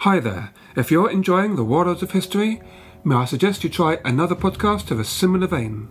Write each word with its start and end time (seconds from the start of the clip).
Hi 0.00 0.20
there. 0.20 0.50
If 0.76 0.90
you're 0.90 1.10
enjoying 1.10 1.56
the 1.56 1.64
Warlords 1.64 2.02
of 2.02 2.10
History, 2.10 2.60
may 3.04 3.14
I 3.14 3.24
suggest 3.24 3.64
you 3.64 3.70
try 3.70 3.98
another 4.04 4.34
podcast 4.34 4.90
of 4.90 5.00
a 5.00 5.04
similar 5.04 5.46
vein? 5.46 5.88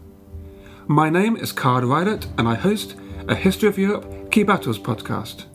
My 0.86 1.10
name 1.10 1.36
is 1.36 1.52
Card 1.52 1.84
Rylett, 1.84 2.28
and 2.38 2.48
I 2.48 2.54
host 2.54 2.96
a 3.28 3.34
History 3.34 3.70
of 3.70 3.80
Europe 3.80 4.30
Key 4.30 4.44
Battles 4.44 4.78
podcast. 4.78 5.46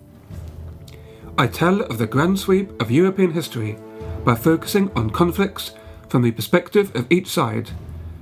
I 1.36 1.46
tell 1.46 1.82
of 1.82 1.98
the 1.98 2.06
grand 2.08 2.40
sweep 2.40 2.80
of 2.82 2.90
European 2.90 3.30
history 3.30 3.78
by 4.24 4.34
focusing 4.34 4.90
on 4.96 5.10
conflicts 5.10 5.72
from 6.08 6.22
the 6.22 6.32
perspective 6.32 6.94
of 6.96 7.06
each 7.12 7.28
side 7.28 7.70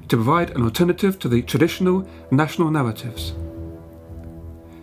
to 0.09 0.17
provide 0.17 0.51
an 0.51 0.63
alternative 0.65 1.19
to 1.21 1.29
the 1.29 1.41
traditional 1.41 2.07
national 2.31 2.71
narratives. 2.71 3.33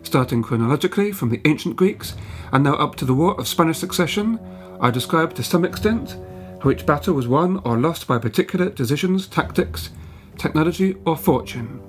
Starting 0.02 0.42
chronologically 0.42 1.12
from 1.12 1.30
the 1.30 1.42
ancient 1.46 1.76
Greeks 1.76 2.16
and 2.52 2.64
now 2.64 2.74
up 2.74 2.96
to 2.96 3.06
the 3.06 3.14
War 3.14 3.40
of 3.40 3.48
Spanish 3.48 3.78
Succession, 3.78 4.40
I 4.80 4.92
describe 4.92 5.34
to 5.36 5.44
some 5.44 5.66
extent 5.66 6.18
how 6.62 6.72
each 6.72 6.86
battle 6.86 7.14
was 7.14 7.28
won 7.28 7.62
or 7.66 7.78
lost 7.78 8.08
by 8.08 8.18
particular 8.18 8.70
decisions, 8.70 9.28
tactics, 9.28 9.90
technology, 10.38 10.96
or 11.06 11.18
fortune. 11.18 11.82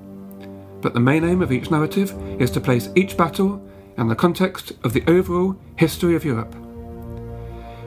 But 0.80 0.94
the 0.94 1.00
main 1.00 1.24
aim 1.24 1.42
of 1.42 1.52
each 1.52 1.70
narrative 1.70 2.12
is 2.40 2.50
to 2.50 2.60
place 2.60 2.88
each 2.94 3.16
battle 3.16 3.64
in 3.96 4.08
the 4.08 4.16
context 4.16 4.72
of 4.82 4.92
the 4.92 5.04
overall 5.06 5.56
history 5.76 6.16
of 6.16 6.24
Europe. 6.24 6.52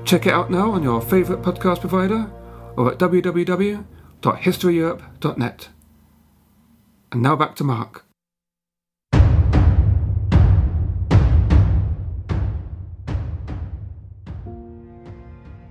Check 0.05 0.25
it 0.25 0.33
out 0.33 0.49
now 0.49 0.71
on 0.71 0.83
your 0.83 1.01
favourite 1.01 1.43
podcast 1.43 1.81
provider 1.81 2.31
or 2.77 2.89
at 2.91 2.97
www.historyeurope.net. 2.97 5.69
And 7.11 7.21
now 7.21 7.35
back 7.35 7.55
to 7.57 7.63
Mark. 7.63 8.06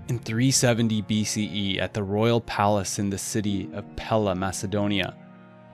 In 0.09 0.21
370 0.21 1.03
BCE, 1.03 1.81
at 1.81 1.93
the 1.93 2.05
royal 2.05 2.41
palace 2.41 3.01
in 3.01 3.11
the 3.11 3.19
city 3.19 3.69
of 3.73 3.97
Pella, 3.97 4.37
Macedonia, 4.37 5.17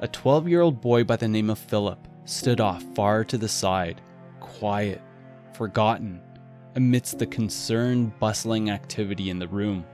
a 0.00 0.08
12 0.08 0.48
year 0.48 0.62
old 0.62 0.80
boy 0.80 1.04
by 1.04 1.16
the 1.16 1.28
name 1.28 1.50
of 1.50 1.58
Philip 1.58 2.08
stood 2.24 2.58
off 2.58 2.82
far 2.94 3.24
to 3.24 3.36
the 3.36 3.48
side, 3.48 4.00
quiet, 4.40 5.02
forgotten, 5.52 6.18
amidst 6.76 7.18
the 7.18 7.26
concerned, 7.26 8.18
bustling 8.18 8.70
activity 8.70 9.28
in 9.28 9.38
the 9.38 9.48
room. 9.48 9.84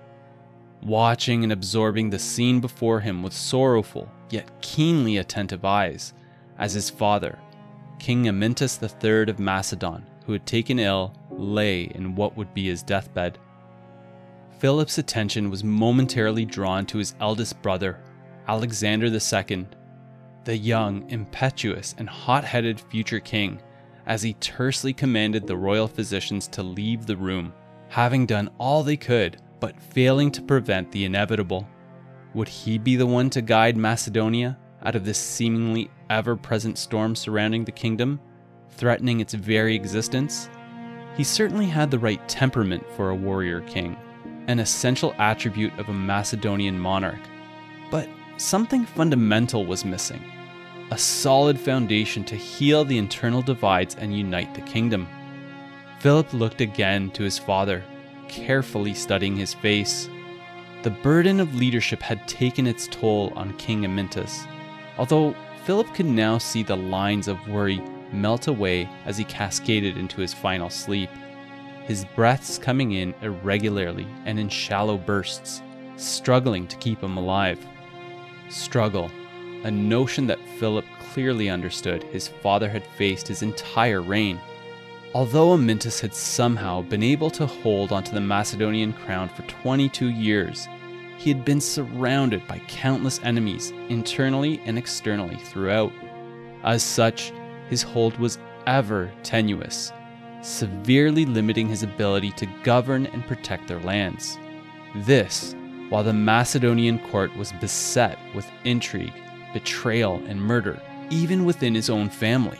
Watching 0.84 1.42
and 1.42 1.52
absorbing 1.52 2.08
the 2.08 2.20
scene 2.20 2.60
before 2.60 3.00
him 3.00 3.24
with 3.24 3.32
sorrowful, 3.32 4.08
yet 4.30 4.62
keenly 4.62 5.16
attentive 5.16 5.64
eyes, 5.64 6.14
as 6.58 6.74
his 6.74 6.88
father, 6.88 7.40
King 7.98 8.26
Amyntas 8.26 8.80
III 8.80 9.32
of 9.32 9.40
Macedon, 9.40 10.06
who 10.26 10.32
had 10.32 10.46
taken 10.46 10.78
ill, 10.78 11.12
lay 11.28 11.82
in 11.82 12.14
what 12.14 12.36
would 12.36 12.54
be 12.54 12.66
his 12.66 12.84
deathbed. 12.84 13.36
Philip's 14.58 14.98
attention 14.98 15.50
was 15.50 15.62
momentarily 15.62 16.44
drawn 16.44 16.84
to 16.86 16.98
his 16.98 17.14
eldest 17.20 17.62
brother, 17.62 18.00
Alexander 18.48 19.06
II, 19.06 19.68
the 20.42 20.56
young, 20.56 21.08
impetuous, 21.10 21.94
and 21.96 22.08
hot 22.08 22.42
headed 22.42 22.80
future 22.80 23.20
king, 23.20 23.62
as 24.06 24.20
he 24.22 24.32
tersely 24.34 24.92
commanded 24.92 25.46
the 25.46 25.56
royal 25.56 25.86
physicians 25.86 26.48
to 26.48 26.64
leave 26.64 27.06
the 27.06 27.16
room, 27.16 27.52
having 27.88 28.26
done 28.26 28.50
all 28.58 28.82
they 28.82 28.96
could, 28.96 29.40
but 29.60 29.80
failing 29.80 30.32
to 30.32 30.42
prevent 30.42 30.90
the 30.90 31.04
inevitable. 31.04 31.68
Would 32.34 32.48
he 32.48 32.78
be 32.78 32.96
the 32.96 33.06
one 33.06 33.30
to 33.30 33.42
guide 33.42 33.76
Macedonia 33.76 34.58
out 34.84 34.96
of 34.96 35.04
this 35.04 35.18
seemingly 35.18 35.88
ever 36.10 36.34
present 36.34 36.78
storm 36.78 37.14
surrounding 37.14 37.64
the 37.64 37.70
kingdom, 37.70 38.20
threatening 38.70 39.20
its 39.20 39.34
very 39.34 39.76
existence? 39.76 40.50
He 41.16 41.22
certainly 41.22 41.66
had 41.66 41.92
the 41.92 41.98
right 42.00 42.28
temperament 42.28 42.84
for 42.96 43.10
a 43.10 43.14
warrior 43.14 43.60
king 43.60 43.96
an 44.48 44.58
essential 44.58 45.14
attribute 45.18 45.78
of 45.78 45.88
a 45.88 45.94
Macedonian 45.94 46.78
monarch. 46.78 47.20
But 47.90 48.08
something 48.38 48.84
fundamental 48.84 49.64
was 49.66 49.84
missing 49.84 50.24
a 50.90 50.96
solid 50.96 51.60
foundation 51.60 52.24
to 52.24 52.34
heal 52.34 52.82
the 52.82 52.96
internal 52.96 53.42
divides 53.42 53.94
and 53.96 54.16
unite 54.16 54.54
the 54.54 54.62
kingdom. 54.62 55.06
Philip 56.00 56.32
looked 56.32 56.62
again 56.62 57.10
to 57.10 57.22
his 57.22 57.38
father, 57.38 57.84
carefully 58.26 58.94
studying 58.94 59.36
his 59.36 59.52
face. 59.52 60.08
The 60.82 60.90
burden 60.90 61.40
of 61.40 61.54
leadership 61.54 62.00
had 62.00 62.26
taken 62.26 62.66
its 62.66 62.88
toll 62.88 63.34
on 63.36 63.56
King 63.58 63.82
Amyntas, 63.82 64.46
although 64.96 65.34
Philip 65.64 65.92
could 65.94 66.06
now 66.06 66.38
see 66.38 66.62
the 66.62 66.76
lines 66.76 67.28
of 67.28 67.48
worry 67.48 67.82
melt 68.10 68.46
away 68.46 68.88
as 69.04 69.18
he 69.18 69.24
cascaded 69.24 69.98
into 69.98 70.22
his 70.22 70.32
final 70.32 70.70
sleep 70.70 71.10
his 71.88 72.04
breaths 72.14 72.58
coming 72.58 72.92
in 72.92 73.14
irregularly 73.22 74.06
and 74.26 74.38
in 74.38 74.46
shallow 74.50 74.98
bursts, 74.98 75.62
struggling 75.96 76.66
to 76.66 76.76
keep 76.76 77.02
him 77.02 77.16
alive. 77.16 77.58
Struggle, 78.50 79.10
a 79.64 79.70
notion 79.70 80.26
that 80.26 80.38
Philip 80.58 80.84
clearly 81.12 81.48
understood 81.48 82.02
his 82.02 82.28
father 82.28 82.68
had 82.68 82.84
faced 82.98 83.26
his 83.26 83.40
entire 83.40 84.02
reign. 84.02 84.38
Although 85.14 85.56
Amyntas 85.56 85.98
had 85.98 86.12
somehow 86.12 86.82
been 86.82 87.02
able 87.02 87.30
to 87.30 87.46
hold 87.46 87.90
onto 87.90 88.12
the 88.12 88.20
Macedonian 88.20 88.92
crown 88.92 89.30
for 89.30 89.40
22 89.44 90.10
years, 90.10 90.68
he 91.16 91.30
had 91.30 91.42
been 91.42 91.60
surrounded 91.60 92.46
by 92.46 92.58
countless 92.68 93.18
enemies 93.22 93.72
internally 93.88 94.60
and 94.66 94.76
externally 94.76 95.36
throughout. 95.36 95.92
As 96.64 96.82
such, 96.82 97.32
his 97.70 97.82
hold 97.82 98.18
was 98.18 98.38
ever 98.66 99.10
tenuous 99.22 99.90
severely 100.42 101.24
limiting 101.24 101.68
his 101.68 101.82
ability 101.82 102.32
to 102.32 102.46
govern 102.62 103.06
and 103.06 103.26
protect 103.26 103.68
their 103.68 103.80
lands. 103.80 104.38
This, 104.96 105.54
while 105.88 106.04
the 106.04 106.12
Macedonian 106.12 106.98
court 107.10 107.34
was 107.36 107.52
beset 107.60 108.18
with 108.34 108.46
intrigue, 108.64 109.12
betrayal, 109.52 110.22
and 110.26 110.40
murder, 110.40 110.80
even 111.10 111.44
within 111.44 111.74
his 111.74 111.90
own 111.90 112.10
family. 112.10 112.58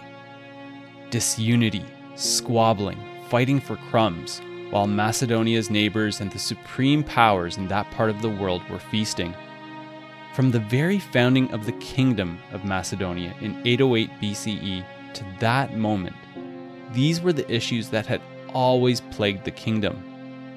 Disunity, 1.11 1.85
squabbling, 2.17 2.99
fighting 3.29 3.61
for 3.61 3.77
crumbs, 3.91 4.41
while 4.71 4.87
Macedonia's 4.87 5.71
neighbors 5.71 6.21
and 6.21 6.31
the 6.31 6.39
supreme 6.39 7.03
powers 7.03 7.57
in 7.57 7.69
that 7.69 7.91
part 7.91 8.11
of 8.11 8.21
the 8.23 8.31
world 8.31 8.63
were 8.69 8.79
feasting. 8.79 9.35
From 10.35 10.51
the 10.51 10.61
very 10.61 10.99
founding 10.99 11.51
of 11.53 11.67
the 11.67 11.73
Kingdom 11.73 12.39
of 12.53 12.65
Macedonia 12.65 13.35
in 13.41 13.61
808 13.67 14.11
BCE 14.21 14.85
to 15.15 15.25
that 15.41 15.77
moment, 15.77 16.17
these 16.93 17.21
were 17.21 17.33
the 17.33 17.51
issues 17.53 17.89
that 17.91 18.07
had 18.07 18.21
always 18.55 19.01
plagued 19.01 19.45
the 19.45 19.51
kingdom, 19.51 20.03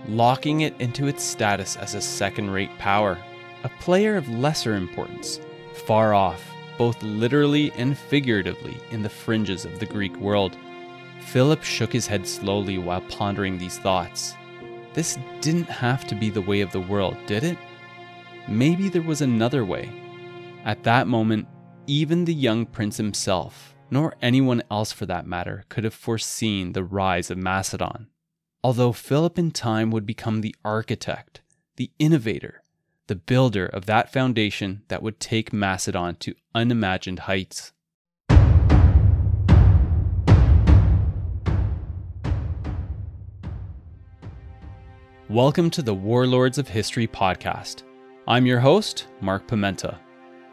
locking 0.08 0.62
it 0.62 0.80
into 0.80 1.08
its 1.08 1.24
status 1.24 1.76
as 1.76 1.96
a 1.96 2.02
second 2.02 2.50
rate 2.50 2.76
power, 2.78 3.18
a 3.64 3.70
player 3.80 4.16
of 4.16 4.30
lesser 4.30 4.76
importance, 4.76 5.40
far 5.86 6.14
off, 6.14 6.44
both 6.78 7.02
literally 7.04 7.72
and 7.74 7.98
figuratively, 7.98 8.78
in 8.92 9.04
the 9.04 9.10
fringes 9.10 9.66
of 9.66 9.80
the 9.80 9.86
Greek 9.86 10.16
world. 10.18 10.58
Philip 11.20 11.64
shook 11.64 11.94
his 11.94 12.08
head 12.08 12.28
slowly 12.28 12.78
while 12.78 13.02
pondering 13.02 13.58
these 13.58 13.78
thoughts. 13.78 14.34
This 14.94 15.18
didn't 15.42 15.70
have 15.70 16.06
to 16.08 16.16
be 16.16 16.30
the 16.30 16.42
way 16.42 16.62
of 16.62 16.72
the 16.72 16.80
world, 16.80 17.18
did 17.28 17.44
it? 17.44 17.58
Maybe 18.48 18.90
there 18.90 19.02
was 19.02 19.22
another 19.22 19.64
way. 19.64 19.90
At 20.66 20.84
that 20.84 21.08
moment, 21.08 21.48
even 21.88 22.26
the 22.26 22.34
young 22.34 22.66
prince 22.66 22.98
himself, 22.98 23.76
nor 23.94 24.16
anyone 24.22 24.64
else 24.72 24.94
for 24.94 25.06
that 25.06 25.28
matter, 25.28 25.66
could 25.68 25.84
have 25.84 25.94
foreseen 25.94 26.72
the 26.72 26.84
rise 26.84 27.30
of 27.30 27.38
Macedon. 27.38 28.08
Although 28.64 28.94
Philip 28.94 29.38
in 29.38 29.52
time 29.52 29.92
would 29.92 30.06
become 30.06 30.40
the 30.40 30.56
architect, 30.64 31.42
the 31.76 31.92
innovator, 32.00 32.64
the 33.08 33.16
builder 33.16 33.66
of 33.66 33.88
that 33.88 34.14
foundation 34.14 34.84
that 34.88 35.04
would 35.04 35.20
take 35.20 35.52
Macedon 35.52 36.16
to 36.16 36.34
unimagined 36.56 37.20
heights. 37.20 37.74
Welcome 45.28 45.70
to 45.72 45.82
the 45.82 45.94
Warlords 45.94 46.58
of 46.58 46.70
History 46.70 47.08
podcast. 47.08 47.84
I'm 48.26 48.46
your 48.46 48.60
host, 48.62 49.08
Mark 49.20 49.48
Pimenta. 49.48 49.98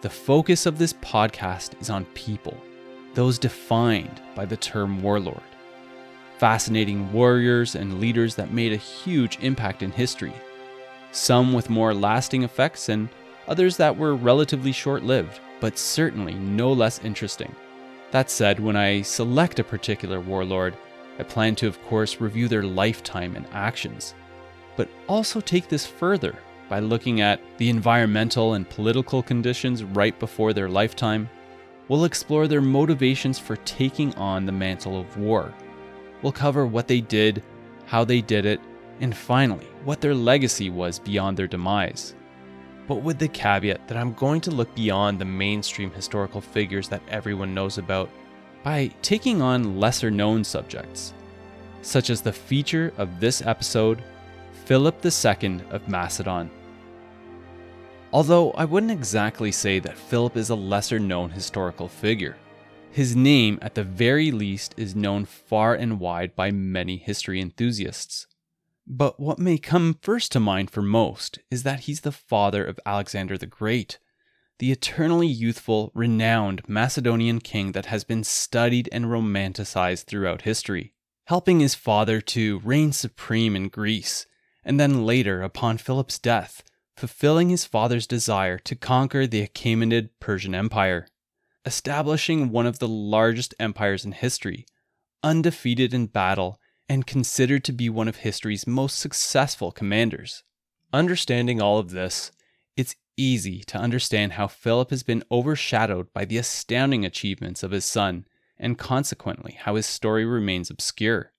The 0.00 0.10
focus 0.10 0.66
of 0.66 0.78
this 0.78 0.92
podcast 0.92 1.80
is 1.80 1.88
on 1.90 2.04
people 2.14 2.56
those 3.18 3.36
defined 3.36 4.22
by 4.36 4.44
the 4.44 4.56
term 4.56 5.02
warlord. 5.02 5.42
Fascinating 6.38 7.12
warriors 7.12 7.74
and 7.74 7.98
leaders 7.98 8.36
that 8.36 8.52
made 8.52 8.72
a 8.72 8.76
huge 8.76 9.40
impact 9.40 9.82
in 9.82 9.90
history, 9.90 10.32
some 11.10 11.52
with 11.52 11.68
more 11.68 11.92
lasting 11.92 12.44
effects 12.44 12.88
and 12.88 13.08
others 13.48 13.76
that 13.76 13.96
were 13.96 14.14
relatively 14.14 14.70
short 14.70 15.02
lived, 15.02 15.40
but 15.58 15.76
certainly 15.76 16.34
no 16.34 16.72
less 16.72 17.00
interesting. 17.02 17.52
That 18.12 18.30
said, 18.30 18.60
when 18.60 18.76
I 18.76 19.02
select 19.02 19.58
a 19.58 19.64
particular 19.64 20.20
warlord, 20.20 20.76
I 21.18 21.24
plan 21.24 21.56
to, 21.56 21.66
of 21.66 21.82
course, 21.86 22.20
review 22.20 22.46
their 22.46 22.62
lifetime 22.62 23.34
and 23.34 23.48
actions, 23.52 24.14
but 24.76 24.88
also 25.08 25.40
take 25.40 25.68
this 25.68 25.84
further 25.84 26.36
by 26.68 26.78
looking 26.78 27.20
at 27.20 27.40
the 27.56 27.68
environmental 27.68 28.54
and 28.54 28.70
political 28.70 29.24
conditions 29.24 29.82
right 29.82 30.16
before 30.20 30.52
their 30.52 30.68
lifetime, 30.68 31.28
We'll 31.88 32.04
explore 32.04 32.46
their 32.46 32.60
motivations 32.60 33.38
for 33.38 33.56
taking 33.56 34.14
on 34.14 34.44
the 34.44 34.52
mantle 34.52 35.00
of 35.00 35.16
war. 35.16 35.54
We'll 36.22 36.32
cover 36.32 36.66
what 36.66 36.86
they 36.86 37.00
did, 37.00 37.42
how 37.86 38.04
they 38.04 38.20
did 38.20 38.44
it, 38.44 38.60
and 39.00 39.16
finally, 39.16 39.66
what 39.84 40.00
their 40.00 40.14
legacy 40.14 40.68
was 40.68 40.98
beyond 40.98 41.36
their 41.36 41.46
demise. 41.46 42.14
But 42.86 43.02
with 43.02 43.18
the 43.18 43.28
caveat 43.28 43.86
that 43.88 43.96
I'm 43.96 44.12
going 44.14 44.40
to 44.42 44.50
look 44.50 44.74
beyond 44.74 45.18
the 45.18 45.24
mainstream 45.24 45.90
historical 45.90 46.40
figures 46.40 46.88
that 46.88 47.02
everyone 47.08 47.54
knows 47.54 47.78
about 47.78 48.10
by 48.62 48.90
taking 49.02 49.40
on 49.40 49.78
lesser 49.78 50.10
known 50.10 50.44
subjects, 50.44 51.14
such 51.82 52.10
as 52.10 52.20
the 52.20 52.32
feature 52.32 52.92
of 52.96 53.20
this 53.20 53.40
episode, 53.42 54.02
Philip 54.64 55.04
II 55.04 55.60
of 55.70 55.88
Macedon. 55.88 56.50
Although 58.10 58.52
I 58.52 58.64
wouldn't 58.64 58.92
exactly 58.92 59.52
say 59.52 59.78
that 59.80 59.98
Philip 59.98 60.36
is 60.36 60.48
a 60.48 60.54
lesser 60.54 60.98
known 60.98 61.30
historical 61.30 61.88
figure. 61.88 62.36
His 62.90 63.14
name, 63.14 63.58
at 63.60 63.74
the 63.74 63.84
very 63.84 64.30
least, 64.30 64.74
is 64.78 64.96
known 64.96 65.26
far 65.26 65.74
and 65.74 66.00
wide 66.00 66.34
by 66.34 66.50
many 66.50 66.96
history 66.96 67.38
enthusiasts. 67.38 68.26
But 68.86 69.20
what 69.20 69.38
may 69.38 69.58
come 69.58 69.98
first 70.00 70.32
to 70.32 70.40
mind 70.40 70.70
for 70.70 70.80
most 70.80 71.38
is 71.50 71.64
that 71.64 71.80
he's 71.80 72.00
the 72.00 72.12
father 72.12 72.64
of 72.64 72.80
Alexander 72.86 73.36
the 73.36 73.46
Great, 73.46 73.98
the 74.58 74.72
eternally 74.72 75.26
youthful, 75.26 75.92
renowned 75.94 76.66
Macedonian 76.66 77.40
king 77.40 77.72
that 77.72 77.86
has 77.86 78.04
been 78.04 78.24
studied 78.24 78.88
and 78.90 79.04
romanticized 79.04 80.04
throughout 80.04 80.42
history, 80.42 80.94
helping 81.26 81.60
his 81.60 81.74
father 81.74 82.22
to 82.22 82.60
reign 82.60 82.92
supreme 82.92 83.54
in 83.54 83.68
Greece, 83.68 84.26
and 84.64 84.80
then 84.80 85.04
later, 85.04 85.42
upon 85.42 85.76
Philip's 85.76 86.18
death, 86.18 86.62
fulfilling 86.98 87.48
his 87.48 87.64
father's 87.64 88.06
desire 88.06 88.58
to 88.58 88.74
conquer 88.74 89.26
the 89.26 89.46
Achaemenid 89.46 90.10
Persian 90.18 90.54
Empire, 90.54 91.06
establishing 91.64 92.50
one 92.50 92.66
of 92.66 92.80
the 92.80 92.88
largest 92.88 93.54
empires 93.60 94.04
in 94.04 94.12
history, 94.12 94.66
undefeated 95.22 95.94
in 95.94 96.06
battle 96.06 96.60
and 96.88 97.06
considered 97.06 97.62
to 97.62 97.72
be 97.72 97.88
one 97.88 98.08
of 98.08 98.16
history's 98.16 98.66
most 98.66 98.98
successful 98.98 99.70
commanders. 99.70 100.42
Understanding 100.92 101.60
all 101.60 101.78
of 101.78 101.90
this, 101.90 102.32
it's 102.76 102.96
easy 103.16 103.62
to 103.64 103.78
understand 103.78 104.32
how 104.32 104.48
Philip 104.48 104.90
has 104.90 105.02
been 105.02 105.22
overshadowed 105.30 106.12
by 106.12 106.24
the 106.24 106.38
astounding 106.38 107.04
achievements 107.04 107.62
of 107.62 107.70
his 107.70 107.84
son, 107.84 108.24
and 108.58 108.76
consequently 108.76 109.56
how 109.60 109.76
his 109.76 109.86
story 109.86 110.24
remains 110.24 110.68
obscure. 110.68 111.32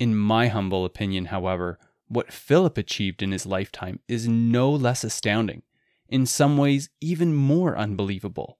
In 0.00 0.16
my 0.16 0.48
humble 0.48 0.84
opinion, 0.84 1.26
however, 1.26 1.78
what 2.12 2.32
Philip 2.32 2.76
achieved 2.76 3.22
in 3.22 3.32
his 3.32 3.46
lifetime 3.46 4.00
is 4.06 4.28
no 4.28 4.70
less 4.70 5.02
astounding, 5.02 5.62
in 6.08 6.26
some 6.26 6.58
ways, 6.58 6.90
even 7.00 7.34
more 7.34 7.76
unbelievable. 7.76 8.58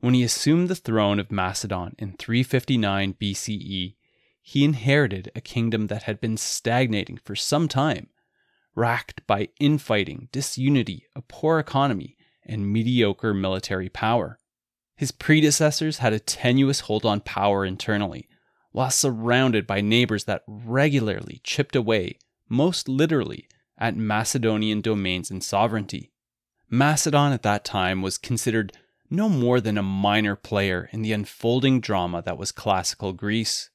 When 0.00 0.14
he 0.14 0.22
assumed 0.22 0.68
the 0.68 0.76
throne 0.76 1.18
of 1.18 1.32
Macedon 1.32 1.94
in 1.98 2.12
359 2.12 3.14
BCE, 3.14 3.96
he 4.40 4.64
inherited 4.64 5.32
a 5.34 5.40
kingdom 5.40 5.88
that 5.88 6.04
had 6.04 6.20
been 6.20 6.36
stagnating 6.36 7.18
for 7.24 7.34
some 7.34 7.66
time, 7.66 8.08
racked 8.76 9.26
by 9.26 9.48
infighting, 9.58 10.28
disunity, 10.30 11.06
a 11.16 11.22
poor 11.22 11.58
economy, 11.58 12.16
and 12.44 12.72
mediocre 12.72 13.34
military 13.34 13.88
power. 13.88 14.38
His 14.96 15.10
predecessors 15.10 15.98
had 15.98 16.12
a 16.12 16.20
tenuous 16.20 16.80
hold 16.80 17.04
on 17.04 17.20
power 17.20 17.64
internally, 17.64 18.28
while 18.70 18.90
surrounded 18.90 19.66
by 19.66 19.80
neighbors 19.80 20.24
that 20.24 20.44
regularly 20.46 21.40
chipped 21.42 21.74
away, 21.74 22.18
most 22.48 22.88
literally, 22.88 23.48
at 23.78 23.96
Macedonian 23.96 24.80
domains 24.80 25.30
and 25.30 25.42
sovereignty. 25.42 26.12
Macedon 26.70 27.32
at 27.32 27.42
that 27.42 27.64
time 27.64 28.02
was 28.02 28.18
considered 28.18 28.72
no 29.10 29.28
more 29.28 29.60
than 29.60 29.78
a 29.78 29.82
minor 29.82 30.34
player 30.34 30.88
in 30.92 31.02
the 31.02 31.12
unfolding 31.12 31.80
drama 31.80 32.22
that 32.22 32.38
was 32.38 32.52
classical 32.52 33.12
Greece 33.12 33.70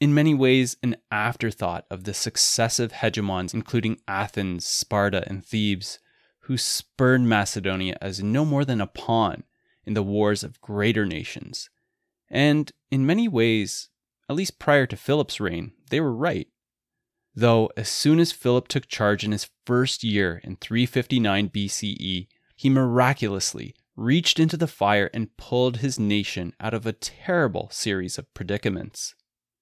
in 0.00 0.12
many 0.12 0.34
ways 0.34 0.76
an 0.82 0.96
afterthought 1.10 1.86
of 1.90 2.04
the 2.04 2.12
successive 2.12 2.92
hegemons, 2.92 3.54
including 3.54 4.00
Athens, 4.06 4.66
Sparta, 4.66 5.24
and 5.26 5.44
Thebes, 5.44 5.98
who 6.40 6.58
spurned 6.58 7.28
Macedonia 7.28 7.96
as 8.02 8.22
no 8.22 8.44
more 8.44 8.64
than 8.64 8.80
a 8.80 8.86
pawn 8.86 9.44
in 9.86 9.94
the 9.94 10.02
wars 10.02 10.44
of 10.44 10.60
greater 10.60 11.06
nations. 11.06 11.70
And 12.28 12.70
in 12.90 13.06
many 13.06 13.28
ways, 13.28 13.88
at 14.28 14.36
least 14.36 14.58
prior 14.58 14.86
to 14.86 14.96
Philip's 14.96 15.40
reign, 15.40 15.72
they 15.90 16.00
were 16.00 16.14
right. 16.14 16.48
Though, 17.36 17.70
as 17.76 17.88
soon 17.88 18.20
as 18.20 18.30
Philip 18.32 18.68
took 18.68 18.86
charge 18.86 19.24
in 19.24 19.32
his 19.32 19.50
first 19.66 20.04
year 20.04 20.40
in 20.44 20.56
359 20.56 21.48
BCE, 21.50 22.28
he 22.54 22.70
miraculously 22.70 23.74
reached 23.96 24.38
into 24.38 24.56
the 24.56 24.68
fire 24.68 25.10
and 25.12 25.36
pulled 25.36 25.78
his 25.78 25.98
nation 25.98 26.52
out 26.60 26.74
of 26.74 26.86
a 26.86 26.92
terrible 26.92 27.68
series 27.70 28.18
of 28.18 28.32
predicaments. 28.34 29.14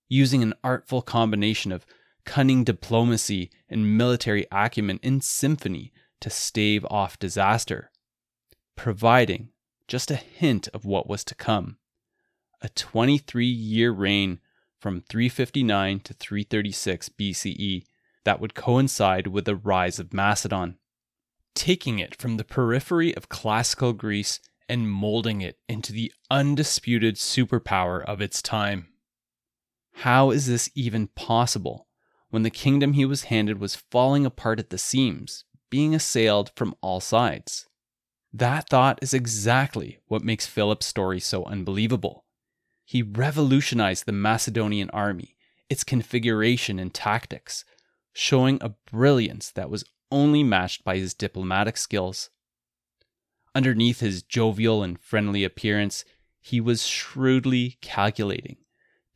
Using 0.09 0.43
an 0.43 0.55
artful 0.63 1.01
combination 1.01 1.73
of 1.73 1.87
cunning 2.25 2.65
diplomacy 2.65 3.51
and 3.69 3.97
military 3.97 4.47
acumen 4.53 5.01
in 5.03 5.21
symphony 5.21 5.93
to 6.21 6.31
stave 6.31 6.85
off 6.91 7.19
disaster, 7.19 7.91
providing 8.77 9.49
just 9.89 10.11
a 10.11 10.17
hint 10.17 10.69
of 10.69 10.85
what 10.85 11.09
was 11.09 11.25
to 11.25 11.35
come. 11.35 11.79
A 12.61 12.69
23 12.69 13.47
year 13.47 13.91
reign 13.91 14.41
from 14.83 15.01
359 15.09 16.01
to 16.01 16.13
336 16.13 17.09
BCE 17.11 17.85
that 18.25 18.41
would 18.41 18.55
coincide 18.55 19.29
with 19.29 19.45
the 19.45 19.55
rise 19.55 20.01
of 20.01 20.13
Macedon, 20.13 20.77
taking 21.55 22.01
it 22.01 22.17
from 22.17 22.37
the 22.37 22.45
periphery 22.45 23.17
of 23.17 23.29
classical 23.29 23.93
Greece 23.93 24.41
and 24.69 24.91
molding 24.91 25.41
it 25.41 25.59
into 25.69 25.93
the 25.93 26.13
undisputed 26.33 27.15
superpower 27.15 28.05
of 28.05 28.21
its 28.21 28.43
time. 28.43 28.89
How 29.97 30.31
is 30.33 30.49
this 30.49 30.69
even 30.75 31.07
possible 31.07 31.87
when 32.31 32.43
the 32.43 32.51
kingdom 32.51 32.95
he 32.95 33.05
was 33.05 33.25
handed 33.25 33.61
was 33.61 33.77
falling 33.77 34.27
apart 34.27 34.59
at 34.59 34.71
the 34.71 34.79
seams, 34.79 35.45
being 35.71 35.95
assailed 35.95 36.51
from 36.57 36.75
all 36.81 36.99
sides? 37.01 37.67
That 38.33 38.69
thought 38.69 38.99
is 39.01 39.15
exactly 39.15 40.01
what 40.09 40.25
makes 40.25 40.47
Philip's 40.47 40.87
story 40.87 41.21
so 41.21 41.45
unbelievable. 41.45 42.22
He 42.93 43.01
revolutionized 43.01 44.05
the 44.05 44.13
Macedonian 44.13 44.91
army, 44.91 45.35
its 45.71 45.83
configuration 45.83 46.79
and 46.79 46.93
tactics, 46.93 47.65
showing 48.13 48.59
a 48.61 48.75
brilliance 48.91 49.51
that 49.53 49.71
was 49.71 49.83
only 50.11 50.43
matched 50.43 50.85
by 50.85 50.99
his 50.99 51.15
diplomatic 51.15 51.79
skills. 51.79 52.29
Underneath 53.55 54.01
his 54.01 54.23
jovial 54.23 54.83
and 54.83 55.01
friendly 55.01 55.43
appearance, 55.43 56.05
he 56.39 56.61
was 56.61 56.87
shrewdly 56.87 57.79
calculating 57.81 58.59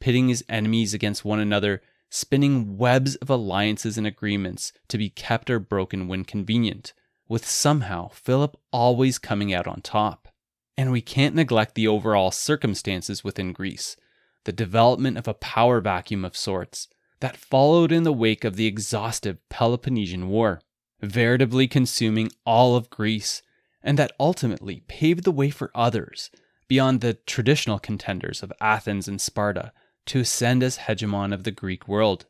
pitting 0.00 0.28
his 0.28 0.42
enemies 0.48 0.94
against 0.94 1.26
one 1.26 1.38
another, 1.38 1.82
spinning 2.08 2.78
webs 2.78 3.16
of 3.16 3.28
alliances 3.28 3.98
and 3.98 4.06
agreements 4.06 4.72
to 4.88 4.96
be 4.96 5.10
kept 5.10 5.50
or 5.50 5.58
broken 5.58 6.08
when 6.08 6.24
convenient, 6.24 6.94
with 7.28 7.46
somehow 7.46 8.08
Philip 8.08 8.56
always 8.72 9.18
coming 9.18 9.52
out 9.52 9.66
on 9.66 9.82
top. 9.82 10.28
And 10.76 10.92
we 10.92 11.00
can't 11.00 11.34
neglect 11.34 11.74
the 11.74 11.88
overall 11.88 12.30
circumstances 12.30 13.24
within 13.24 13.52
Greece, 13.52 13.96
the 14.44 14.52
development 14.52 15.16
of 15.16 15.26
a 15.26 15.34
power 15.34 15.80
vacuum 15.80 16.24
of 16.24 16.36
sorts 16.36 16.88
that 17.20 17.36
followed 17.36 17.92
in 17.92 18.02
the 18.02 18.12
wake 18.12 18.44
of 18.44 18.56
the 18.56 18.66
exhaustive 18.66 19.38
Peloponnesian 19.48 20.28
War, 20.28 20.60
veritably 21.00 21.66
consuming 21.66 22.30
all 22.44 22.76
of 22.76 22.90
Greece, 22.90 23.42
and 23.82 23.98
that 23.98 24.12
ultimately 24.20 24.82
paved 24.86 25.24
the 25.24 25.32
way 25.32 25.50
for 25.50 25.70
others 25.74 26.30
beyond 26.68 27.00
the 27.00 27.14
traditional 27.14 27.78
contenders 27.78 28.42
of 28.42 28.52
Athens 28.60 29.08
and 29.08 29.20
Sparta 29.20 29.72
to 30.06 30.20
ascend 30.20 30.62
as 30.62 30.78
hegemon 30.78 31.32
of 31.32 31.44
the 31.44 31.50
Greek 31.50 31.88
world. 31.88 32.26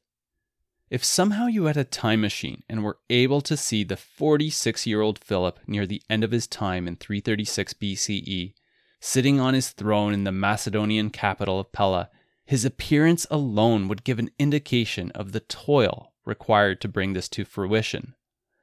If 0.89 1.03
somehow 1.03 1.47
you 1.47 1.65
had 1.65 1.77
a 1.77 1.85
time 1.85 2.21
machine 2.21 2.63
and 2.69 2.85
were 2.85 2.99
able 3.11 3.41
to 3.41 3.57
see 3.57 3.83
the 3.83 3.97
46 3.97 4.87
year 4.87 5.01
old 5.01 5.19
Philip 5.19 5.59
near 5.67 5.85
the 5.85 6.03
end 6.09 6.23
of 6.23 6.31
his 6.31 6.47
time 6.47 6.87
in 6.87 6.95
336 6.95 7.75
BCE, 7.75 8.55
sitting 9.01 9.41
on 9.41 9.55
his 9.55 9.71
throne 9.71 10.15
in 10.15 10.23
the 10.23 10.31
Macedonian 10.31 11.11
capital 11.11 11.59
of 11.59 11.73
Pella, 11.73 12.09
his 12.45 12.65
appearance 12.65 13.27
alone 13.33 13.89
would 13.89 14.05
give 14.05 14.21
an 14.21 14.31
indication 14.39 15.11
of 15.11 15.33
the 15.33 15.41
toil 15.41 16.13
required 16.25 16.81
to 16.81 16.89
bring 16.89 17.13
this 17.15 17.29
to 17.31 17.45
fruition. 17.45 18.15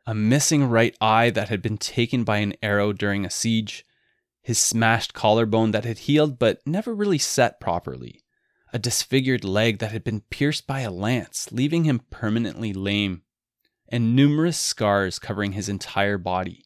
A 0.06 0.16
missing 0.16 0.70
right 0.70 0.96
eye 1.02 1.30
that 1.30 1.50
had 1.50 1.62
been 1.62 1.78
taken 1.78 2.24
by 2.24 2.38
an 2.38 2.54
arrow 2.64 2.94
during 2.94 3.26
a 3.26 3.30
siege, 3.30 3.86
his 4.42 4.58
smashed 4.58 5.14
collarbone 5.14 5.72
that 5.72 5.86
had 5.86 6.00
healed 6.00 6.40
but 6.40 6.66
never 6.66 6.96
really 6.96 7.18
set 7.18 7.60
properly, 7.60 8.23
a 8.74 8.80
disfigured 8.80 9.44
leg 9.44 9.78
that 9.78 9.92
had 9.92 10.04
been 10.04 10.22
pierced 10.32 10.66
by 10.66 10.80
a 10.80 10.90
lance, 10.90 11.48
leaving 11.52 11.84
him 11.84 12.02
permanently 12.10 12.74
lame, 12.74 13.22
and 13.88 14.16
numerous 14.16 14.58
scars 14.58 15.20
covering 15.20 15.52
his 15.52 15.70
entire 15.70 16.18
body, 16.18 16.66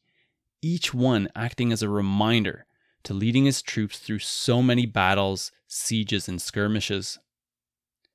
each 0.61 0.93
one 0.93 1.27
acting 1.35 1.73
as 1.73 1.83
a 1.83 1.89
reminder 1.89 2.65
to 3.03 3.13
leading 3.13 3.43
his 3.43 3.61
troops 3.61 3.99
through 3.99 4.19
so 4.19 4.63
many 4.63 4.85
battles, 4.85 5.51
sieges, 5.67 6.29
and 6.29 6.41
skirmishes. 6.41 7.19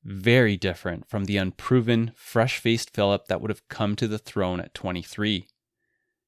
Very 0.03 0.57
different 0.57 1.07
from 1.07 1.27
the 1.27 1.37
unproven, 1.37 2.13
fresh 2.17 2.59
faced 2.59 2.95
Philip 2.95 3.27
that 3.27 3.43
would 3.43 3.51
have 3.51 3.69
come 3.69 3.95
to 3.97 4.09
the 4.09 4.19
throne 4.19 4.59
at 4.59 4.73
23. 4.73 5.47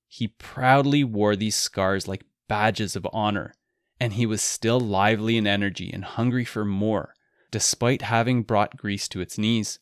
He 0.06 0.28
proudly 0.28 1.02
wore 1.02 1.34
these 1.34 1.56
scars 1.56 2.06
like 2.06 2.26
badges 2.46 2.94
of 2.94 3.06
honor, 3.10 3.54
and 3.98 4.12
he 4.12 4.26
was 4.26 4.42
still 4.42 4.78
lively 4.78 5.38
in 5.38 5.46
energy 5.46 5.90
and 5.90 6.04
hungry 6.04 6.44
for 6.44 6.66
more 6.66 7.14
despite 7.54 8.02
having 8.02 8.42
brought 8.42 8.76
Greece 8.76 9.06
to 9.06 9.20
its 9.20 9.38
knees. 9.38 9.78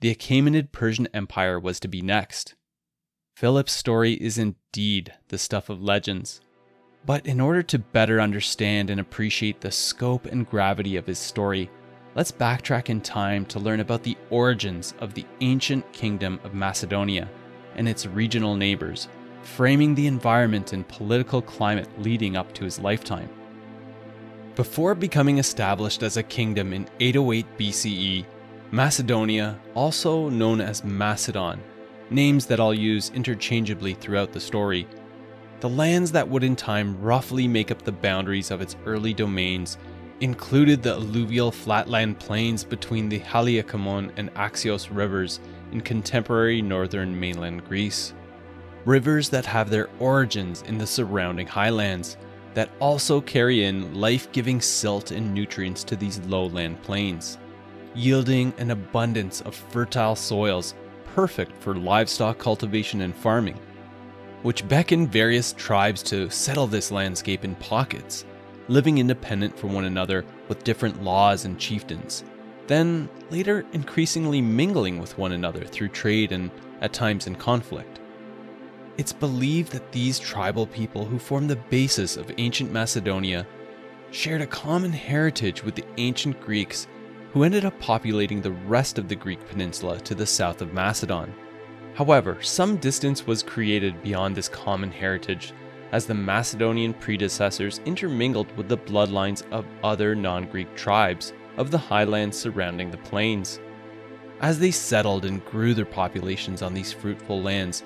the 0.00 0.14
Achaemenid 0.14 0.72
Persian 0.72 1.06
Empire 1.12 1.60
was 1.60 1.78
to 1.80 1.86
be 1.86 2.00
next. 2.00 2.54
Philip's 3.36 3.74
story 3.74 4.14
is 4.14 4.38
indeed 4.38 5.12
the 5.28 5.36
stuff 5.36 5.68
of 5.68 5.82
legends. 5.82 6.40
But 7.04 7.26
in 7.26 7.42
order 7.42 7.62
to 7.64 7.78
better 7.78 8.22
understand 8.22 8.88
and 8.88 8.98
appreciate 8.98 9.60
the 9.60 9.70
scope 9.70 10.24
and 10.24 10.48
gravity 10.48 10.96
of 10.96 11.06
his 11.06 11.18
story, 11.18 11.68
let's 12.14 12.32
backtrack 12.32 12.88
in 12.88 13.02
time 13.02 13.44
to 13.46 13.60
learn 13.60 13.80
about 13.80 14.02
the 14.02 14.16
origins 14.30 14.94
of 14.98 15.12
the 15.12 15.26
ancient 15.42 15.92
kingdom 15.92 16.40
of 16.42 16.54
Macedonia 16.54 17.28
and 17.76 17.86
its 17.86 18.06
regional 18.06 18.56
neighbors, 18.56 19.08
framing 19.42 19.94
the 19.94 20.06
environment 20.06 20.72
and 20.72 20.88
political 20.88 21.42
climate 21.42 21.90
leading 21.98 22.34
up 22.34 22.54
to 22.54 22.64
his 22.64 22.78
lifetime. 22.78 23.28
Before 24.56 24.94
becoming 24.94 25.38
established 25.38 26.04
as 26.04 26.16
a 26.16 26.22
kingdom 26.22 26.72
in 26.72 26.86
808 27.00 27.58
BCE, 27.58 28.24
Macedonia, 28.70 29.58
also 29.74 30.28
known 30.28 30.60
as 30.60 30.84
Macedon, 30.84 31.60
names 32.10 32.46
that 32.46 32.60
I'll 32.60 32.72
use 32.72 33.10
interchangeably 33.10 33.94
throughout 33.94 34.32
the 34.32 34.38
story, 34.38 34.86
the 35.58 35.68
lands 35.68 36.12
that 36.12 36.28
would 36.28 36.44
in 36.44 36.54
time 36.54 37.00
roughly 37.00 37.48
make 37.48 37.72
up 37.72 37.82
the 37.82 37.90
boundaries 37.90 38.52
of 38.52 38.60
its 38.60 38.76
early 38.86 39.12
domains 39.12 39.76
included 40.20 40.84
the 40.84 40.92
alluvial 40.92 41.50
flatland 41.50 42.20
plains 42.20 42.62
between 42.62 43.08
the 43.08 43.18
Haliacmon 43.18 44.12
and 44.16 44.32
Axios 44.34 44.88
rivers 44.88 45.40
in 45.72 45.80
contemporary 45.80 46.62
northern 46.62 47.18
mainland 47.18 47.64
Greece. 47.64 48.14
Rivers 48.84 49.28
that 49.30 49.46
have 49.46 49.68
their 49.68 49.88
origins 49.98 50.62
in 50.62 50.78
the 50.78 50.86
surrounding 50.86 51.48
highlands, 51.48 52.16
that 52.54 52.70
also 52.80 53.20
carry 53.20 53.64
in 53.64 53.94
life 53.94 54.30
giving 54.32 54.60
silt 54.60 55.10
and 55.10 55.34
nutrients 55.34 55.84
to 55.84 55.96
these 55.96 56.20
lowland 56.20 56.80
plains, 56.82 57.38
yielding 57.94 58.52
an 58.58 58.70
abundance 58.70 59.40
of 59.42 59.54
fertile 59.54 60.16
soils 60.16 60.74
perfect 61.14 61.56
for 61.62 61.74
livestock 61.74 62.38
cultivation 62.38 63.02
and 63.02 63.14
farming, 63.14 63.58
which 64.42 64.66
beckon 64.68 65.06
various 65.06 65.52
tribes 65.52 66.02
to 66.02 66.28
settle 66.30 66.66
this 66.66 66.90
landscape 66.90 67.44
in 67.44 67.54
pockets, 67.56 68.24
living 68.68 68.98
independent 68.98 69.56
from 69.58 69.72
one 69.72 69.84
another 69.84 70.24
with 70.48 70.64
different 70.64 71.02
laws 71.02 71.44
and 71.44 71.58
chieftains, 71.58 72.24
then 72.66 73.08
later 73.30 73.64
increasingly 73.72 74.40
mingling 74.40 74.98
with 74.98 75.16
one 75.18 75.32
another 75.32 75.64
through 75.64 75.88
trade 75.88 76.32
and 76.32 76.50
at 76.80 76.92
times 76.92 77.26
in 77.26 77.34
conflict. 77.34 78.00
It's 78.96 79.12
believed 79.12 79.72
that 79.72 79.90
these 79.90 80.20
tribal 80.20 80.68
people 80.68 81.04
who 81.04 81.18
formed 81.18 81.50
the 81.50 81.56
basis 81.56 82.16
of 82.16 82.30
ancient 82.38 82.70
Macedonia 82.70 83.46
shared 84.12 84.40
a 84.40 84.46
common 84.46 84.92
heritage 84.92 85.64
with 85.64 85.74
the 85.74 85.84
ancient 85.96 86.40
Greeks 86.40 86.86
who 87.32 87.42
ended 87.42 87.64
up 87.64 87.78
populating 87.80 88.40
the 88.40 88.52
rest 88.52 88.96
of 88.96 89.08
the 89.08 89.16
Greek 89.16 89.44
peninsula 89.48 89.98
to 90.00 90.14
the 90.14 90.26
south 90.26 90.62
of 90.62 90.72
Macedon. 90.72 91.34
However, 91.94 92.40
some 92.40 92.76
distance 92.76 93.26
was 93.26 93.42
created 93.42 94.00
beyond 94.04 94.36
this 94.36 94.48
common 94.48 94.92
heritage 94.92 95.52
as 95.90 96.06
the 96.06 96.14
Macedonian 96.14 96.94
predecessors 96.94 97.80
intermingled 97.84 98.56
with 98.56 98.68
the 98.68 98.78
bloodlines 98.78 99.42
of 99.50 99.66
other 99.82 100.14
non 100.14 100.46
Greek 100.46 100.72
tribes 100.76 101.32
of 101.56 101.72
the 101.72 101.78
highlands 101.78 102.38
surrounding 102.38 102.92
the 102.92 102.98
plains. 102.98 103.58
As 104.40 104.58
they 104.58 104.70
settled 104.70 105.24
and 105.24 105.44
grew 105.44 105.74
their 105.74 105.84
populations 105.84 106.62
on 106.62 106.74
these 106.74 106.92
fruitful 106.92 107.42
lands, 107.42 107.82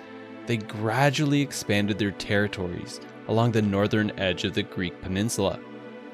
they 0.48 0.56
gradually 0.56 1.42
expanded 1.42 1.98
their 1.98 2.10
territories 2.10 3.00
along 3.28 3.52
the 3.52 3.60
northern 3.60 4.10
edge 4.18 4.44
of 4.44 4.54
the 4.54 4.62
Greek 4.62 4.98
peninsula, 5.02 5.60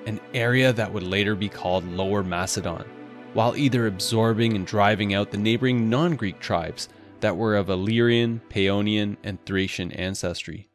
an 0.06 0.20
area 0.34 0.72
that 0.72 0.92
would 0.92 1.04
later 1.04 1.36
be 1.36 1.48
called 1.48 1.86
Lower 1.86 2.24
Macedon, 2.24 2.84
while 3.32 3.56
either 3.56 3.86
absorbing 3.86 4.56
and 4.56 4.66
driving 4.66 5.14
out 5.14 5.30
the 5.30 5.38
neighboring 5.38 5.88
non 5.88 6.16
Greek 6.16 6.40
tribes 6.40 6.88
that 7.20 7.36
were 7.36 7.54
of 7.54 7.70
Illyrian, 7.70 8.40
Paeonian, 8.50 9.16
and 9.22 9.38
Thracian 9.46 9.92
ancestry. 9.92 10.68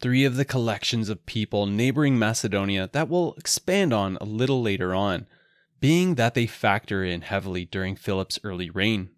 Three 0.00 0.24
of 0.24 0.34
the 0.34 0.44
collections 0.44 1.08
of 1.08 1.26
people 1.26 1.64
neighboring 1.66 2.18
Macedonia 2.18 2.90
that 2.92 3.08
we'll 3.08 3.34
expand 3.34 3.92
on 3.92 4.18
a 4.20 4.24
little 4.24 4.60
later 4.60 4.96
on, 4.96 5.26
being 5.78 6.16
that 6.16 6.34
they 6.34 6.48
factor 6.48 7.04
in 7.04 7.20
heavily 7.20 7.66
during 7.66 7.94
Philip's 7.94 8.40
early 8.42 8.68
reign. 8.68 9.10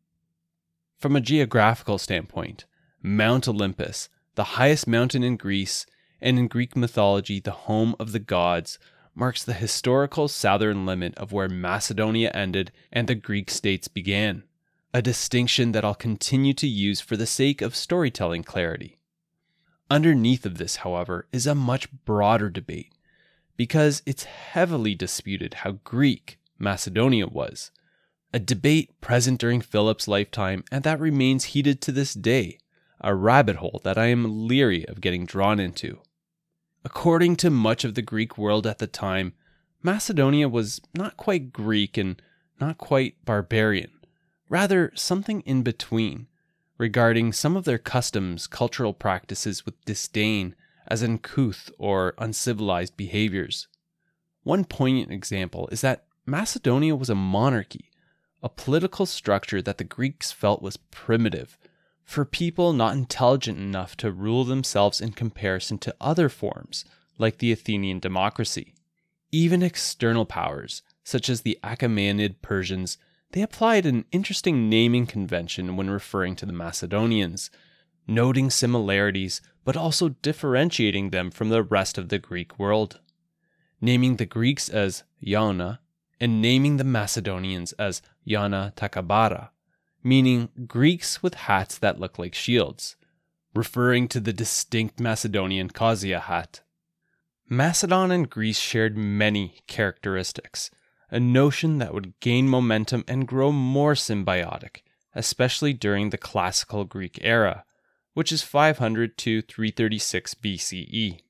From 0.99 1.17
a 1.17 1.23
geographical 1.23 1.97
standpoint, 1.97 2.67
Mount 3.09 3.49
Olympus, 3.49 4.11
the 4.35 4.45
highest 4.45 4.87
mountain 4.87 5.23
in 5.23 5.39
Greece, 5.39 5.87
and 6.21 6.39
in 6.39 6.47
Greek 6.47 6.77
mythology, 6.77 7.41
the 7.41 7.53
home 7.53 7.97
of 7.99 8.13
the 8.13 8.19
gods, 8.19 8.79
marks 9.15 9.43
the 9.43 9.55
historical 9.55 10.29
southern 10.29 10.85
limit 10.85 11.15
of 11.17 11.33
where 11.33 11.49
Macedonia 11.49 12.31
ended 12.35 12.71
and 12.93 13.09
the 13.09 13.15
Greek 13.15 13.51
states 13.51 13.89
began, 13.89 14.43
a 14.93 15.01
distinction 15.01 15.73
that 15.73 15.87
I'll 15.87 15.95
continue 15.95 16.53
to 16.53 16.69
use 16.69 17.01
for 17.01 17.17
the 17.17 17.25
sake 17.25 17.63
of 17.63 17.75
storytelling 17.75 18.45
clarity. 18.45 18.99
Underneath 19.91 20.45
of 20.45 20.59
this, 20.59 20.77
however, 20.77 21.27
is 21.33 21.47
a 21.47 21.55
much 21.55 21.91
broader 22.05 22.51
debate, 22.51 22.93
because 23.57 24.03
it's 24.05 24.25
heavily 24.25 24.95
disputed 24.95 25.55
how 25.55 25.79
Greek 25.83 26.39
Macedonia 26.59 27.27
was, 27.27 27.71
a 28.35 28.39
debate 28.39 29.01
present 29.01 29.41
during 29.41 29.63
Philip's 29.63 30.09
lifetime 30.09 30.63
and 30.71 30.85
that 30.85 31.01
remains 31.01 31.45
heated 31.45 31.81
to 31.81 31.91
this 31.91 32.13
day 32.13 32.59
a 33.01 33.15
rabbit 33.15 33.57
hole 33.57 33.81
that 33.85 33.99
I 33.99 34.07
am 34.07 34.47
leery 34.47 34.87
of 34.87 35.01
getting 35.01 35.27
drawn 35.27 35.61
into. 35.61 36.01
According 36.85 37.37
to 37.37 37.51
much 37.51 37.85
of 37.85 37.95
the 37.95 38.03
Greek 38.03 38.39
world 38.39 38.67
at 38.67 38.79
the 38.79 38.87
time, 38.87 39.35
Macedonia 39.83 40.49
was 40.49 40.81
not 40.95 41.17
quite 41.17 41.53
Greek 41.53 41.97
and 41.97 42.21
not 42.61 42.79
quite 42.79 43.25
barbarian, 43.25 43.91
rather 44.49 44.93
something 44.95 45.41
in 45.43 45.63
between, 45.63 46.27
regarding 46.77 47.33
some 47.33 47.57
of 47.57 47.65
their 47.65 47.79
customs, 47.79 48.47
cultural 48.47 48.93
practices 48.93 49.65
with 49.65 49.85
disdain 49.85 50.55
as 50.87 51.03
uncouth 51.03 51.71
or 51.79 52.15
uncivilized 52.19 52.97
behaviors. 52.97 53.69
One 54.43 54.65
poignant 54.65 55.13
example 55.13 55.69
is 55.71 55.83
that 55.83 56.05
Macedonia 56.27 56.97
was 56.97 57.11
a 57.11 57.15
monarchy, 57.15 57.91
a 58.43 58.49
political 58.49 59.07
structure 59.07 59.61
that 59.63 59.79
the 59.79 59.85
Greeks 59.85 60.33
felt 60.33 60.63
was 60.63 60.77
primitive 60.77 61.59
for 62.09 62.25
people 62.25 62.73
not 62.73 62.97
intelligent 62.97 63.59
enough 63.59 63.95
to 63.95 64.11
rule 64.11 64.43
themselves 64.43 64.99
in 64.99 65.13
comparison 65.13 65.77
to 65.77 65.95
other 66.01 66.31
forms, 66.31 66.87
like 67.19 67.37
the 67.37 67.53
Athenian 67.53 67.99
democracy. 67.99 68.73
Even 69.31 69.63
external 69.63 70.25
powers, 70.25 70.81
such 71.05 71.29
as 71.29 71.43
the 71.43 71.59
Achaemenid 71.63 72.37
Persians, 72.41 72.97
they 73.33 73.43
applied 73.43 73.85
an 73.85 74.07
interesting 74.11 74.71
naming 74.71 75.07
convention 75.07 75.77
when 75.77 75.91
referring 75.91 76.35
to 76.37 76.47
the 76.47 76.53
Macedonians, 76.53 77.51
noting 78.07 78.49
similarities 78.49 79.43
but 79.63 79.77
also 79.77 80.09
differentiating 80.09 81.11
them 81.11 81.31
from 81.31 81.51
the 81.51 81.63
rest 81.63 81.99
of 81.99 82.09
the 82.09 82.19
Greek 82.19 82.59
world. 82.59 83.01
Naming 83.83 84.17
the 84.17 84.25
Greeks 84.25 84.71
as 84.71 85.03
Yauna 85.23 85.81
and 86.19 86.41
naming 86.41 86.79
the 86.79 86.85
Macedonians 86.85 87.73
as 87.73 88.01
Yauna 88.27 88.75
Takabara 88.77 89.51
meaning 90.03 90.49
Greeks 90.67 91.23
with 91.23 91.35
hats 91.35 91.79
that 91.79 92.01
look 92.01 92.19
like 92.19 92.35
shields, 92.35 92.97
referring 93.55 94.09
to 94.09 94.21
the 94.21 94.33
distinct 94.33 95.01
Macedonian 95.01 95.69
kausia 95.69 96.21
hat. 96.21 96.61
Macedon 97.49 98.11
and 98.11 98.29
Greece 98.29 98.59
shared 98.59 98.97
many 98.97 99.61
characteristics, 99.67 100.71
a 101.11 101.19
notion 101.19 101.79
that 101.79 101.95
would 101.95 102.19
gain 102.21 102.49
momentum 102.49 103.05
and 103.09 103.27
grow 103.27 103.51
more 103.51 103.95
symbiotic, 103.95 104.83
especially 105.15 105.73
during 105.73 106.11
the 106.11 106.19
classical 106.19 106.85
Greek 106.85 107.19
era, 107.23 107.65
which 108.13 108.31
is 108.31 108.43
500 108.43 109.17
to 109.19 109.43
336 109.43 110.35
BCE. 110.35 111.21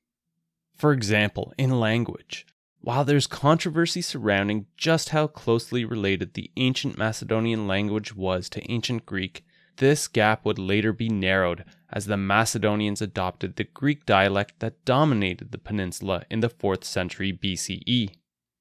For 0.77 0.93
example, 0.93 1.53
in 1.57 1.81
language, 1.81 2.47
while 2.89 3.05
there's 3.05 3.27
controversy 3.27 4.01
surrounding 4.01 4.65
just 4.79 5.11
how 5.11 5.27
closely 5.27 5.85
related 5.85 6.33
the 6.33 6.51
ancient 6.57 6.97
Macedonian 6.97 7.67
language 7.67 8.17
was 8.17 8.49
to 8.49 8.73
ancient 8.73 9.05
Greek, 9.05 9.45
this 9.77 10.09
gap 10.09 10.43
would 10.47 10.59
later 10.59 10.91
be 10.91 11.11
narrowed 11.11 11.67
as 11.93 12.07
the 12.07 12.17
Macedonians 12.17 13.03
adopted 13.03 13.57
the 13.57 13.65
Greek 13.65 14.07
dialect 14.07 14.61
that 14.61 14.87
dominated 14.87 15.53
the 15.53 15.59
peninsula 15.59 16.23
in 16.31 16.41
the 16.41 16.49
4th 16.49 16.83
century 16.83 17.31
BCE. 17.31 18.09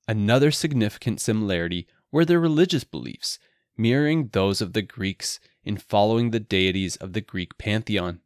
Another 0.10 0.52
significant 0.52 1.22
similarity 1.22 1.88
were 2.12 2.26
their 2.26 2.42
religious 2.42 2.84
beliefs, 2.84 3.40
mirroring 3.78 4.28
those 4.34 4.60
of 4.60 4.74
the 4.74 4.82
Greeks 4.82 5.40
in 5.64 5.78
following 5.78 6.32
the 6.32 6.42
deities 6.42 6.98
of 6.98 7.14
the 7.14 7.22
Greek 7.22 7.58
pantheon. 7.58 8.20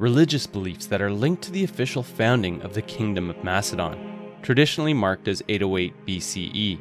Religious 0.00 0.48
beliefs 0.48 0.86
that 0.86 1.00
are 1.00 1.12
linked 1.12 1.42
to 1.42 1.52
the 1.52 1.62
official 1.62 2.02
founding 2.02 2.60
of 2.62 2.74
the 2.74 2.82
Kingdom 2.82 3.30
of 3.30 3.44
Macedon 3.44 4.15
traditionally 4.46 4.94
marked 4.94 5.26
as 5.26 5.42
808 5.48 6.06
BCE, 6.06 6.78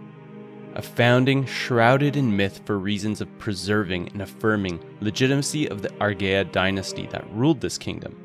a 0.76 0.82
founding 0.84 1.48
shrouded 1.48 2.16
in 2.16 2.38
myth 2.38 2.62
for 2.64 2.78
reasons 2.78 3.22
of 3.22 3.40
preserving 3.40 4.08
and 4.10 4.22
affirming 4.22 4.80
legitimacy 5.02 5.68
of 5.70 5.82
the 5.82 5.92
Argead 6.00 6.52
dynasty 6.52 7.08
that 7.08 7.28
ruled 7.34 7.60
this 7.60 7.80
kingdom, 7.80 8.16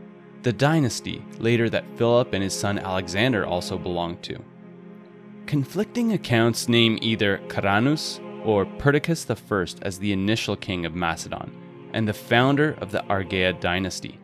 the 0.42 0.52
dynasty 0.52 1.24
later 1.38 1.70
that 1.70 1.86
Philip 1.96 2.34
and 2.34 2.42
his 2.42 2.52
son 2.52 2.78
Alexander 2.78 3.46
also 3.46 3.78
belonged 3.78 4.22
to. 4.24 4.44
Conflicting 5.46 6.12
accounts 6.12 6.68
name 6.68 6.98
either 7.00 7.38
Caranus 7.48 8.20
or 8.44 8.66
Perdiccas 8.66 9.24
I 9.30 9.86
as 9.86 9.98
the 9.98 10.12
initial 10.12 10.54
king 10.54 10.84
of 10.84 10.94
Macedon 10.94 11.50
and 11.94 12.06
the 12.06 12.12
founder 12.12 12.76
of 12.82 12.90
the 12.90 13.02
Argead 13.06 13.58
dynasty. 13.58 14.20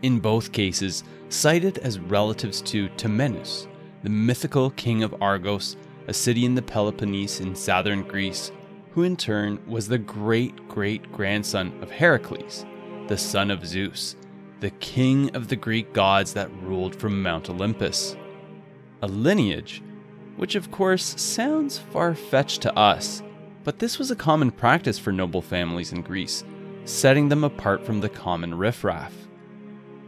In 0.00 0.20
both 0.20 0.52
cases, 0.52 1.04
cited 1.28 1.76
as 1.76 1.98
relatives 1.98 2.62
to 2.62 2.88
Temenus, 2.96 3.68
the 4.02 4.10
mythical 4.10 4.70
king 4.70 5.02
of 5.02 5.14
Argos, 5.20 5.76
a 6.06 6.12
city 6.12 6.44
in 6.44 6.54
the 6.54 6.62
Peloponnese 6.62 7.40
in 7.40 7.54
southern 7.54 8.02
Greece, 8.02 8.52
who 8.92 9.02
in 9.02 9.16
turn 9.16 9.58
was 9.66 9.88
the 9.88 9.98
great 9.98 10.68
great 10.68 11.10
grandson 11.12 11.76
of 11.82 11.90
Heracles, 11.90 12.64
the 13.08 13.18
son 13.18 13.50
of 13.50 13.66
Zeus, 13.66 14.16
the 14.60 14.70
king 14.70 15.34
of 15.36 15.48
the 15.48 15.56
Greek 15.56 15.92
gods 15.92 16.32
that 16.34 16.50
ruled 16.62 16.96
from 16.96 17.22
Mount 17.22 17.50
Olympus. 17.50 18.16
A 19.02 19.06
lineage, 19.06 19.82
which 20.36 20.54
of 20.54 20.70
course 20.70 21.20
sounds 21.20 21.78
far 21.78 22.14
fetched 22.14 22.62
to 22.62 22.76
us, 22.76 23.22
but 23.64 23.78
this 23.78 23.98
was 23.98 24.10
a 24.10 24.16
common 24.16 24.50
practice 24.50 24.98
for 24.98 25.12
noble 25.12 25.42
families 25.42 25.92
in 25.92 26.02
Greece, 26.02 26.44
setting 26.84 27.28
them 27.28 27.44
apart 27.44 27.84
from 27.84 28.00
the 28.00 28.08
common 28.08 28.54
riffraff, 28.54 29.12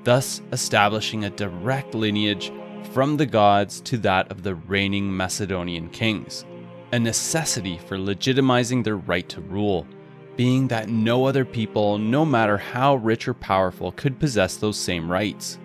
thus 0.04 0.40
establishing 0.52 1.24
a 1.24 1.30
direct 1.30 1.94
lineage 1.94 2.50
from 2.88 3.16
the 3.16 3.26
gods 3.26 3.80
to 3.82 3.96
that 3.98 4.30
of 4.30 4.42
the 4.42 4.54
reigning 4.54 5.16
Macedonian 5.16 5.88
kings, 5.90 6.44
a 6.92 6.98
necessity 6.98 7.78
for 7.78 7.96
legitimizing 7.96 8.82
their 8.82 8.96
right 8.96 9.28
to 9.28 9.40
rule, 9.40 9.86
being 10.36 10.68
that 10.68 10.88
no 10.88 11.24
other 11.26 11.44
people, 11.44 11.98
no 11.98 12.24
matter 12.24 12.56
how 12.56 12.96
rich 12.96 13.28
or 13.28 13.34
powerful, 13.34 13.92
could 13.92 14.18
possess 14.18 14.56
those 14.56 14.76
same 14.76 15.10
rights. 15.10 15.58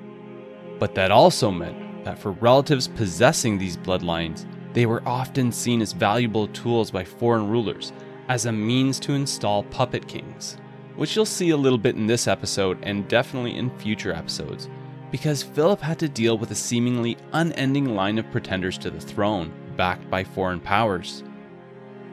But 0.79 0.95
that 0.95 1.11
also 1.11 1.49
meant 1.51 2.03
that 2.03 2.19
for 2.19 2.31
relatives 2.31 2.87
possessing 2.87 3.57
these 3.57 3.77
bloodlines, 3.77 4.45
they 4.73 4.85
were 4.85 5.07
often 5.07 5.51
seen 5.51 5.81
as 5.81 5.93
valuable 5.93 6.47
tools 6.49 6.91
by 6.91 7.03
foreign 7.03 7.49
rulers 7.49 7.93
as 8.27 8.45
a 8.45 8.51
means 8.51 8.99
to 8.99 9.13
install 9.13 9.63
puppet 9.63 10.07
kings, 10.07 10.57
which 10.95 11.15
you'll 11.15 11.25
see 11.25 11.51
a 11.51 11.57
little 11.57 11.77
bit 11.77 11.95
in 11.95 12.07
this 12.07 12.27
episode 12.27 12.77
and 12.83 13.07
definitely 13.07 13.55
in 13.55 13.75
future 13.79 14.13
episodes, 14.13 14.69
because 15.15 15.43
Philip 15.43 15.79
had 15.79 15.97
to 15.97 16.09
deal 16.09 16.37
with 16.37 16.51
a 16.51 16.55
seemingly 16.55 17.15
unending 17.31 17.95
line 17.95 18.17
of 18.17 18.29
pretenders 18.31 18.77
to 18.77 18.91
the 18.91 18.99
throne, 18.99 19.49
backed 19.77 20.09
by 20.09 20.25
foreign 20.25 20.59
powers. 20.59 21.23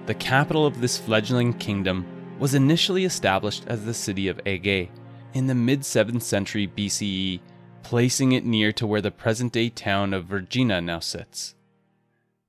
The 0.07 0.15
capital 0.15 0.65
of 0.65 0.81
this 0.81 0.99
fledgling 0.99 1.53
kingdom 1.55 2.07
was 2.39 2.55
initially 2.55 3.05
established 3.05 3.65
as 3.67 3.85
the 3.85 3.93
city 3.93 4.29
of 4.29 4.41
Aegae 4.47 4.89
in 5.35 5.49
the 5.49 5.55
mid 5.57 5.81
7th 5.81 6.23
century 6.23 6.69
BCE, 6.69 7.41
placing 7.83 8.31
it 8.31 8.45
near 8.45 8.71
to 8.71 8.87
where 8.87 9.01
the 9.01 9.11
present 9.11 9.53
day 9.53 9.69
town 9.69 10.15
of 10.15 10.27
Vergina 10.27 10.81
now 10.81 11.01
sits. 11.01 11.57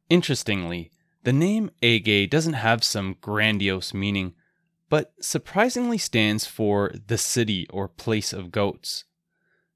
Interestingly, 0.08 0.92
the 1.24 1.34
name 1.34 1.72
Aegae 1.82 2.30
doesn't 2.30 2.54
have 2.54 2.84
some 2.84 3.18
grandiose 3.22 3.92
meaning, 3.92 4.36
but 4.88 5.14
surprisingly 5.20 5.98
stands 5.98 6.46
for 6.46 6.94
the 7.08 7.18
city 7.18 7.66
or 7.72 7.88
place 7.88 8.32
of 8.32 8.52
goats. 8.52 9.06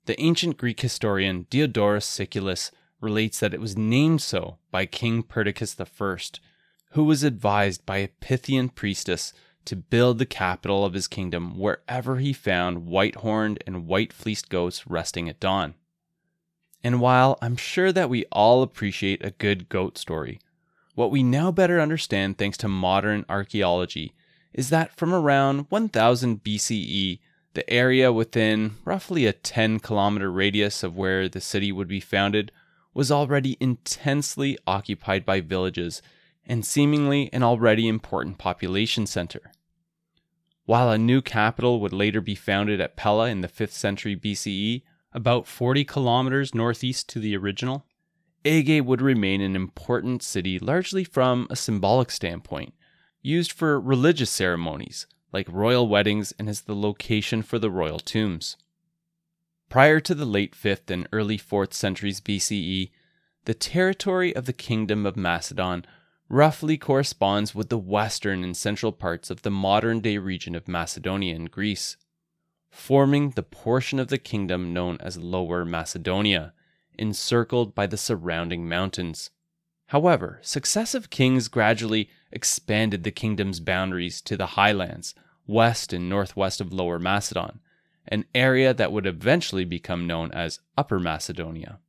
The 0.07 0.19
ancient 0.21 0.55
Greek 0.55 0.79
historian 0.79 1.47
Diodorus 1.49 2.05
Siculus 2.05 2.71
relates 3.01 3.41
that 3.41 3.53
it 3.53 3.59
was 3.59 3.77
named 3.77 4.21
so 4.21 4.57
by 4.71 4.85
King 4.85 5.21
Perdiccas 5.21 5.75
I, 5.77 6.39
who 6.91 7.03
was 7.03 7.23
advised 7.23 7.85
by 7.85 7.97
a 7.97 8.07
Pythian 8.07 8.69
priestess 8.69 9.33
to 9.65 9.75
build 9.75 10.17
the 10.17 10.25
capital 10.25 10.85
of 10.85 10.93
his 10.93 11.09
kingdom 11.09 11.59
wherever 11.59 12.19
he 12.19 12.31
found 12.31 12.85
white 12.85 13.15
horned 13.15 13.61
and 13.67 13.85
white 13.85 14.13
fleeced 14.13 14.47
goats 14.47 14.87
resting 14.87 15.27
at 15.27 15.41
dawn. 15.41 15.73
And 16.81 17.01
while 17.01 17.37
I'm 17.41 17.57
sure 17.57 17.91
that 17.91 18.09
we 18.09 18.23
all 18.31 18.63
appreciate 18.63 19.25
a 19.25 19.31
good 19.31 19.67
goat 19.67 19.97
story, 19.97 20.39
what 20.95 21.11
we 21.11 21.21
now 21.21 21.51
better 21.51 21.81
understand 21.81 22.37
thanks 22.37 22.57
to 22.59 22.69
modern 22.69 23.25
archaeology 23.27 24.13
is 24.53 24.69
that 24.69 24.95
from 24.95 25.13
around 25.13 25.65
1000 25.67 26.43
BCE, 26.45 27.19
the 27.57 27.67
area 27.71 28.13
within 28.13 28.75
roughly 28.85 29.25
a 29.25 29.33
10 29.33 29.79
kilometer 29.79 30.31
radius 30.31 30.83
of 30.83 30.95
where 30.95 31.27
the 31.27 31.41
city 31.41 31.71
would 31.71 31.87
be 31.87 31.99
founded 31.99 32.51
was 32.93 33.11
already 33.11 33.57
intensely 33.59 34.55
occupied 34.67 35.25
by 35.25 35.41
villages 35.41 36.03
and 36.46 36.63
seemingly 36.63 37.33
an 37.33 37.41
already 37.41 37.87
important 37.87 38.37
population 38.37 39.07
center. 39.07 39.51
While 40.65 40.91
a 40.91 41.00
new 41.00 41.20
capital 41.20 41.79
would 41.79 41.93
later 41.93 42.22
be 42.22 42.35
founded 42.35 42.79
at 42.79 42.96
Pella 42.96 43.27
in 43.27 43.41
the 43.41 43.48
5th 43.48 43.72
century 43.72 44.15
BCE, 44.15 44.83
about 45.11 45.48
40 45.48 45.83
kilometers 45.83 46.53
northeast 46.53 47.09
to 47.09 47.20
the 47.20 47.35
original, 47.35 47.87
Aegae 48.46 48.81
would 48.81 49.01
remain 49.01 49.41
an 49.41 49.55
important 49.55 50.22
city 50.22 50.59
largely 50.59 51.03
from 51.03 51.48
a 51.50 51.55
symbolic 51.55 52.11
standpoint, 52.11 52.75
used 53.24 53.51
for 53.51 53.79
religious 53.79 54.29
ceremonies 54.29 55.07
like 55.31 55.48
royal 55.50 55.87
weddings 55.87 56.33
and 56.40 56.50
as 56.50 56.61
the 56.61 56.75
location 56.75 57.42
for 57.42 57.59
the 57.59 57.72
royal 57.72 58.00
tombs. 58.00 58.57
Prior 59.70 60.00
to 60.00 60.16
the 60.16 60.25
late 60.25 60.55
5th 60.55 60.90
and 60.90 61.07
early 61.11 61.37
4th 61.37 61.74
centuries 61.74 62.22
BCE, 62.22 62.92
the 63.46 63.53
territory 63.53 64.35
of 64.35 64.46
the 64.46 64.53
Kingdom 64.53 65.05
of 65.05 65.18
Macedon 65.18 65.85
roughly 66.29 66.77
corresponds 66.77 67.55
with 67.55 67.70
the 67.70 67.77
western 67.77 68.44
and 68.44 68.55
central 68.55 68.92
parts 68.92 69.29
of 69.29 69.42
the 69.42 69.51
modern 69.51 70.00
day 70.00 70.18
region 70.18 70.55
of 70.55 70.68
Macedonia 70.68 71.35
in 71.35 71.46
Greece, 71.46 71.98
forming 72.70 73.31
the 73.31 73.44
portion 73.44 74.00
of 74.00 74.09
the 74.09 74.18
kingdom 74.18 74.74
known 74.74 74.98
as 75.00 75.18
Lower 75.18 75.63
Macedonia, 75.66 76.53
encircled 76.98 77.74
by 77.74 77.87
the 77.87 77.98
surrounding 77.98 78.68
mountains. 78.68 79.29
However, 79.87 80.40
successive 80.42 81.09
kings 81.09 81.48
gradually 81.48 82.09
expanded 82.31 83.03
the 83.03 83.11
kingdom's 83.11 83.59
boundaries 83.59 84.22
to 84.22 84.37
the 84.37 84.48
highlands, 84.48 85.16
west 85.46 85.94
and 85.94 86.09
northwest 86.09 86.61
of 86.61 86.74
Lower 86.74 87.00
Macedon, 87.00 87.59
an 88.07 88.25
area 88.35 88.74
that 88.74 88.92
would 88.92 89.05
eventually 89.05 89.66
become 89.66 90.07
known 90.07 90.31
as 90.31 90.59
Upper 90.77 91.00
Macedonia. 91.00 91.79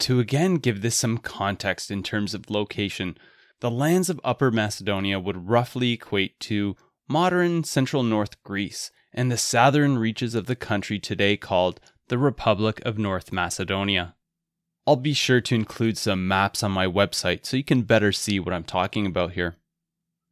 To 0.00 0.20
again 0.20 0.56
give 0.56 0.82
this 0.82 0.96
some 0.96 1.18
context 1.18 1.90
in 1.90 2.02
terms 2.02 2.34
of 2.34 2.50
location, 2.50 3.16
the 3.60 3.70
lands 3.70 4.10
of 4.10 4.20
Upper 4.24 4.50
Macedonia 4.50 5.18
would 5.18 5.48
roughly 5.48 5.92
equate 5.92 6.38
to 6.40 6.76
modern 7.08 7.64
central 7.64 8.02
North 8.02 8.42
Greece 8.42 8.90
and 9.14 9.32
the 9.32 9.38
southern 9.38 9.96
reaches 9.98 10.34
of 10.34 10.46
the 10.46 10.56
country 10.56 10.98
today 10.98 11.36
called 11.36 11.80
the 12.08 12.18
Republic 12.18 12.82
of 12.84 12.98
North 12.98 13.32
Macedonia. 13.32 14.14
I'll 14.86 14.96
be 14.96 15.14
sure 15.14 15.40
to 15.40 15.54
include 15.54 15.98
some 15.98 16.28
maps 16.28 16.62
on 16.62 16.70
my 16.70 16.86
website 16.86 17.44
so 17.44 17.56
you 17.56 17.64
can 17.64 17.82
better 17.82 18.12
see 18.12 18.38
what 18.38 18.54
I'm 18.54 18.62
talking 18.62 19.04
about 19.04 19.32
here. 19.32 19.56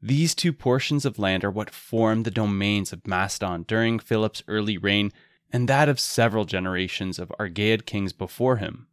These 0.01 0.35
two 0.35 0.53
portions 0.53 1.05
of 1.05 1.19
land 1.19 1.45
are 1.45 1.51
what 1.51 1.71
formed 1.71 2.25
the 2.25 2.31
domains 2.31 2.93
of 2.93 3.07
Macedon 3.07 3.65
during 3.67 3.99
Philip's 3.99 4.45
early 4.47 4.79
reign 4.79 5.13
and 5.53 5.69
that 5.69 5.89
of 5.89 5.99
several 5.99 6.45
generations 6.45 7.19
of 7.19 7.33
Argead 7.39 7.87
kings 7.87 8.13
before 8.13 8.57
him. 8.57 8.87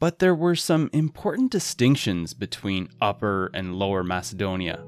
But 0.00 0.18
there 0.18 0.34
were 0.34 0.56
some 0.56 0.90
important 0.92 1.52
distinctions 1.52 2.34
between 2.34 2.88
Upper 3.00 3.50
and 3.54 3.76
Lower 3.76 4.02
Macedonia. 4.02 4.84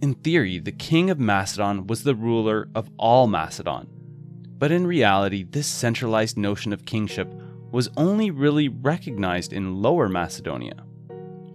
In 0.00 0.14
theory, 0.14 0.58
the 0.58 0.72
king 0.72 1.10
of 1.10 1.20
Macedon 1.20 1.86
was 1.86 2.02
the 2.02 2.16
ruler 2.16 2.68
of 2.74 2.90
all 2.96 3.28
Macedon, 3.28 3.86
but 4.58 4.72
in 4.72 4.84
reality, 4.84 5.44
this 5.44 5.68
centralized 5.68 6.36
notion 6.36 6.72
of 6.72 6.86
kingship 6.86 7.32
was 7.72 7.88
only 7.96 8.30
really 8.30 8.68
recognized 8.68 9.52
in 9.52 9.82
Lower 9.82 10.08
Macedonia. 10.08 10.84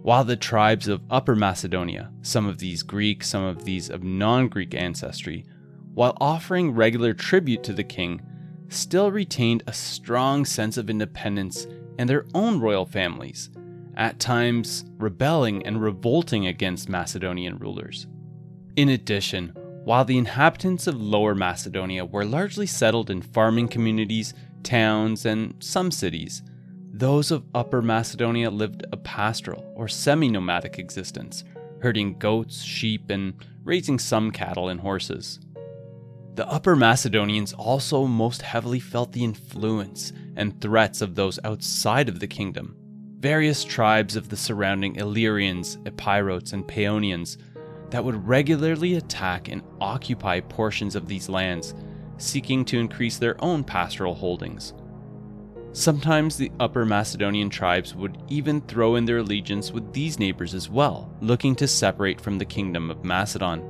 While 0.02 0.24
the 0.24 0.36
tribes 0.36 0.88
of 0.88 1.02
Upper 1.10 1.36
Macedonia, 1.36 2.10
some 2.22 2.46
of 2.46 2.58
these 2.58 2.82
Greek, 2.82 3.22
some 3.22 3.44
of 3.44 3.64
these 3.64 3.88
of 3.88 4.02
non 4.02 4.48
Greek 4.48 4.74
ancestry, 4.74 5.46
while 5.94 6.16
offering 6.20 6.72
regular 6.72 7.14
tribute 7.14 7.62
to 7.64 7.72
the 7.72 7.84
king, 7.84 8.20
still 8.68 9.10
retained 9.10 9.62
a 9.66 9.72
strong 9.72 10.44
sense 10.44 10.76
of 10.76 10.90
independence 10.90 11.66
and 11.98 12.08
their 12.08 12.26
own 12.34 12.60
royal 12.60 12.86
families, 12.86 13.50
at 13.96 14.20
times 14.20 14.84
rebelling 14.98 15.66
and 15.66 15.82
revolting 15.82 16.46
against 16.46 16.88
Macedonian 16.88 17.58
rulers. 17.58 18.06
In 18.76 18.88
addition, 18.88 19.52
while 19.84 20.04
the 20.04 20.18
inhabitants 20.18 20.86
of 20.86 21.00
Lower 21.00 21.34
Macedonia 21.34 22.04
were 22.04 22.24
largely 22.24 22.66
settled 22.66 23.10
in 23.10 23.22
farming 23.22 23.68
communities 23.68 24.34
towns, 24.64 25.26
and 25.26 25.54
some 25.60 25.90
cities, 25.90 26.42
those 26.92 27.30
of 27.30 27.44
Upper 27.54 27.82
Macedonia 27.82 28.50
lived 28.50 28.84
a 28.92 28.96
pastoral 28.96 29.72
or 29.76 29.88
semi 29.88 30.28
nomadic 30.28 30.78
existence, 30.78 31.44
herding 31.80 32.18
goats, 32.18 32.62
sheep, 32.62 33.10
and 33.10 33.34
raising 33.62 33.98
some 33.98 34.30
cattle 34.30 34.68
and 34.68 34.80
horses. 34.80 35.38
The 36.34 36.48
Upper 36.48 36.76
Macedonians 36.76 37.52
also 37.52 38.06
most 38.06 38.42
heavily 38.42 38.80
felt 38.80 39.12
the 39.12 39.24
influence 39.24 40.12
and 40.36 40.60
threats 40.60 41.00
of 41.02 41.14
those 41.14 41.38
outside 41.44 42.08
of 42.08 42.20
the 42.20 42.28
kingdom. 42.28 42.76
Various 43.18 43.64
tribes 43.64 44.14
of 44.14 44.28
the 44.28 44.36
surrounding 44.36 44.96
Illyrians, 44.96 45.78
Epirotes, 45.78 46.52
and 46.52 46.66
Paeonians 46.66 47.38
that 47.90 48.04
would 48.04 48.26
regularly 48.26 48.94
attack 48.94 49.48
and 49.48 49.62
occupy 49.80 50.40
portions 50.40 50.94
of 50.94 51.08
these 51.08 51.28
lands 51.28 51.74
seeking 52.18 52.64
to 52.66 52.78
increase 52.78 53.16
their 53.16 53.42
own 53.42 53.64
pastoral 53.64 54.14
holdings. 54.14 54.74
Sometimes 55.72 56.36
the 56.36 56.50
Upper 56.58 56.84
Macedonian 56.84 57.50
tribes 57.50 57.94
would 57.94 58.18
even 58.28 58.60
throw 58.62 58.96
in 58.96 59.04
their 59.04 59.18
allegiance 59.18 59.70
with 59.70 59.92
these 59.92 60.18
neighbors 60.18 60.54
as 60.54 60.68
well, 60.68 61.14
looking 61.20 61.54
to 61.56 61.68
separate 61.68 62.20
from 62.20 62.38
the 62.38 62.44
Kingdom 62.44 62.90
of 62.90 63.04
Macedon. 63.04 63.64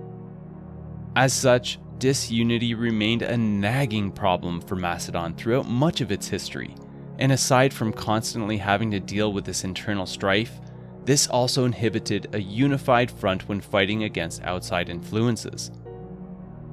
As 1.17 1.33
such, 1.33 1.79
disunity 1.99 2.75
remained 2.75 3.23
a 3.23 3.37
nagging 3.37 4.13
problem 4.13 4.61
for 4.61 4.77
Macedon 4.77 5.35
throughout 5.35 5.69
much 5.69 6.01
of 6.01 6.13
its 6.13 6.29
history, 6.29 6.75
and 7.19 7.33
aside 7.33 7.75
from 7.75 7.93
constantly 7.93 8.57
having 8.57 8.91
to 8.93 9.01
deal 9.01 9.33
with 9.33 9.45
this 9.45 9.65
internal 9.65 10.07
strife, 10.07 10.61
this 11.05 11.27
also 11.27 11.65
inhibited 11.65 12.29
a 12.35 12.39
unified 12.39 13.11
front 13.11 13.49
when 13.49 13.61
fighting 13.61 14.05
against 14.05 14.43
outside 14.43 14.89
influences. 14.89 15.71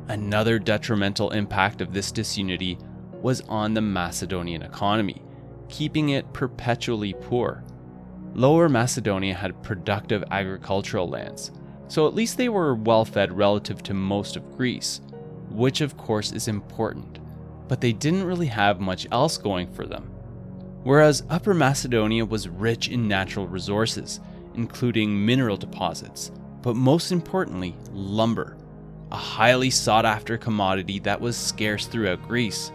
Another 0.08 0.60
detrimental 0.60 1.32
impact 1.32 1.82
of 1.82 1.92
this 1.92 2.12
disunity 2.12 2.78
was 3.22 3.42
on 3.42 3.74
the 3.74 3.82
Macedonian 3.82 4.62
economy, 4.62 5.22
keeping 5.68 6.10
it 6.10 6.32
perpetually 6.32 7.14
poor. 7.22 7.64
Lower 8.36 8.70
Macedonia 8.70 9.34
had 9.34 9.64
productive 9.64 10.24
agricultural 10.30 11.10
lands, 11.10 11.52
so 11.88 12.08
at 12.08 12.14
least 12.14 12.38
they 12.38 12.50
were 12.50 12.76
well 12.76 13.04
fed 13.04 13.36
relative 13.36 13.82
to 13.84 13.94
most 13.94 14.36
of 14.36 14.56
Greece, 14.56 15.02
which 15.50 15.82
of 15.82 15.98
course 15.98 16.32
is 16.32 16.48
important, 16.48 17.20
but 17.68 17.82
they 17.82 17.94
didn't 17.94 18.26
really 18.26 18.48
have 18.48 18.80
much 18.80 19.08
else 19.12 19.38
going 19.38 19.72
for 19.74 19.88
them. 19.88 20.12
Whereas 20.84 21.24
Upper 21.32 21.56
Macedonia 21.56 22.26
was 22.26 22.48
rich 22.48 22.90
in 22.90 23.08
natural 23.08 23.48
resources, 23.48 24.20
including 24.54 25.26
mineral 25.26 25.58
deposits, 25.58 26.32
but 26.62 26.76
most 26.76 27.12
importantly, 27.12 27.76
lumber, 27.92 28.55
a 29.12 29.18
highly 29.18 29.70
sought 29.70 30.06
after 30.06 30.38
commodity 30.38 31.00
that 31.00 31.20
was 31.20 31.38
scarce 31.38 31.86
throughout 31.86 32.28
Greece. 32.28 32.72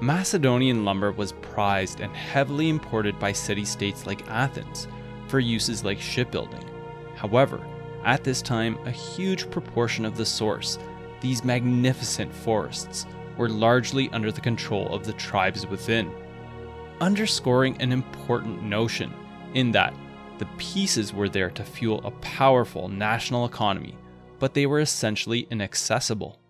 Macedonian 0.00 0.84
lumber 0.84 1.12
was 1.12 1.32
prized 1.42 2.00
and 2.00 2.14
heavily 2.14 2.68
imported 2.68 3.18
by 3.18 3.32
city 3.32 3.64
states 3.64 4.06
like 4.06 4.28
Athens 4.28 4.86
for 5.26 5.40
uses 5.40 5.84
like 5.84 6.00
shipbuilding. 6.00 6.64
However, 7.16 7.60
at 8.04 8.24
this 8.24 8.40
time, 8.40 8.78
a 8.86 8.90
huge 8.90 9.50
proportion 9.50 10.04
of 10.04 10.16
the 10.16 10.24
source, 10.24 10.78
these 11.20 11.44
magnificent 11.44 12.32
forests, 12.32 13.06
were 13.36 13.48
largely 13.48 14.08
under 14.10 14.32
the 14.32 14.40
control 14.40 14.92
of 14.94 15.04
the 15.04 15.12
tribes 15.14 15.66
within 15.66 16.12
underscoring 17.00 17.80
an 17.80 17.92
important 17.92 18.62
notion 18.62 19.12
in 19.54 19.70
that 19.72 19.94
the 20.38 20.46
pieces 20.56 21.12
were 21.12 21.28
there 21.28 21.50
to 21.50 21.64
fuel 21.64 22.00
a 22.04 22.10
powerful 22.22 22.88
national 22.88 23.44
economy, 23.44 23.96
but 24.38 24.54
they 24.54 24.66
were 24.66 24.80
essentially 24.80 25.46
inaccessible. 25.50 26.40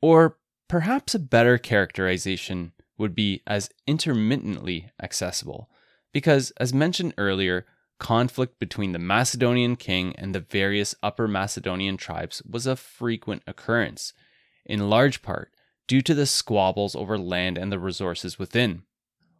Or 0.00 0.38
perhaps 0.68 1.14
a 1.14 1.18
better 1.18 1.58
characterization 1.58 2.72
would 2.98 3.14
be 3.14 3.42
as 3.46 3.70
intermittently 3.86 4.90
accessible, 5.02 5.68
because, 6.12 6.52
as 6.58 6.72
mentioned 6.72 7.14
earlier, 7.18 7.66
conflict 7.98 8.58
between 8.58 8.92
the 8.92 8.98
Macedonian 8.98 9.76
king 9.76 10.14
and 10.16 10.34
the 10.34 10.40
various 10.40 10.94
Upper 11.02 11.26
Macedonian 11.26 11.96
tribes 11.96 12.42
was 12.48 12.66
a 12.66 12.76
frequent 12.76 13.42
occurrence, 13.46 14.12
in 14.64 14.88
large 14.88 15.22
part 15.22 15.50
due 15.86 16.02
to 16.02 16.14
the 16.14 16.26
squabbles 16.26 16.96
over 16.96 17.18
land 17.18 17.58
and 17.58 17.70
the 17.70 17.78
resources 17.78 18.38
within 18.38 18.82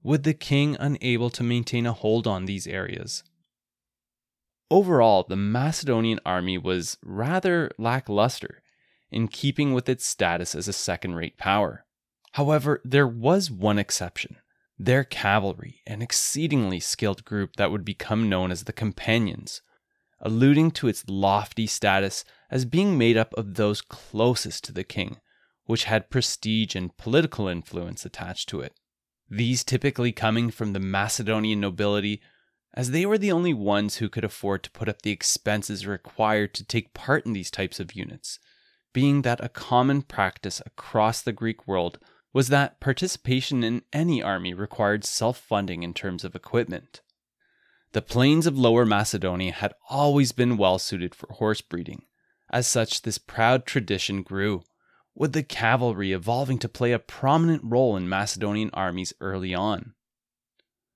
with 0.05 0.23
the 0.23 0.35
king 0.35 0.77
unable 0.79 1.31
to 1.31 1.43
maintain 1.43 1.87
a 1.87 1.93
hold 1.93 2.27
on 2.27 2.45
these 2.45 2.67
areas. 2.67 3.25
Overall, 4.75 5.25
the 5.29 5.37
Macedonian 5.37 6.19
army 6.27 6.59
was 6.59 6.99
rather 7.01 7.71
lackluster, 7.79 8.61
in 9.09 9.29
keeping 9.29 9.73
with 9.73 9.89
its 9.89 10.05
status 10.05 10.53
as 10.53 10.67
a 10.67 10.73
second 10.73 11.15
rate 11.15 11.39
power. 11.39 11.87
However, 12.33 12.81
there 12.85 13.07
was 13.07 13.53
one 13.53 13.79
exception 13.79 14.39
their 14.77 15.05
cavalry, 15.05 15.81
an 15.87 16.03
exceedingly 16.03 16.81
skilled 16.81 17.25
group 17.25 17.55
that 17.55 17.71
would 17.71 17.85
become 17.85 18.29
known 18.29 18.51
as 18.51 18.65
the 18.65 18.73
Companions, 18.73 19.63
alluding 20.19 20.73
to 20.73 20.89
its 20.89 21.05
lofty 21.09 21.69
status 21.69 22.25
as 22.51 22.65
being 22.65 22.99
made 22.99 23.17
up 23.17 23.33
of 23.35 23.55
those 23.55 23.81
closest 23.81 24.65
to 24.65 24.73
the 24.73 24.83
king, 24.83 25.19
which 25.67 25.85
had 25.85 26.11
prestige 26.11 26.75
and 26.75 26.97
political 26.97 27.47
influence 27.47 28.05
attached 28.05 28.49
to 28.49 28.61
it 28.61 28.75
these 29.31 29.65
typically 29.65 30.13
coming 30.13 30.51
from 30.51 30.73
the 30.73 30.81
Macedonian 30.81 31.61
nobility, 31.61 32.21
as 32.75 32.91
they 32.91 33.07
were 33.07 33.19
the 33.19 33.33
only 33.33 33.55
ones 33.55 33.97
who 33.97 34.09
could 34.09 34.25
afford 34.25 34.63
to 34.65 34.71
put 34.73 34.89
up 34.89 35.03
the 35.03 35.13
expenses 35.13 35.87
required 35.87 36.53
to 36.55 36.65
take 36.65 36.93
part 36.93 37.25
in 37.25 37.33
these 37.33 37.51
types 37.51 37.79
of 37.79 37.95
units, 37.95 38.41
being 38.93 39.23
that 39.23 39.43
a 39.43 39.49
common 39.49 40.03
practice 40.03 40.61
across 40.67 41.23
the 41.23 41.33
Greek 41.33 41.67
world 41.69 41.99
was 42.33 42.49
that 42.49 42.81
participation 42.81 43.63
in 43.63 43.83
any 43.93 44.21
army 44.21 44.53
required 44.53 45.05
self 45.05 45.39
funding 45.39 45.85
in 45.85 45.95
terms 45.95 46.25
of 46.25 46.35
equipment. 46.35 47.01
The 47.93 48.03
plains 48.03 48.45
of 48.45 48.59
Lower 48.59 48.85
Macedonia 48.85 49.53
had 49.53 49.73
always 49.89 50.33
been 50.33 50.57
well 50.57 50.81
suited 50.81 51.15
for 51.15 51.33
horse 51.35 51.61
breeding. 51.61 52.03
As 52.51 52.67
such, 52.67 53.03
this 53.03 53.19
proud 53.19 53.67
tradition 53.67 54.23
grew 54.25 54.65
with 55.15 55.33
the 55.33 55.45
cavalry 55.45 56.13
evolving 56.13 56.59
to 56.59 56.69
play 56.69 56.91
a 56.91 56.99
prominent 56.99 57.63
role 57.65 57.97
in 57.97 58.09
Macedonian 58.09 58.71
armies 58.75 59.13
early 59.21 59.55
on. 59.55 59.95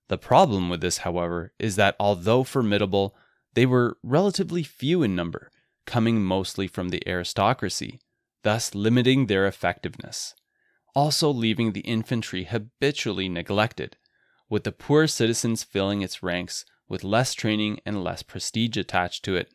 The 0.08 0.18
problem 0.18 0.68
with 0.68 0.80
this, 0.80 0.98
however, 0.98 1.52
is 1.58 1.76
that 1.76 1.96
although 2.00 2.42
formidable, 2.42 3.14
they 3.54 3.66
were 3.66 3.98
relatively 4.02 4.62
few 4.62 5.02
in 5.02 5.14
number, 5.14 5.50
coming 5.86 6.22
mostly 6.22 6.66
from 6.66 6.88
the 6.88 7.02
aristocracy, 7.06 8.00
thus 8.42 8.74
limiting 8.74 9.26
their 9.26 9.46
effectiveness, 9.46 10.34
also 10.94 11.30
leaving 11.30 11.72
the 11.72 11.80
infantry 11.80 12.44
habitually 12.44 13.28
neglected, 13.28 13.96
with 14.48 14.64
the 14.64 14.72
poor 14.72 15.06
citizens 15.06 15.62
filling 15.62 16.00
its 16.02 16.22
ranks 16.22 16.64
with 16.88 17.04
less 17.04 17.34
training 17.34 17.78
and 17.84 18.02
less 18.02 18.22
prestige 18.22 18.76
attached 18.78 19.22
to 19.24 19.36
it. 19.36 19.52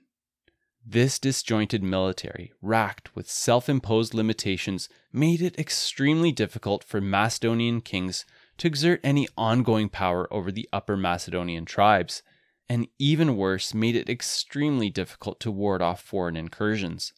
This 0.85 1.17
disjointed 1.17 1.81
military, 1.81 2.51
racked 2.61 3.15
with 3.15 3.29
self 3.29 3.69
imposed 3.69 4.13
limitations, 4.13 4.89
made 5.11 5.41
it 5.41 5.57
extremely 5.57 6.31
difficult 6.31 6.83
for 6.83 7.01
Macedonian 7.01 7.81
kings 7.81 8.25
to 8.57 8.67
exert 8.67 8.99
any 9.03 9.27
ongoing 9.37 9.89
power 9.89 10.31
over 10.31 10.51
the 10.51 10.67
Upper 10.71 10.95
Macedonian 10.95 11.65
tribes, 11.65 12.23
and 12.69 12.87
even 12.97 13.37
worse, 13.37 13.73
made 13.73 13.95
it 13.95 14.09
extremely 14.09 14.89
difficult 14.89 15.39
to 15.41 15.51
ward 15.51 15.81
off 15.81 16.01
foreign 16.01 16.37
incursions. 16.37 17.13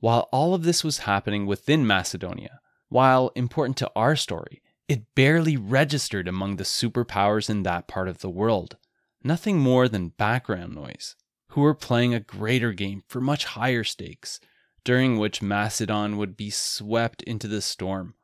While 0.00 0.28
all 0.32 0.54
of 0.54 0.64
this 0.64 0.84
was 0.84 0.98
happening 0.98 1.46
within 1.46 1.86
Macedonia, 1.86 2.60
while 2.88 3.30
important 3.34 3.76
to 3.78 3.90
our 3.96 4.16
story, 4.16 4.62
it 4.86 5.14
barely 5.14 5.56
registered 5.56 6.28
among 6.28 6.56
the 6.56 6.64
superpowers 6.64 7.48
in 7.48 7.62
that 7.62 7.88
part 7.88 8.08
of 8.08 8.18
the 8.18 8.30
world, 8.30 8.76
nothing 9.22 9.58
more 9.58 9.88
than 9.88 10.10
background 10.10 10.74
noise 10.74 11.16
who 11.48 11.60
were 11.60 11.74
playing 11.74 12.12
a 12.12 12.20
greater 12.20 12.72
game 12.72 13.02
for 13.08 13.20
much 13.20 13.44
higher 13.44 13.84
stakes, 13.84 14.40
during 14.84 15.18
which 15.18 15.40
Macedon 15.40 16.16
would 16.16 16.36
be 16.36 16.50
swept 16.50 17.22
into 17.22 17.48
the 17.48 17.62
storm, 17.62 18.14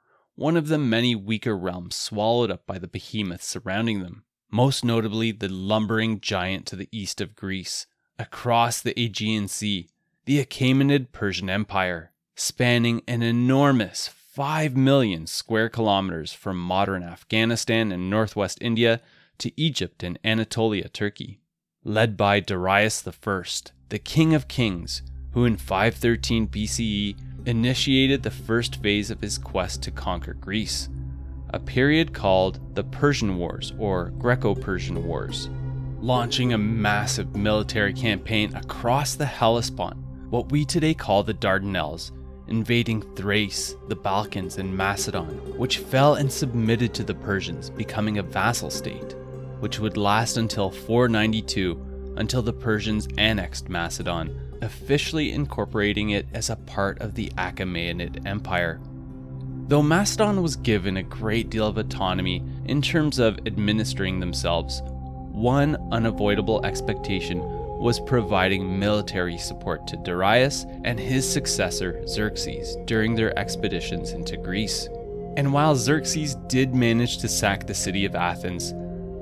one 0.40 0.57
of 0.57 0.68
the 0.68 0.79
many 0.79 1.14
weaker 1.14 1.55
realms 1.55 1.94
swallowed 1.94 2.50
up 2.50 2.64
by 2.64 2.79
the 2.79 2.88
behemoths 2.88 3.44
surrounding 3.44 4.00
them, 4.00 4.24
most 4.50 4.83
notably 4.83 5.31
the 5.31 5.50
lumbering 5.50 6.18
giant 6.18 6.64
to 6.64 6.74
the 6.74 6.88
east 6.90 7.20
of 7.20 7.37
Greece, 7.37 7.87
across 8.18 8.81
the 8.81 8.98
Aegean 8.98 9.48
Sea, 9.48 9.90
the 10.24 10.42
Achaemenid 10.42 11.12
Persian 11.12 11.50
Empire, 11.50 12.12
spanning 12.35 13.03
an 13.07 13.22
enormous 13.22 14.09
5 14.09 14.79
million 14.79 15.26
square 15.26 15.68
kilometers 15.68 16.33
from 16.33 16.59
modern 16.59 17.03
Afghanistan 17.03 17.92
and 17.92 18.09
northwest 18.09 18.57
India 18.62 19.03
to 19.37 19.53
Egypt 19.61 20.03
and 20.03 20.18
Anatolia, 20.24 20.88
Turkey. 20.88 21.42
Led 21.85 22.16
by 22.16 22.40
Darius 22.40 23.07
I, 23.07 23.42
the 23.90 23.98
King 23.98 24.33
of 24.33 24.48
Kings, 24.48 25.03
who 25.33 25.44
in 25.44 25.59
513 25.59 26.48
BCE 26.48 27.16
initiated 27.46 28.22
the 28.22 28.31
first 28.31 28.83
phase 28.83 29.11
of 29.11 29.20
his 29.20 29.38
quest 29.38 29.83
to 29.83 29.90
conquer 29.90 30.35
Greece, 30.35 30.88
a 31.50 31.59
period 31.59 32.12
called 32.12 32.61
the 32.74 32.85
Persian 32.85 33.37
Wars 33.37 33.72
or 33.79 34.11
Greco 34.18 34.55
Persian 34.55 35.05
Wars, 35.05 35.48
launching 36.00 36.53
a 36.53 36.59
massive 36.59 37.37
military 37.37 37.92
campaign 37.92 38.55
across 38.55 39.14
the 39.14 39.26
Hellespont, 39.26 39.96
what 40.31 40.50
we 40.50 40.64
today 40.64 40.94
call 40.94 41.22
the 41.22 41.35
Dardanelles, 41.35 42.12
invading 42.48 43.03
Thrace, 43.14 43.76
the 43.88 43.96
Balkans, 43.96 44.59
and 44.59 44.76
Macedon, 44.76 45.29
which 45.59 45.79
fell 45.79 46.14
and 46.14 46.31
submitted 46.31 46.94
to 46.94 47.05
the 47.05 47.14
Persians, 47.14 47.70
becoming 47.70 48.18
a 48.18 48.22
vassal 48.22 48.70
state 48.70 49.14
which 49.61 49.79
would 49.79 49.96
last 49.96 50.37
until 50.37 50.70
492 50.70 52.14
until 52.16 52.42
the 52.42 52.53
Persians 52.53 53.07
annexed 53.18 53.68
Macedon, 53.68 54.38
officially 54.62 55.33
incorporating 55.33 56.11
it 56.11 56.27
as 56.35 56.51
a 56.51 56.57
part 56.57 57.01
of 57.01 57.14
the 57.14 57.31
Achaemenid 57.37 58.27
Empire. 58.27 58.81
Though 59.68 59.83
Macedon 59.83 60.42
was 60.42 60.57
given 60.57 60.96
a 60.96 61.03
great 61.03 61.49
deal 61.49 61.66
of 61.66 61.79
autonomy 61.79 62.42
in 62.64 62.83
terms 62.83 63.18
of 63.18 63.38
administering 63.46 64.18
themselves, 64.18 64.83
one 64.85 65.77
unavoidable 65.92 66.64
expectation 66.66 67.40
was 67.79 68.01
providing 68.01 68.79
military 68.79 69.38
support 69.38 69.87
to 69.87 69.96
Darius 69.96 70.66
and 70.85 70.99
his 70.99 71.31
successor 71.31 72.07
Xerxes 72.07 72.77
during 72.85 73.14
their 73.14 73.38
expeditions 73.38 74.11
into 74.11 74.37
Greece. 74.37 74.88
And 75.37 75.53
while 75.53 75.77
Xerxes 75.77 76.35
did 76.49 76.75
manage 76.75 77.18
to 77.18 77.29
sack 77.29 77.66
the 77.66 77.75
city 77.75 78.05
of 78.05 78.14
Athens, 78.14 78.75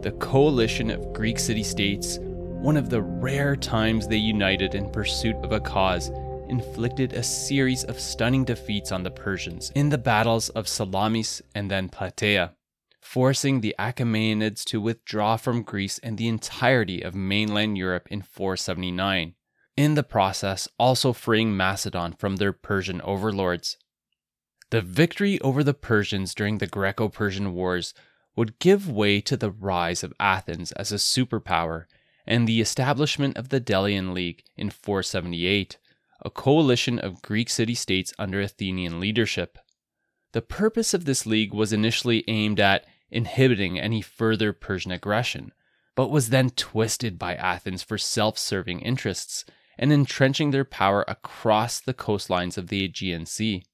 the 0.03 0.16
coalition 0.18 0.90
of 0.90 1.12
Greek 1.12 1.38
city 1.38 1.62
states, 1.62 2.18
one 2.61 2.77
of 2.77 2.90
the 2.90 3.01
rare 3.01 3.55
times 3.55 4.09
they 4.09 4.16
united 4.16 4.75
in 4.75 4.90
pursuit 4.90 5.37
of 5.44 5.53
a 5.53 5.61
cause, 5.61 6.11
inflicted 6.49 7.12
a 7.12 7.23
series 7.23 7.85
of 7.85 8.01
stunning 8.01 8.44
defeats 8.44 8.90
on 8.90 9.05
the 9.05 9.11
Persians 9.12 9.71
in 9.77 9.90
the 9.90 9.97
battles 9.97 10.49
of 10.51 10.66
Salamis 10.66 11.40
and 11.55 11.71
then 11.71 11.88
Plataea, 11.88 12.55
forcing 13.01 13.61
the 13.61 13.77
Achaemenids 13.79 14.64
to 14.64 14.81
withdraw 14.81 15.37
from 15.37 15.62
Greece 15.62 16.01
and 16.01 16.18
the 16.18 16.27
entirety 16.27 17.01
of 17.01 17.14
mainland 17.14 17.79
Europe 17.79 18.09
in 18.11 18.23
479, 18.23 19.35
in 19.77 19.94
the 19.94 20.03
process 20.03 20.66
also 20.81 21.12
freeing 21.12 21.57
Macedon 21.57 22.12
from 22.18 22.37
their 22.37 22.53
Persian 22.53 23.01
overlords. 23.03 23.77
The 24.71 24.83
victory 24.83 25.40
over 25.42 25.62
the 25.62 25.75
Persians 25.75 26.35
during 26.35 26.59
the 26.59 26.66
Greco 26.66 27.09
Persian 27.09 27.55
Wars 27.55 27.94
would 28.35 28.59
give 28.59 28.90
way 28.90 29.21
to 29.21 29.37
the 29.37 29.53
rise 29.53 30.03
of 30.03 30.12
Athens 30.18 30.73
as 30.73 30.90
a 30.90 30.97
superpower 30.97 31.85
and 32.28 32.46
the 32.46 32.60
establishment 32.60 33.38
of 33.38 33.48
the 33.48 33.58
Delian 33.58 34.12
League 34.12 34.44
in 34.54 34.68
478, 34.68 35.78
a 36.22 36.30
coalition 36.30 36.98
of 36.98 37.22
Greek 37.22 37.48
city 37.48 37.74
states 37.74 38.12
under 38.18 38.40
Athenian 38.40 39.00
leadership. 39.00 39.58
The 40.32 40.42
purpose 40.42 40.92
of 40.92 41.06
this 41.06 41.24
league 41.24 41.54
was 41.54 41.72
initially 41.72 42.24
aimed 42.28 42.60
at 42.60 42.84
inhibiting 43.10 43.80
any 43.80 44.02
further 44.02 44.52
Persian 44.52 44.92
aggression, 44.92 45.52
but 45.96 46.10
was 46.10 46.28
then 46.28 46.50
twisted 46.50 47.18
by 47.18 47.34
Athens 47.34 47.82
for 47.82 47.96
self 47.96 48.38
serving 48.38 48.80
interests 48.80 49.46
and 49.78 49.90
entrenching 49.90 50.50
their 50.50 50.66
power 50.66 51.06
across 51.08 51.80
the 51.80 51.94
coastlines 51.94 52.58
of 52.58 52.68
the 52.68 52.84
Aegean 52.84 53.24
Sea. 53.24 53.64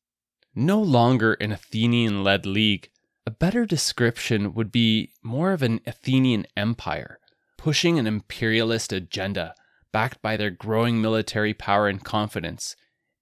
No 0.55 0.81
longer 0.81 1.35
an 1.35 1.51
Athenian 1.51 2.23
led 2.23 2.47
league, 2.47 2.89
a 3.27 3.33
better 3.33 3.67
description 3.67 4.55
would 4.55 4.71
be 4.71 5.11
more 5.25 5.51
of 5.51 5.63
an 5.63 5.81
Athenian 5.87 6.47
empire, 6.57 7.19
pushing 7.65 7.99
an 7.99 8.07
imperialist 8.07 8.93
agenda 8.93 9.55
backed 9.91 10.21
by 10.21 10.37
their 10.37 10.51
growing 10.51 11.01
military 11.01 11.55
power 11.55 11.89
and 11.89 12.05
confidence, 12.05 12.77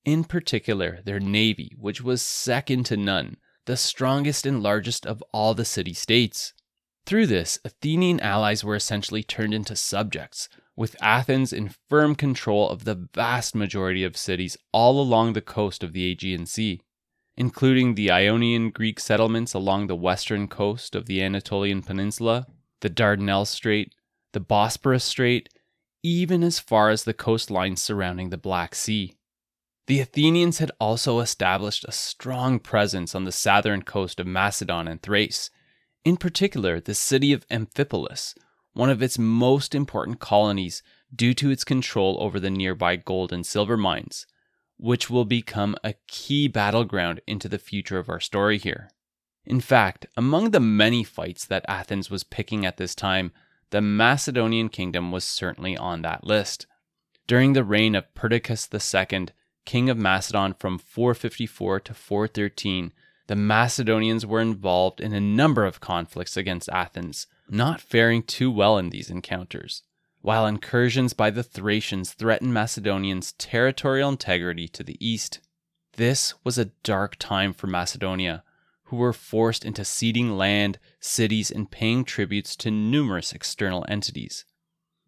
in 0.05 0.24
particular 0.24 0.98
their 1.05 1.20
navy, 1.20 1.70
which 1.78 2.02
was 2.02 2.20
second 2.20 2.85
to 2.85 2.96
none, 2.96 3.37
the 3.66 3.76
strongest 3.76 4.44
and 4.44 4.61
largest 4.61 5.07
of 5.07 5.22
all 5.33 5.55
the 5.55 5.64
city 5.64 5.94
states. 5.94 6.55
Through 7.07 7.28
this, 7.28 7.61
Athenian 7.64 8.18
allies 8.18 8.64
were 8.64 8.74
essentially 8.74 9.22
turned 9.22 9.55
into 9.55 9.76
subjects, 9.76 10.48
with 10.74 11.00
Athens 11.00 11.52
in 11.52 11.76
firm 11.88 12.16
control 12.16 12.68
of 12.68 12.83
the 12.83 13.09
vast 13.14 13.55
majority 13.55 14.02
of 14.02 14.16
cities 14.16 14.57
all 14.72 15.00
along 15.00 15.35
the 15.35 15.40
coast 15.40 15.85
of 15.85 15.92
the 15.92 16.11
Aegean 16.11 16.46
Sea, 16.46 16.81
including 17.37 17.94
the 17.94 18.11
Ionian 18.11 18.70
Greek 18.70 18.98
settlements 18.98 19.55
along 19.55 19.87
the 19.87 19.94
western 19.94 20.48
coast 20.48 20.96
of 20.96 21.07
the 21.07 21.22
Anatolian 21.22 21.81
Peninsula, 21.81 22.48
the 22.81 22.90
Dardanelles 22.90 23.46
Strait, 23.46 23.94
the 24.32 24.40
Bosporus 24.40 25.02
Strait, 25.02 25.48
even 26.02 26.42
as 26.42 26.58
far 26.58 26.90
as 26.90 27.04
the 27.04 27.14
coastlines 27.14 27.78
surrounding 27.78 28.30
the 28.30 28.38
Black 28.38 28.74
Sea. 28.74 29.14
The 29.86 30.00
Athenians 30.00 30.58
had 30.58 30.70
also 30.80 31.20
established 31.20 31.84
a 31.84 31.92
strong 31.92 32.58
presence 32.58 33.14
on 33.14 33.24
the 33.24 33.32
southern 33.32 33.82
coast 33.82 34.20
of 34.20 34.26
Macedon 34.26 34.88
and 34.88 35.02
Thrace, 35.02 35.50
in 36.04 36.16
particular 36.16 36.80
the 36.80 36.94
city 36.94 37.32
of 37.32 37.46
Amphipolis, 37.48 38.34
one 38.74 38.90
of 38.90 39.02
its 39.02 39.18
most 39.18 39.74
important 39.74 40.18
colonies 40.18 40.82
due 41.14 41.34
to 41.34 41.50
its 41.50 41.64
control 41.64 42.16
over 42.20 42.40
the 42.40 42.50
nearby 42.50 42.96
gold 42.96 43.32
and 43.32 43.44
silver 43.44 43.76
mines, 43.76 44.26
which 44.78 45.10
will 45.10 45.24
become 45.24 45.76
a 45.84 45.94
key 46.08 46.48
battleground 46.48 47.20
into 47.26 47.48
the 47.48 47.58
future 47.58 47.98
of 47.98 48.08
our 48.08 48.20
story 48.20 48.58
here. 48.58 48.90
In 49.44 49.60
fact, 49.60 50.06
among 50.16 50.50
the 50.50 50.60
many 50.60 51.04
fights 51.04 51.44
that 51.46 51.64
Athens 51.68 52.10
was 52.10 52.24
picking 52.24 52.64
at 52.64 52.76
this 52.76 52.94
time, 52.94 53.32
the 53.72 53.80
Macedonian 53.80 54.68
kingdom 54.68 55.11
was 55.11 55.24
certainly 55.24 55.76
on 55.76 56.02
that 56.02 56.24
list. 56.24 56.66
During 57.26 57.54
the 57.54 57.64
reign 57.64 57.94
of 57.94 58.12
Perdiccas 58.14 58.68
II, 58.70 59.28
king 59.64 59.88
of 59.88 59.96
Macedon 59.96 60.54
from 60.54 60.78
454 60.78 61.80
to 61.80 61.94
413, 61.94 62.92
the 63.28 63.37
Macedonians 63.37 64.26
were 64.26 64.42
involved 64.42 65.00
in 65.00 65.14
a 65.14 65.20
number 65.20 65.64
of 65.64 65.80
conflicts 65.80 66.37
against 66.37 66.68
Athens, 66.68 67.26
not 67.48 67.80
faring 67.80 68.22
too 68.22 68.50
well 68.50 68.76
in 68.76 68.90
these 68.90 69.08
encounters, 69.08 69.82
while 70.20 70.46
incursions 70.46 71.14
by 71.14 71.30
the 71.30 71.42
Thracians 71.42 72.12
threatened 72.12 72.52
Macedonians' 72.52 73.32
territorial 73.32 74.11
integrity 74.11 74.68
to 74.68 74.82
the 74.82 74.98
east. 75.00 75.40
This 75.96 76.35
was 76.44 76.58
a 76.58 76.72
dark 76.82 77.16
time 77.18 77.54
for 77.54 77.68
Macedonia, 77.68 78.44
who 78.92 78.98
were 78.98 79.14
forced 79.14 79.64
into 79.64 79.87
ceding 79.87 80.37
land, 80.37 80.78
cities, 81.00 81.50
and 81.50 81.70
paying 81.70 82.05
tributes 82.05 82.55
to 82.55 82.70
numerous 82.70 83.33
external 83.33 83.87
entities. 83.88 84.44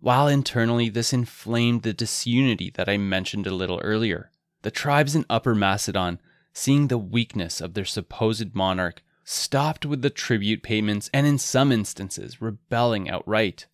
While 0.00 0.26
internally, 0.26 0.88
this 0.88 1.12
inflamed 1.12 1.82
the 1.82 1.92
disunity 1.92 2.70
that 2.76 2.88
I 2.88 2.96
mentioned 2.96 3.46
a 3.46 3.54
little 3.54 3.78
earlier. 3.80 4.30
The 4.62 4.70
tribes 4.70 5.14
in 5.14 5.26
Upper 5.28 5.54
Macedon, 5.54 6.18
seeing 6.54 6.88
the 6.88 6.96
weakness 6.96 7.60
of 7.60 7.74
their 7.74 7.84
supposed 7.84 8.54
monarch, 8.54 9.02
stopped 9.22 9.84
with 9.84 10.00
the 10.00 10.08
tribute 10.08 10.62
payments 10.62 11.10
and, 11.12 11.26
in 11.26 11.36
some 11.36 11.70
instances, 11.70 12.40
rebelling 12.40 13.10
outright. 13.10 13.66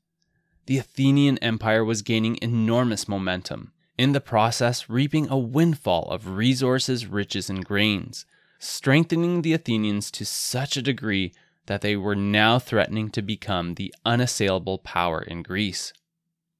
The 0.67 0.79
Athenian 0.79 1.39
Empire 1.39 1.85
was 1.85 2.03
gaining 2.03 2.37
enormous 2.43 3.07
momentum, 3.07 3.71
in 3.97 4.11
the 4.11 4.21
process, 4.21 4.91
reaping 4.91 5.29
a 5.29 5.39
windfall 5.39 6.11
of 6.11 6.37
resources, 6.37 7.07
riches, 7.07 7.49
and 7.49 7.65
grains 7.65 8.27
strengthening 8.61 9.43
the 9.43 9.55
Athenians 9.55 10.11
to 10.13 10.25
such 10.25 10.77
a 10.77 10.83
degree 10.83 11.33
that 11.67 11.81
they 11.81 11.97
were 11.97 12.15
now 12.15 12.59
threatening 12.59 13.09
to 13.11 13.23
become 13.23 13.75
the 13.75 13.93
unassailable 14.05 14.79
power 14.79 15.23
in 15.23 15.43
Greece. 15.43 15.93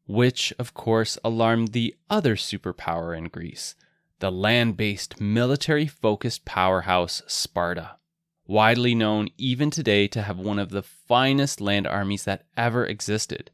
Which, 0.07 0.53
of 0.59 0.75
course, 0.75 1.19
alarmed 1.23 1.69
the 1.69 1.95
other 2.09 2.37
superpower 2.37 3.17
in 3.17 3.25
Greece, 3.25 3.75
the 4.19 4.33
land 4.33 4.77
based 4.77 5.21
military 5.21 5.87
focused 5.87 6.45
powerhouse 6.45 7.23
Sparta, 7.27 7.97
widely 8.47 8.95
known 8.95 9.29
even 9.37 9.71
today 9.71 10.09
to 10.09 10.23
have 10.23 10.39
one 10.39 10.59
of 10.59 10.71
the 10.71 10.83
finest 10.83 11.61
land 11.61 11.87
armies 11.87 12.25
that 12.25 12.47
ever 12.57 12.87
existed. 12.87 13.51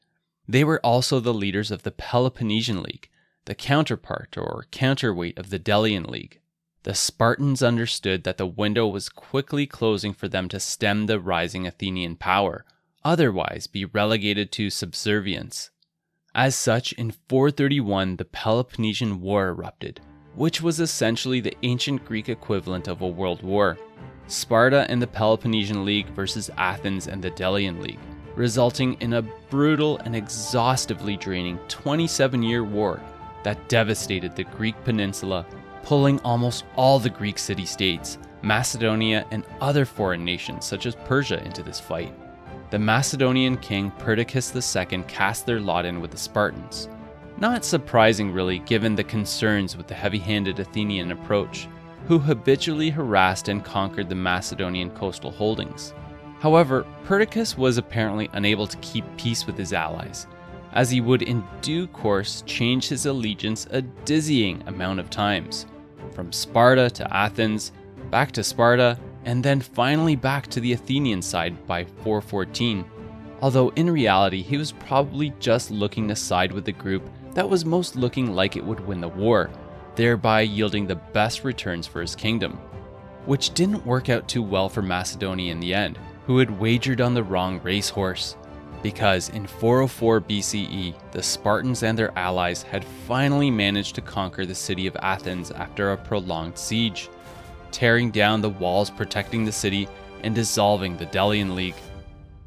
They 0.48 0.62
were 0.62 0.80
also 0.84 1.18
the 1.18 1.34
leaders 1.34 1.70
of 1.70 1.82
the 1.82 1.90
Peloponnesian 1.90 2.82
League, 2.82 3.10
the 3.46 3.54
counterpart 3.54 4.36
or 4.36 4.66
counterweight 4.70 5.36
of 5.38 5.50
the 5.50 5.58
Delian 5.58 6.04
League. 6.04 6.40
The 6.86 6.94
Spartans 6.94 7.64
understood 7.64 8.22
that 8.22 8.36
the 8.36 8.46
window 8.46 8.86
was 8.86 9.08
quickly 9.08 9.66
closing 9.66 10.12
for 10.12 10.28
them 10.28 10.48
to 10.50 10.60
stem 10.60 11.06
the 11.06 11.18
rising 11.18 11.66
Athenian 11.66 12.14
power, 12.14 12.64
otherwise 13.04 13.66
be 13.66 13.84
relegated 13.84 14.52
to 14.52 14.70
subservience. 14.70 15.70
As 16.32 16.54
such, 16.54 16.92
in 16.92 17.10
431, 17.28 18.18
the 18.18 18.24
Peloponnesian 18.24 19.20
War 19.20 19.48
erupted, 19.48 20.00
which 20.36 20.62
was 20.62 20.78
essentially 20.78 21.40
the 21.40 21.56
ancient 21.64 22.04
Greek 22.04 22.28
equivalent 22.28 22.86
of 22.86 23.00
a 23.00 23.08
world 23.08 23.42
war. 23.42 23.76
Sparta 24.28 24.88
and 24.88 25.02
the 25.02 25.08
Peloponnesian 25.08 25.84
League 25.84 26.10
versus 26.10 26.52
Athens 26.56 27.08
and 27.08 27.20
the 27.20 27.32
Delian 27.32 27.82
League, 27.82 27.98
resulting 28.36 28.94
in 29.00 29.14
a 29.14 29.22
brutal 29.50 29.98
and 30.04 30.14
exhaustively 30.14 31.16
draining 31.16 31.58
27 31.66 32.44
year 32.44 32.62
war 32.62 33.00
that 33.42 33.68
devastated 33.68 34.36
the 34.36 34.44
Greek 34.44 34.76
peninsula 34.84 35.44
pulling 35.86 36.18
almost 36.22 36.64
all 36.74 36.98
the 36.98 37.08
Greek 37.08 37.38
city 37.38 37.64
states, 37.64 38.18
Macedonia, 38.42 39.24
and 39.30 39.44
other 39.60 39.84
foreign 39.84 40.24
nations 40.24 40.64
such 40.64 40.84
as 40.84 40.96
Persia 40.96 41.40
into 41.44 41.62
this 41.62 41.78
fight. 41.78 42.12
The 42.70 42.78
Macedonian 42.80 43.56
king 43.58 43.92
Perdiccas 43.92 44.52
II 44.52 45.04
cast 45.04 45.46
their 45.46 45.60
lot 45.60 45.84
in 45.84 46.00
with 46.00 46.10
the 46.10 46.16
Spartans. 46.16 46.88
Not 47.38 47.64
surprising, 47.64 48.32
really, 48.32 48.58
given 48.58 48.96
the 48.96 49.04
concerns 49.04 49.76
with 49.76 49.86
the 49.86 49.94
heavy 49.94 50.18
handed 50.18 50.58
Athenian 50.58 51.12
approach, 51.12 51.68
who 52.08 52.18
habitually 52.18 52.90
harassed 52.90 53.46
and 53.46 53.64
conquered 53.64 54.08
the 54.08 54.14
Macedonian 54.16 54.90
coastal 54.90 55.30
holdings. 55.30 55.94
However, 56.40 56.84
Perdiccas 57.04 57.56
was 57.56 57.78
apparently 57.78 58.28
unable 58.32 58.66
to 58.66 58.76
keep 58.78 59.04
peace 59.16 59.46
with 59.46 59.56
his 59.56 59.72
allies, 59.72 60.26
as 60.72 60.90
he 60.90 61.00
would 61.00 61.22
in 61.22 61.44
due 61.60 61.86
course 61.86 62.42
change 62.44 62.88
his 62.88 63.06
allegiance 63.06 63.68
a 63.70 63.82
dizzying 63.82 64.64
amount 64.66 64.98
of 64.98 65.10
times, 65.10 65.66
from 66.16 66.32
Sparta 66.32 66.88
to 66.88 67.14
Athens, 67.14 67.72
back 68.10 68.32
to 68.32 68.42
Sparta, 68.42 68.98
and 69.26 69.44
then 69.44 69.60
finally 69.60 70.16
back 70.16 70.46
to 70.46 70.60
the 70.60 70.72
Athenian 70.72 71.20
side 71.20 71.66
by 71.66 71.84
414. 71.84 72.84
Although 73.42 73.68
in 73.76 73.90
reality, 73.90 74.40
he 74.40 74.56
was 74.56 74.72
probably 74.72 75.34
just 75.38 75.70
looking 75.70 76.08
to 76.08 76.16
side 76.16 76.52
with 76.52 76.64
the 76.64 76.72
group 76.72 77.08
that 77.34 77.48
was 77.48 77.66
most 77.66 77.96
looking 77.96 78.34
like 78.34 78.56
it 78.56 78.64
would 78.64 78.80
win 78.80 79.02
the 79.02 79.08
war, 79.08 79.50
thereby 79.94 80.40
yielding 80.40 80.86
the 80.86 80.94
best 80.94 81.44
returns 81.44 81.86
for 81.86 82.00
his 82.00 82.16
kingdom. 82.16 82.52
Which 83.26 83.52
didn't 83.52 83.84
work 83.84 84.08
out 84.08 84.26
too 84.26 84.42
well 84.42 84.70
for 84.70 84.80
Macedonia 84.80 85.52
in 85.52 85.60
the 85.60 85.74
end, 85.74 85.98
who 86.24 86.38
had 86.38 86.58
wagered 86.58 87.02
on 87.02 87.12
the 87.12 87.24
wrong 87.24 87.60
racehorse 87.62 88.36
because 88.86 89.30
in 89.30 89.44
404 89.44 90.20
BCE, 90.20 90.94
the 91.10 91.20
Spartans 91.20 91.82
and 91.82 91.98
their 91.98 92.16
allies 92.16 92.62
had 92.62 92.84
finally 92.84 93.50
managed 93.50 93.96
to 93.96 94.00
conquer 94.00 94.46
the 94.46 94.54
city 94.54 94.86
of 94.86 94.96
Athens 95.02 95.50
after 95.50 95.90
a 95.90 95.96
prolonged 95.96 96.56
siege, 96.56 97.08
tearing 97.72 98.12
down 98.12 98.40
the 98.40 98.48
walls 98.48 98.88
protecting 98.88 99.44
the 99.44 99.50
city 99.50 99.88
and 100.22 100.36
dissolving 100.36 100.96
the 100.96 101.06
Delian 101.06 101.56
League. 101.56 101.74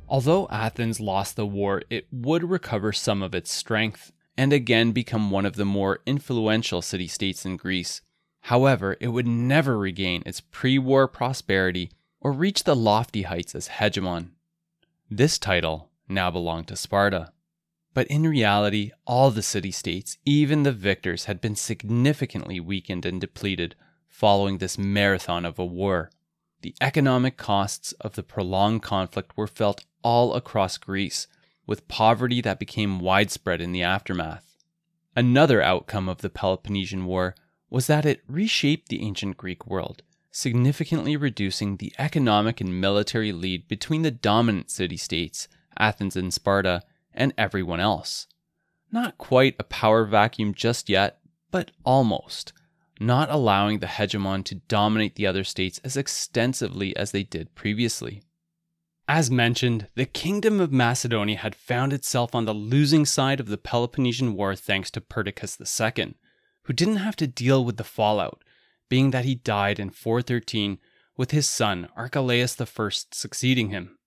Although 0.08 0.48
Athens 0.50 1.02
lost 1.02 1.36
the 1.36 1.46
war, 1.46 1.82
it 1.90 2.08
would 2.10 2.50
recover 2.50 2.94
some 2.94 3.22
of 3.22 3.36
its 3.36 3.52
strength 3.52 4.14
and 4.38 4.54
again 4.54 4.94
become 4.94 5.32
one 5.32 5.46
of 5.46 5.58
the 5.58 5.66
more 5.66 6.00
influential 6.06 6.82
city 6.82 7.08
states 7.08 7.46
in 7.46 7.58
Greece. 7.58 8.02
However, 8.44 8.96
it 9.02 9.10
would 9.10 9.28
never 9.28 9.78
regain 9.78 10.24
its 10.26 10.40
pre 10.40 10.80
war 10.80 11.10
prosperity 11.10 11.92
or 12.22 12.32
reach 12.32 12.64
the 12.64 12.78
lofty 12.78 13.24
heights 13.24 13.56
as 13.56 13.68
hegemon. 13.68 14.30
This 15.12 15.38
title 15.38 15.89
now 16.10 16.32
belonged 16.32 16.68
to 16.68 16.76
Sparta. 16.76 17.32
But 17.94 18.08
in 18.08 18.24
reality, 18.24 18.92
all 19.06 19.32
the 19.32 19.42
city 19.42 19.72
states, 19.72 20.18
even 20.26 20.64
the 20.64 20.72
victors, 20.72 21.26
had 21.26 21.42
been 21.42 21.56
significantly 21.56 22.60
weakened 22.60 23.06
and 23.06 23.20
depleted 23.20 23.76
following 24.08 24.58
this 24.58 24.78
marathon 24.78 25.46
of 25.46 25.60
a 25.60 25.66
war. 25.66 26.12
The 26.62 26.76
economic 26.82 27.38
costs 27.38 27.94
of 28.02 28.16
the 28.16 28.24
prolonged 28.24 28.84
conflict 28.84 29.38
were 29.38 29.48
felt 29.48 29.86
all 30.04 30.34
across 30.34 30.78
Greece, 30.78 31.28
with 31.66 31.88
poverty 31.88 32.42
that 32.42 32.60
became 32.60 33.00
widespread 33.00 33.62
in 33.62 33.72
the 33.72 33.84
aftermath. 33.84 34.58
Another 35.16 35.62
outcome 35.62 36.10
of 36.10 36.20
the 36.20 36.30
Peloponnesian 36.30 37.06
War 37.06 37.36
was 37.70 37.88
that 37.88 38.06
it 38.06 38.24
reshaped 38.28 38.90
the 38.90 39.02
ancient 39.02 39.38
Greek 39.38 39.68
world, 39.68 40.02
significantly 40.32 41.16
reducing 41.16 41.78
the 41.78 41.94
economic 41.98 42.60
and 42.62 42.80
military 42.80 43.32
lead 43.32 43.68
between 43.68 44.02
the 44.02 44.12
dominant 44.12 44.70
city 44.70 44.98
states, 44.98 45.48
Athens 45.80 46.16
and 46.16 46.34
Sparta, 46.34 46.84
and 47.14 47.34
everyone 47.38 47.80
else. 47.80 48.28
Not 48.92 49.18
quite 49.18 49.56
a 49.60 49.64
power 49.64 50.06
vacuum 50.06 50.54
just 50.54 50.90
yet, 50.90 51.20
but 51.52 51.72
almost, 51.84 52.54
not 53.00 53.30
allowing 53.30 53.80
the 53.80 53.88
hegemon 53.88 54.44
to 54.46 54.56
dominate 54.56 55.16
the 55.16 55.28
other 55.28 55.44
states 55.44 55.80
as 55.84 55.96
extensively 55.96 56.96
as 56.98 57.12
they 57.12 57.24
did 57.24 57.56
previously. 57.56 58.22
As 59.08 59.32
mentioned, 59.32 59.88
the 59.96 60.06
Kingdom 60.06 60.60
of 60.60 60.72
Macedonia 60.72 61.38
had 61.38 61.56
found 61.56 61.94
itself 61.94 62.36
on 62.36 62.46
the 62.46 62.54
losing 62.54 63.06
side 63.06 63.40
of 63.40 63.48
the 63.48 63.58
Peloponnesian 63.58 64.36
War 64.36 64.56
thanks 64.56 64.92
to 64.92 65.02
Perdiccas 65.02 65.58
II, 65.60 66.14
who 66.64 66.74
didn't 66.74 66.98
have 66.98 67.16
to 67.16 67.26
deal 67.26 67.66
with 67.66 67.78
the 67.78 67.84
fallout, 67.84 68.44
being 68.88 69.10
that 69.12 69.26
he 69.26 69.34
died 69.36 69.80
in 69.80 69.90
413 69.90 70.78
with 71.18 71.32
his 71.32 71.50
son 71.50 71.90
Archelaus 71.96 72.60
I 72.62 72.90
succeeding 73.12 73.70
him. 73.70 73.98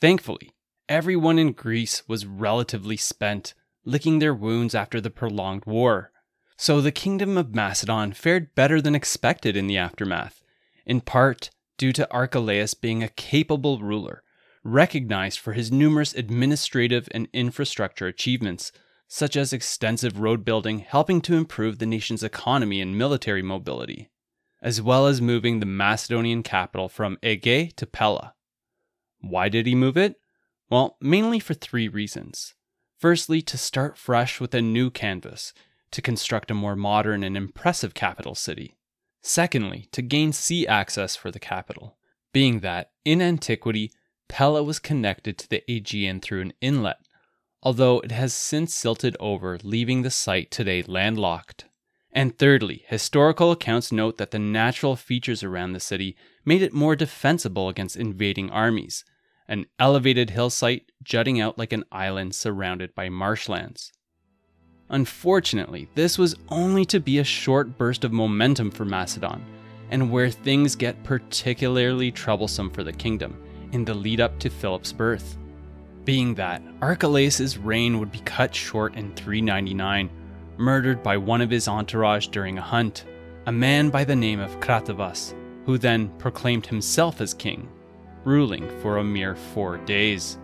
Thankfully, 0.00 0.52
everyone 0.88 1.38
in 1.38 1.52
Greece 1.52 2.02
was 2.08 2.26
relatively 2.26 2.96
spent, 2.96 3.54
licking 3.84 4.18
their 4.18 4.34
wounds 4.34 4.74
after 4.74 5.00
the 5.00 5.10
prolonged 5.10 5.64
war. 5.66 6.12
So 6.56 6.80
the 6.80 6.92
kingdom 6.92 7.36
of 7.36 7.54
Macedon 7.54 8.12
fared 8.12 8.54
better 8.54 8.80
than 8.80 8.94
expected 8.94 9.56
in 9.56 9.66
the 9.66 9.76
aftermath, 9.76 10.42
in 10.84 11.00
part 11.00 11.50
due 11.76 11.92
to 11.92 12.10
Archelaus 12.10 12.74
being 12.74 13.02
a 13.02 13.08
capable 13.08 13.78
ruler, 13.78 14.22
recognized 14.64 15.38
for 15.38 15.52
his 15.52 15.70
numerous 15.70 16.14
administrative 16.14 17.08
and 17.12 17.28
infrastructure 17.32 18.06
achievements, 18.06 18.72
such 19.06 19.36
as 19.36 19.52
extensive 19.52 20.20
road 20.20 20.44
building 20.44 20.80
helping 20.80 21.20
to 21.22 21.36
improve 21.36 21.78
the 21.78 21.86
nation's 21.86 22.22
economy 22.22 22.80
and 22.80 22.98
military 22.98 23.42
mobility, 23.42 24.10
as 24.60 24.82
well 24.82 25.06
as 25.06 25.22
moving 25.22 25.60
the 25.60 25.66
Macedonian 25.66 26.42
capital 26.42 26.88
from 26.88 27.16
Aegae 27.22 27.72
to 27.76 27.86
Pella. 27.86 28.34
Why 29.20 29.48
did 29.48 29.66
he 29.66 29.74
move 29.74 29.96
it? 29.96 30.16
Well, 30.70 30.96
mainly 31.00 31.38
for 31.38 31.54
three 31.54 31.88
reasons. 31.88 32.54
Firstly, 32.98 33.40
to 33.42 33.56
start 33.56 33.96
fresh 33.96 34.40
with 34.40 34.54
a 34.54 34.60
new 34.60 34.90
canvas, 34.90 35.52
to 35.92 36.02
construct 36.02 36.50
a 36.50 36.54
more 36.54 36.76
modern 36.76 37.22
and 37.22 37.36
impressive 37.36 37.94
capital 37.94 38.34
city. 38.34 38.76
Secondly, 39.22 39.88
to 39.92 40.02
gain 40.02 40.32
sea 40.32 40.66
access 40.66 41.16
for 41.16 41.30
the 41.30 41.38
capital, 41.38 41.96
being 42.32 42.60
that, 42.60 42.90
in 43.04 43.22
antiquity, 43.22 43.92
Pella 44.28 44.62
was 44.62 44.78
connected 44.78 45.38
to 45.38 45.48
the 45.48 45.62
Aegean 45.70 46.20
through 46.20 46.42
an 46.42 46.52
inlet, 46.60 46.98
although 47.62 48.00
it 48.00 48.12
has 48.12 48.34
since 48.34 48.74
silted 48.74 49.16
over, 49.18 49.58
leaving 49.62 50.02
the 50.02 50.10
site 50.10 50.50
today 50.50 50.82
landlocked. 50.82 51.64
And 52.12 52.38
thirdly, 52.38 52.84
historical 52.88 53.52
accounts 53.52 53.90
note 53.92 54.18
that 54.18 54.30
the 54.30 54.38
natural 54.38 54.96
features 54.96 55.42
around 55.42 55.72
the 55.72 55.80
city 55.80 56.16
made 56.44 56.62
it 56.62 56.72
more 56.72 56.96
defensible 56.96 57.68
against 57.68 57.96
invading 57.96 58.50
armies, 58.50 59.04
an 59.48 59.64
elevated 59.78 60.30
hill 60.30 60.50
site 60.50 60.92
jutting 61.02 61.40
out 61.40 61.58
like 61.58 61.72
an 61.72 61.84
island 61.90 62.34
surrounded 62.34 62.94
by 62.94 63.08
marshlands. 63.08 63.92
Unfortunately, 64.90 65.88
this 65.94 66.18
was 66.18 66.36
only 66.48 66.84
to 66.84 67.00
be 67.00 67.18
a 67.18 67.24
short 67.24 67.76
burst 67.78 68.04
of 68.04 68.12
momentum 68.12 68.70
for 68.70 68.84
Macedon, 68.84 69.44
and 69.90 70.10
where 70.10 70.30
things 70.30 70.76
get 70.76 71.02
particularly 71.02 72.10
troublesome 72.10 72.70
for 72.70 72.84
the 72.84 72.92
kingdom 72.92 73.42
in 73.72 73.84
the 73.84 73.94
lead 73.94 74.20
up 74.20 74.38
to 74.38 74.50
Philip's 74.50 74.92
birth. 74.92 75.36
Being 76.04 76.34
that 76.34 76.62
Archelaus' 76.80 77.58
reign 77.58 77.98
would 77.98 78.10
be 78.10 78.20
cut 78.20 78.54
short 78.54 78.96
in 78.96 79.14
399, 79.14 80.10
murdered 80.56 81.02
by 81.02 81.16
one 81.16 81.42
of 81.42 81.50
his 81.50 81.68
entourage 81.68 82.28
during 82.28 82.56
a 82.56 82.62
hunt, 82.62 83.04
a 83.46 83.52
man 83.52 83.90
by 83.90 84.04
the 84.04 84.16
name 84.16 84.40
of 84.40 84.58
Cratavas, 84.60 85.34
who 85.66 85.76
then 85.76 86.08
proclaimed 86.18 86.66
himself 86.66 87.20
as 87.20 87.34
king 87.34 87.68
ruling 88.24 88.68
for 88.80 88.98
a 88.98 89.04
mere 89.04 89.34
four 89.34 89.78
days, 89.78 90.38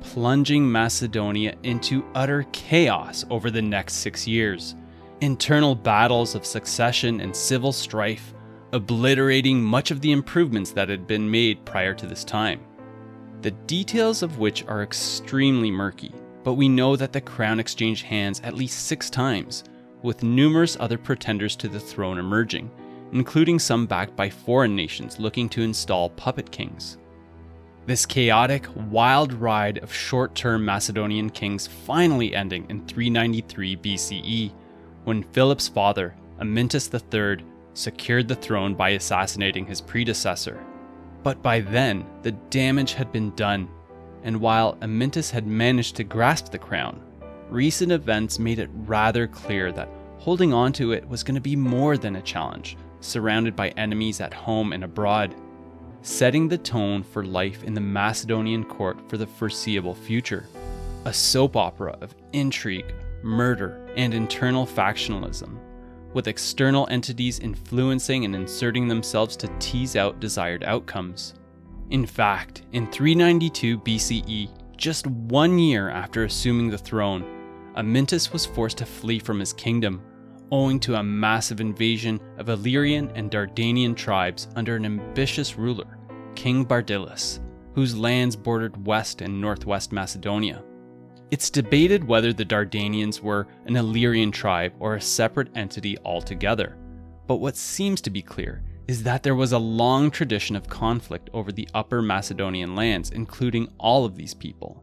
plunging 0.00 0.70
Macedonia 0.70 1.54
into 1.62 2.04
utter 2.14 2.46
chaos 2.52 3.24
over 3.30 3.50
the 3.50 3.62
next 3.62 3.94
six 3.94 4.26
years. 4.26 4.74
Internal 5.20 5.74
battles 5.74 6.34
of 6.34 6.46
succession 6.46 7.20
and 7.20 7.36
civil 7.36 7.72
strife, 7.72 8.32
obliterating 8.72 9.62
much 9.62 9.90
of 9.90 10.00
the 10.00 10.12
improvements 10.12 10.72
that 10.72 10.88
had 10.88 11.06
been 11.06 11.30
made 11.30 11.64
prior 11.64 11.92
to 11.94 12.06
this 12.06 12.24
time. 12.24 12.60
The 13.42 13.50
details 13.50 14.22
of 14.22 14.38
which 14.38 14.64
are 14.66 14.82
extremely 14.82 15.70
murky, 15.70 16.12
but 16.42 16.54
we 16.54 16.68
know 16.68 16.96
that 16.96 17.12
the 17.12 17.20
crown 17.20 17.60
exchanged 17.60 18.04
hands 18.04 18.40
at 18.44 18.54
least 18.54 18.86
six 18.86 19.10
times, 19.10 19.64
with 20.02 20.22
numerous 20.22 20.76
other 20.80 20.96
pretenders 20.96 21.56
to 21.56 21.68
the 21.68 21.80
throne 21.80 22.18
emerging, 22.18 22.70
including 23.12 23.58
some 23.58 23.86
backed 23.86 24.16
by 24.16 24.30
foreign 24.30 24.76
nations 24.76 25.18
looking 25.18 25.48
to 25.48 25.62
install 25.62 26.10
puppet 26.10 26.50
kings. 26.50 26.98
This 27.86 28.06
chaotic, 28.06 28.66
wild 28.90 29.32
ride 29.32 29.78
of 29.78 29.92
short 29.92 30.34
term 30.34 30.64
Macedonian 30.64 31.30
kings 31.30 31.66
finally 31.66 32.34
ending 32.34 32.66
in 32.68 32.86
393 32.86 33.76
BCE, 33.76 34.52
when 35.04 35.22
Philip's 35.22 35.66
father, 35.66 36.14
Amyntas 36.40 36.92
III, 36.92 37.44
secured 37.74 38.28
the 38.28 38.34
throne 38.34 38.74
by 38.74 38.90
assassinating 38.90 39.66
his 39.66 39.80
predecessor. 39.80 40.62
But 41.22 41.42
by 41.42 41.60
then, 41.60 42.04
the 42.22 42.32
damage 42.32 42.92
had 42.92 43.12
been 43.12 43.34
done, 43.34 43.68
and 44.22 44.40
while 44.40 44.76
Amyntas 44.76 45.30
had 45.30 45.46
managed 45.46 45.96
to 45.96 46.04
grasp 46.04 46.50
the 46.50 46.58
crown, 46.58 47.00
recent 47.48 47.92
events 47.92 48.38
made 48.38 48.58
it 48.58 48.70
rather 48.72 49.26
clear 49.26 49.72
that 49.72 49.88
holding 50.18 50.52
on 50.52 50.72
to 50.74 50.92
it 50.92 51.08
was 51.08 51.22
going 51.22 51.34
to 51.34 51.40
be 51.40 51.56
more 51.56 51.96
than 51.96 52.16
a 52.16 52.22
challenge, 52.22 52.76
surrounded 53.00 53.56
by 53.56 53.70
enemies 53.70 54.20
at 54.20 54.32
home 54.32 54.72
and 54.72 54.84
abroad, 54.84 55.34
setting 56.02 56.48
the 56.48 56.58
tone 56.58 57.02
for 57.02 57.24
life 57.24 57.64
in 57.64 57.74
the 57.74 57.80
Macedonian 57.80 58.64
court 58.64 59.08
for 59.08 59.16
the 59.16 59.26
foreseeable 59.26 59.94
future. 59.94 60.46
A 61.04 61.12
soap 61.12 61.56
opera 61.56 61.96
of 62.00 62.14
intrigue, 62.32 62.94
murder, 63.22 63.86
and 63.96 64.14
internal 64.14 64.66
factionalism, 64.66 65.58
with 66.12 66.28
external 66.28 66.86
entities 66.90 67.38
influencing 67.38 68.24
and 68.24 68.34
inserting 68.34 68.88
themselves 68.88 69.36
to 69.36 69.48
tease 69.58 69.96
out 69.96 70.20
desired 70.20 70.64
outcomes. 70.64 71.34
In 71.90 72.06
fact, 72.06 72.62
in 72.72 72.90
392 72.90 73.78
BCE, 73.78 74.50
just 74.76 75.06
one 75.06 75.58
year 75.58 75.90
after 75.90 76.24
assuming 76.24 76.70
the 76.70 76.78
throne, 76.78 77.24
Amyntas 77.76 78.32
was 78.32 78.46
forced 78.46 78.78
to 78.78 78.86
flee 78.86 79.18
from 79.18 79.38
his 79.38 79.52
kingdom 79.52 80.02
owing 80.50 80.80
to 80.80 80.96
a 80.96 81.02
massive 81.02 81.60
invasion 81.60 82.20
of 82.38 82.48
Illyrian 82.48 83.10
and 83.14 83.30
Dardanian 83.30 83.96
tribes 83.96 84.48
under 84.56 84.76
an 84.76 84.84
ambitious 84.84 85.56
ruler, 85.56 85.98
King 86.34 86.64
Bardylis, 86.64 87.40
whose 87.74 87.96
lands 87.96 88.36
bordered 88.36 88.86
west 88.86 89.20
and 89.20 89.40
northwest 89.40 89.92
Macedonia. 89.92 90.62
It's 91.30 91.50
debated 91.50 92.02
whether 92.02 92.32
the 92.32 92.44
Dardanians 92.44 93.20
were 93.20 93.46
an 93.66 93.76
Illyrian 93.76 94.32
tribe 94.32 94.72
or 94.80 94.96
a 94.96 95.00
separate 95.00 95.56
entity 95.56 95.96
altogether, 96.04 96.76
but 97.28 97.36
what 97.36 97.56
seems 97.56 98.00
to 98.00 98.10
be 98.10 98.22
clear 98.22 98.62
is 98.88 99.04
that 99.04 99.22
there 99.22 99.36
was 99.36 99.52
a 99.52 99.58
long 99.58 100.10
tradition 100.10 100.56
of 100.56 100.68
conflict 100.68 101.30
over 101.32 101.52
the 101.52 101.68
upper 101.74 102.02
Macedonian 102.02 102.74
lands, 102.74 103.10
including 103.12 103.68
all 103.78 104.04
of 104.04 104.16
these 104.16 104.34
people. 104.34 104.82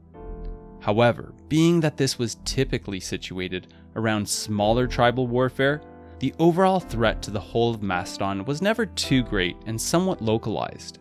However, 0.79 1.33
being 1.49 1.81
that 1.81 1.97
this 1.97 2.17
was 2.17 2.37
typically 2.45 3.01
situated 3.01 3.73
around 3.97 4.27
smaller 4.27 4.87
tribal 4.87 5.27
warfare, 5.27 5.81
the 6.19 6.33
overall 6.39 6.79
threat 6.79 7.21
to 7.23 7.31
the 7.31 7.39
whole 7.39 7.73
of 7.73 7.83
Macedon 7.83 8.45
was 8.45 8.61
never 8.61 8.85
too 8.85 9.23
great 9.23 9.57
and 9.65 9.79
somewhat 9.79 10.21
localized. 10.21 10.99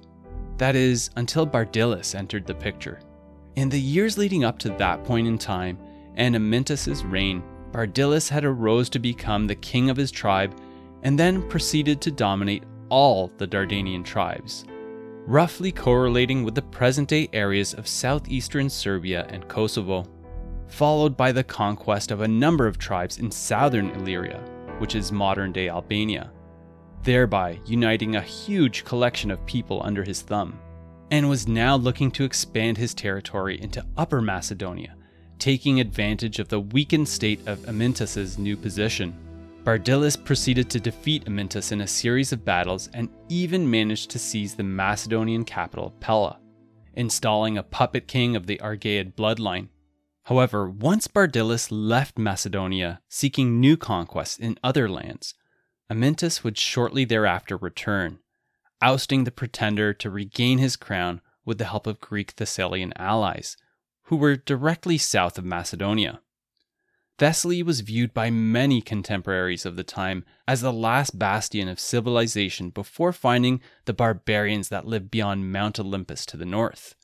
That 0.58 0.74
is, 0.74 1.10
until 1.16 1.46
Bardylis 1.46 2.14
entered 2.14 2.46
the 2.46 2.54
picture. 2.54 3.00
In 3.54 3.68
the 3.68 3.80
years 3.80 4.18
leading 4.18 4.44
up 4.44 4.58
to 4.60 4.70
that 4.70 5.04
point 5.04 5.26
in 5.26 5.38
time 5.38 5.78
and 6.16 6.34
Amyntas's 6.34 7.04
reign, 7.04 7.42
Bardylis 7.72 8.28
had 8.28 8.44
arose 8.44 8.88
to 8.90 8.98
become 8.98 9.46
the 9.46 9.54
king 9.54 9.90
of 9.90 9.96
his 9.96 10.10
tribe 10.10 10.58
and 11.02 11.18
then 11.18 11.46
proceeded 11.48 12.00
to 12.00 12.10
dominate 12.10 12.64
all 12.88 13.30
the 13.38 13.46
Dardanian 13.46 14.04
tribes. 14.04 14.64
roughly 15.26 15.72
correlating 15.72 16.44
with 16.44 16.54
the 16.54 16.62
present 16.62 17.08
day 17.08 17.28
areas 17.32 17.74
of 17.74 17.88
southeastern 17.88 18.70
Serbia 18.70 19.26
and 19.28 19.46
Kosovo, 19.48 20.06
followed 20.68 21.16
by 21.16 21.32
the 21.32 21.44
conquest 21.44 22.10
of 22.10 22.20
a 22.20 22.28
number 22.28 22.66
of 22.66 22.78
tribes 22.78 23.18
in 23.18 23.30
southern 23.30 23.90
Illyria, 23.90 24.40
which 24.78 24.94
is 24.94 25.12
modern 25.12 25.52
day 25.52 25.68
Albania, 25.68 26.30
thereby 27.02 27.58
uniting 27.64 28.16
a 28.16 28.20
huge 28.20 28.84
collection 28.84 29.30
of 29.30 29.44
people 29.46 29.80
under 29.84 30.02
his 30.02 30.22
thumb, 30.22 30.58
and 31.10 31.28
was 31.28 31.46
now 31.46 31.76
looking 31.76 32.10
to 32.10 32.24
expand 32.24 32.76
his 32.76 32.94
territory 32.94 33.60
into 33.60 33.86
Upper 33.96 34.20
Macedonia, 34.20 34.96
taking 35.38 35.80
advantage 35.80 36.38
of 36.38 36.48
the 36.48 36.60
weakened 36.60 37.08
state 37.08 37.46
of 37.46 37.60
Amyntas's 37.60 38.38
new 38.38 38.56
position. 38.56 39.14
Bardylis 39.62 40.22
proceeded 40.24 40.70
to 40.70 40.80
defeat 40.80 41.24
Amyntas 41.24 41.72
in 41.72 41.80
a 41.80 41.86
series 41.86 42.32
of 42.32 42.44
battles 42.44 42.88
and 42.94 43.08
even 43.28 43.68
managed 43.68 44.10
to 44.10 44.18
seize 44.18 44.54
the 44.54 44.62
Macedonian 44.62 45.44
capital 45.44 45.92
Pella, 46.00 46.38
installing 46.94 47.58
a 47.58 47.62
puppet 47.62 48.06
king 48.06 48.36
of 48.36 48.46
the 48.46 48.60
Argead 48.60 49.16
bloodline. 49.16 49.68
However, 50.26 50.68
once 50.68 51.06
Bardylis 51.06 51.68
left 51.70 52.18
Macedonia 52.18 53.00
seeking 53.08 53.60
new 53.60 53.76
conquests 53.76 54.36
in 54.38 54.58
other 54.62 54.88
lands, 54.88 55.34
Amyntas 55.88 56.42
would 56.42 56.58
shortly 56.58 57.04
thereafter 57.04 57.56
return, 57.56 58.18
ousting 58.82 59.22
the 59.22 59.30
pretender 59.30 59.94
to 59.94 60.10
regain 60.10 60.58
his 60.58 60.74
crown 60.74 61.20
with 61.44 61.58
the 61.58 61.66
help 61.66 61.86
of 61.86 62.00
Greek 62.00 62.32
Thessalian 62.32 62.92
allies, 62.96 63.56
who 64.06 64.16
were 64.16 64.34
directly 64.34 64.98
south 64.98 65.38
of 65.38 65.44
Macedonia. 65.44 66.20
Thessaly 67.18 67.62
was 67.62 67.80
viewed 67.82 68.12
by 68.12 68.28
many 68.28 68.82
contemporaries 68.82 69.64
of 69.64 69.76
the 69.76 69.84
time 69.84 70.24
as 70.48 70.60
the 70.60 70.72
last 70.72 71.16
bastion 71.16 71.68
of 71.68 71.78
civilization 71.78 72.70
before 72.70 73.12
finding 73.12 73.60
the 73.84 73.94
barbarians 73.94 74.70
that 74.70 74.88
lived 74.88 75.08
beyond 75.08 75.52
Mount 75.52 75.78
Olympus 75.78 76.26
to 76.26 76.36
the 76.36 76.44
north, 76.44 76.96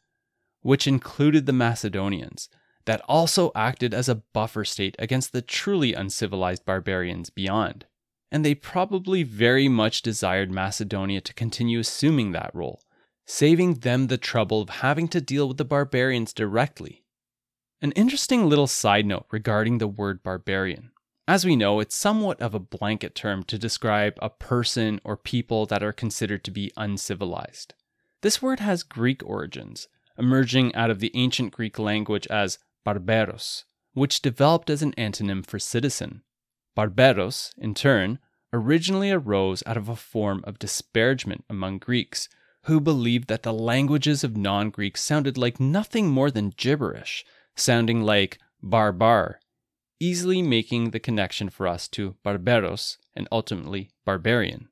which 0.62 0.88
included 0.88 1.46
the 1.46 1.52
Macedonians, 1.52 2.48
that 2.84 3.02
also 3.08 3.52
acted 3.54 3.94
as 3.94 4.08
a 4.08 4.22
buffer 4.32 4.64
state 4.64 4.96
against 4.98 5.32
the 5.32 5.42
truly 5.42 5.94
uncivilized 5.94 6.64
barbarians 6.64 7.30
beyond. 7.30 7.86
And 8.30 8.44
they 8.44 8.54
probably 8.54 9.22
very 9.22 9.68
much 9.68 10.02
desired 10.02 10.50
Macedonia 10.50 11.20
to 11.20 11.34
continue 11.34 11.80
assuming 11.80 12.32
that 12.32 12.54
role, 12.54 12.82
saving 13.26 13.74
them 13.80 14.06
the 14.06 14.18
trouble 14.18 14.62
of 14.62 14.68
having 14.70 15.08
to 15.08 15.20
deal 15.20 15.48
with 15.48 15.58
the 15.58 15.64
barbarians 15.64 16.32
directly. 16.32 17.04
An 17.80 17.92
interesting 17.92 18.48
little 18.48 18.66
side 18.66 19.06
note 19.06 19.26
regarding 19.30 19.78
the 19.78 19.88
word 19.88 20.22
barbarian. 20.22 20.92
As 21.28 21.44
we 21.44 21.56
know, 21.56 21.78
it's 21.78 21.94
somewhat 21.94 22.40
of 22.40 22.54
a 22.54 22.58
blanket 22.58 23.14
term 23.14 23.44
to 23.44 23.58
describe 23.58 24.14
a 24.20 24.30
person 24.30 25.00
or 25.04 25.16
people 25.16 25.66
that 25.66 25.82
are 25.82 25.92
considered 25.92 26.42
to 26.44 26.50
be 26.50 26.72
uncivilized. 26.76 27.74
This 28.22 28.42
word 28.42 28.60
has 28.60 28.82
Greek 28.82 29.22
origins, 29.24 29.88
emerging 30.18 30.74
out 30.74 30.90
of 30.90 31.00
the 31.00 31.12
ancient 31.14 31.52
Greek 31.52 31.78
language 31.78 32.26
as 32.28 32.58
barbaros, 32.84 33.64
which 33.94 34.22
developed 34.22 34.70
as 34.70 34.82
an 34.82 34.92
antonym 34.98 35.44
for 35.44 35.58
citizen. 35.58 36.22
Barbaros, 36.74 37.52
in 37.58 37.74
turn, 37.74 38.18
originally 38.52 39.10
arose 39.10 39.62
out 39.66 39.76
of 39.76 39.88
a 39.88 39.96
form 39.96 40.42
of 40.44 40.58
disparagement 40.58 41.44
among 41.48 41.78
Greeks, 41.78 42.28
who 42.64 42.80
believed 42.80 43.28
that 43.28 43.42
the 43.42 43.52
languages 43.52 44.22
of 44.22 44.36
non 44.36 44.70
Greeks 44.70 45.02
sounded 45.02 45.36
like 45.36 45.58
nothing 45.58 46.08
more 46.08 46.30
than 46.30 46.54
gibberish 46.56 47.24
sounding 47.56 48.02
like 48.02 48.38
barbar, 48.62 49.40
easily 50.00 50.42
making 50.42 50.90
the 50.90 51.00
connection 51.00 51.50
for 51.50 51.66
us 51.66 51.88
to 51.88 52.16
barbaros 52.22 52.98
and 53.14 53.28
ultimately 53.30 53.90
barbarian. 54.04 54.68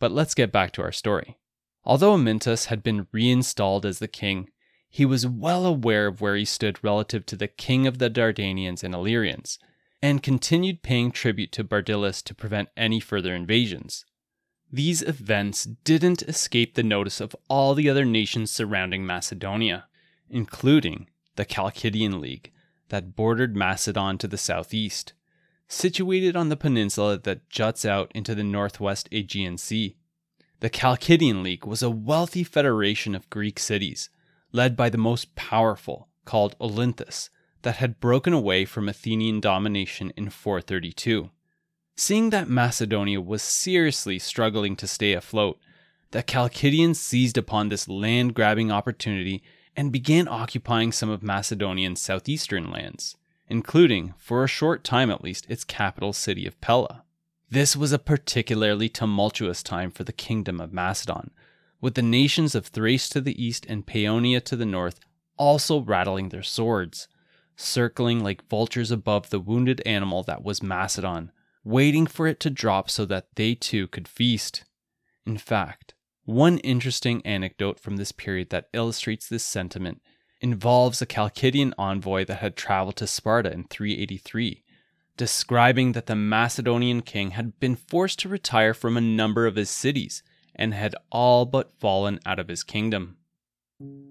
But 0.00 0.12
let's 0.12 0.34
get 0.34 0.52
back 0.52 0.72
to 0.72 0.82
our 0.82 0.92
story. 0.92 1.38
Although 1.84 2.16
Amyntas 2.16 2.66
had 2.66 2.82
been 2.82 3.06
reinstalled 3.12 3.86
as 3.86 3.98
the 3.98 4.08
king, 4.08 4.48
he 4.94 5.04
was 5.04 5.26
well 5.26 5.66
aware 5.66 6.06
of 6.06 6.20
where 6.20 6.36
he 6.36 6.44
stood 6.44 6.78
relative 6.84 7.26
to 7.26 7.34
the 7.34 7.48
king 7.48 7.84
of 7.84 7.98
the 7.98 8.08
Dardanians 8.08 8.84
and 8.84 8.94
Illyrians, 8.94 9.58
and 10.00 10.22
continued 10.22 10.84
paying 10.84 11.10
tribute 11.10 11.50
to 11.50 11.64
Bardylis 11.64 12.22
to 12.22 12.32
prevent 12.32 12.68
any 12.76 13.00
further 13.00 13.34
invasions. 13.34 14.04
These 14.70 15.02
events 15.02 15.64
didn't 15.64 16.22
escape 16.22 16.74
the 16.74 16.84
notice 16.84 17.20
of 17.20 17.34
all 17.50 17.74
the 17.74 17.90
other 17.90 18.04
nations 18.04 18.52
surrounding 18.52 19.04
Macedonia, 19.04 19.88
including 20.30 21.08
the 21.34 21.44
Chalcidian 21.44 22.20
League, 22.20 22.52
that 22.90 23.16
bordered 23.16 23.56
Macedon 23.56 24.16
to 24.18 24.28
the 24.28 24.38
southeast, 24.38 25.12
situated 25.66 26.36
on 26.36 26.50
the 26.50 26.56
peninsula 26.56 27.18
that 27.18 27.50
juts 27.50 27.84
out 27.84 28.12
into 28.14 28.32
the 28.32 28.44
northwest 28.44 29.08
Aegean 29.10 29.58
Sea. 29.58 29.96
The 30.60 30.70
Chalcidian 30.70 31.42
League 31.42 31.66
was 31.66 31.82
a 31.82 31.90
wealthy 31.90 32.44
federation 32.44 33.16
of 33.16 33.28
Greek 33.28 33.58
cities, 33.58 34.08
led 34.54 34.76
by 34.76 34.88
the 34.88 34.96
most 34.96 35.34
powerful, 35.34 36.08
called 36.24 36.56
Olynthus, 36.60 37.28
that 37.62 37.76
had 37.76 37.98
broken 37.98 38.32
away 38.32 38.64
from 38.64 38.88
Athenian 38.88 39.40
domination 39.40 40.12
in 40.16 40.30
432. 40.30 41.30
Seeing 41.96 42.30
that 42.30 42.48
Macedonia 42.48 43.20
was 43.20 43.42
seriously 43.42 44.18
struggling 44.18 44.76
to 44.76 44.86
stay 44.86 45.12
afloat, 45.12 45.58
the 46.12 46.22
Chalcidians 46.22 46.96
seized 46.96 47.36
upon 47.36 47.68
this 47.68 47.88
land 47.88 48.34
grabbing 48.34 48.70
opportunity 48.70 49.42
and 49.76 49.90
began 49.90 50.28
occupying 50.28 50.92
some 50.92 51.10
of 51.10 51.22
Macedonia's 51.22 52.00
southeastern 52.00 52.70
lands, 52.70 53.16
including, 53.48 54.14
for 54.18 54.44
a 54.44 54.48
short 54.48 54.84
time 54.84 55.10
at 55.10 55.24
least, 55.24 55.46
its 55.48 55.64
capital 55.64 56.12
city 56.12 56.46
of 56.46 56.60
Pella. 56.60 57.02
This 57.50 57.76
was 57.76 57.90
a 57.90 57.98
particularly 57.98 58.88
tumultuous 58.88 59.64
time 59.64 59.90
for 59.90 60.04
the 60.04 60.12
kingdom 60.12 60.60
of 60.60 60.72
Macedon, 60.72 61.32
with 61.80 61.94
the 61.94 62.02
nations 62.02 62.54
of 62.54 62.66
Thrace 62.66 63.08
to 63.10 63.20
the 63.20 63.42
east 63.42 63.66
and 63.68 63.86
Paeonia 63.86 64.42
to 64.44 64.56
the 64.56 64.66
north 64.66 65.00
also 65.36 65.80
rattling 65.80 66.28
their 66.28 66.42
swords, 66.42 67.08
circling 67.56 68.22
like 68.22 68.48
vultures 68.48 68.90
above 68.90 69.30
the 69.30 69.40
wounded 69.40 69.82
animal 69.86 70.22
that 70.24 70.42
was 70.42 70.62
Macedon, 70.62 71.30
waiting 71.64 72.06
for 72.06 72.26
it 72.26 72.40
to 72.40 72.50
drop 72.50 72.90
so 72.90 73.04
that 73.06 73.28
they 73.36 73.54
too 73.54 73.88
could 73.88 74.08
feast. 74.08 74.64
In 75.26 75.38
fact, 75.38 75.94
one 76.24 76.58
interesting 76.58 77.22
anecdote 77.24 77.78
from 77.78 77.96
this 77.96 78.12
period 78.12 78.50
that 78.50 78.68
illustrates 78.72 79.28
this 79.28 79.44
sentiment 79.44 80.00
involves 80.40 81.00
a 81.00 81.06
Chalcidian 81.06 81.72
envoy 81.78 82.24
that 82.24 82.38
had 82.38 82.56
traveled 82.56 82.96
to 82.96 83.06
Sparta 83.06 83.52
in 83.52 83.64
383, 83.64 84.62
describing 85.16 85.92
that 85.92 86.06
the 86.06 86.16
Macedonian 86.16 87.02
king 87.02 87.32
had 87.32 87.58
been 87.60 87.76
forced 87.76 88.18
to 88.20 88.28
retire 88.28 88.74
from 88.74 88.96
a 88.96 89.02
number 89.02 89.46
of 89.46 89.56
his 89.56 89.70
cities 89.70 90.22
and 90.56 90.74
had 90.74 90.94
all 91.10 91.44
but 91.44 91.72
fallen 91.80 92.20
out 92.24 92.38
of 92.38 92.48
his 92.48 92.62
kingdom. 92.62 93.16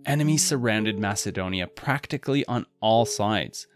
Enemies 0.06 0.46
surrounded 0.46 1.00
Macedonia 1.00 1.68
practically 1.68 2.46
on 2.46 2.66
all 2.82 3.06
sides, 3.06 3.68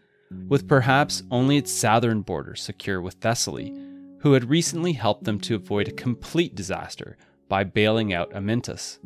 with 0.46 0.68
perhaps 0.68 1.22
only 1.30 1.56
its 1.56 1.72
southern 1.72 2.22
border 2.22 2.54
secure 2.54 3.00
with 3.00 3.14
Thessaly, 3.20 3.74
who 4.20 4.34
had 4.34 4.50
recently 4.50 4.92
helped 4.92 5.24
them 5.24 5.40
to 5.40 5.54
avoid 5.54 5.88
a 5.88 5.92
complete 5.92 6.54
disaster 6.54 7.16
by 7.48 7.64
bailing 7.64 8.12
out 8.12 8.30
Amyntas. 8.32 8.98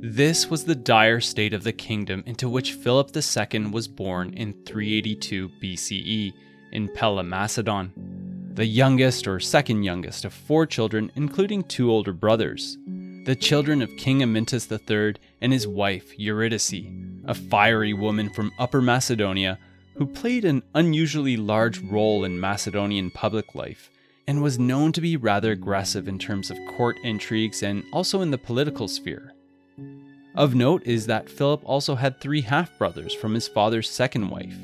This 0.00 0.48
was 0.48 0.64
the 0.64 0.74
dire 0.74 1.20
state 1.20 1.52
of 1.52 1.64
the 1.64 1.72
kingdom 1.72 2.22
into 2.24 2.48
which 2.48 2.72
Philip 2.72 3.10
II 3.14 3.66
was 3.66 3.88
born 3.88 4.32
in 4.32 4.54
382 4.64 5.50
BCE 5.62 6.32
in 6.72 6.88
Pella, 6.94 7.22
Macedon, 7.22 7.92
the 8.58 8.66
youngest 8.66 9.28
or 9.28 9.38
second 9.38 9.84
youngest 9.84 10.24
of 10.24 10.34
four 10.34 10.66
children, 10.66 11.12
including 11.14 11.62
two 11.62 11.92
older 11.92 12.12
brothers, 12.12 12.76
the 13.24 13.36
children 13.36 13.80
of 13.80 13.96
King 13.96 14.18
Amyntas 14.18 14.68
III 14.68 15.14
and 15.40 15.52
his 15.52 15.68
wife 15.68 16.18
Eurydice, 16.18 16.82
a 17.26 17.34
fiery 17.34 17.92
woman 17.92 18.28
from 18.28 18.50
Upper 18.58 18.82
Macedonia 18.82 19.60
who 19.94 20.06
played 20.06 20.44
an 20.44 20.64
unusually 20.74 21.36
large 21.36 21.78
role 21.82 22.24
in 22.24 22.40
Macedonian 22.40 23.12
public 23.12 23.54
life 23.54 23.92
and 24.26 24.42
was 24.42 24.58
known 24.58 24.90
to 24.90 25.00
be 25.00 25.16
rather 25.16 25.52
aggressive 25.52 26.08
in 26.08 26.18
terms 26.18 26.50
of 26.50 26.58
court 26.76 26.96
intrigues 27.04 27.62
and 27.62 27.84
also 27.92 28.22
in 28.22 28.32
the 28.32 28.38
political 28.38 28.88
sphere. 28.88 29.34
Of 30.34 30.56
note 30.56 30.84
is 30.84 31.06
that 31.06 31.30
Philip 31.30 31.62
also 31.64 31.94
had 31.94 32.20
three 32.20 32.40
half 32.40 32.76
brothers 32.76 33.14
from 33.14 33.34
his 33.34 33.46
father's 33.46 33.88
second 33.88 34.30
wife. 34.30 34.58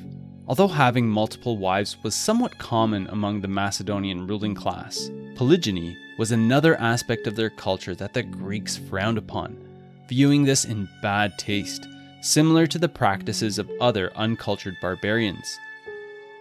Although 0.47 0.69
having 0.69 1.09
multiple 1.09 1.57
wives 1.57 1.97
was 2.03 2.15
somewhat 2.15 2.59
common 2.59 3.07
among 3.09 3.41
the 3.41 3.49
Macedonian 3.49 4.27
ruling 4.27 4.55
class, 4.55 5.11
polygyny 5.37 5.97
was 6.19 6.33
another 6.33 6.77
aspect 6.77 7.27
of 7.27 7.35
their 7.35 7.49
culture 7.49 7.95
that 7.95 8.13
the 8.13 8.23
Greeks 8.23 8.77
frowned 8.77 9.17
upon, 9.17 9.57
viewing 10.07 10.45
this 10.45 10.67
in 10.67 10.89
bad 11.01 11.39
taste, 11.39 11.89
similar 12.21 12.67
to 12.67 12.79
the 12.79 12.89
practices 12.89 13.59
of 13.59 13.71
other 13.81 14.13
uncultured 14.17 14.77
barbarians. 14.83 15.59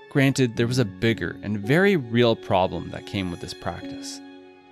Granted, 0.10 0.58
there 0.58 0.68
was 0.68 0.80
a 0.80 0.86
bigger 0.86 1.38
and 1.42 1.58
very 1.60 1.96
real 1.96 2.36
problem 2.36 2.90
that 2.92 3.06
came 3.06 3.32
with 3.32 3.40
this 3.40 3.54
practice. 3.54 4.20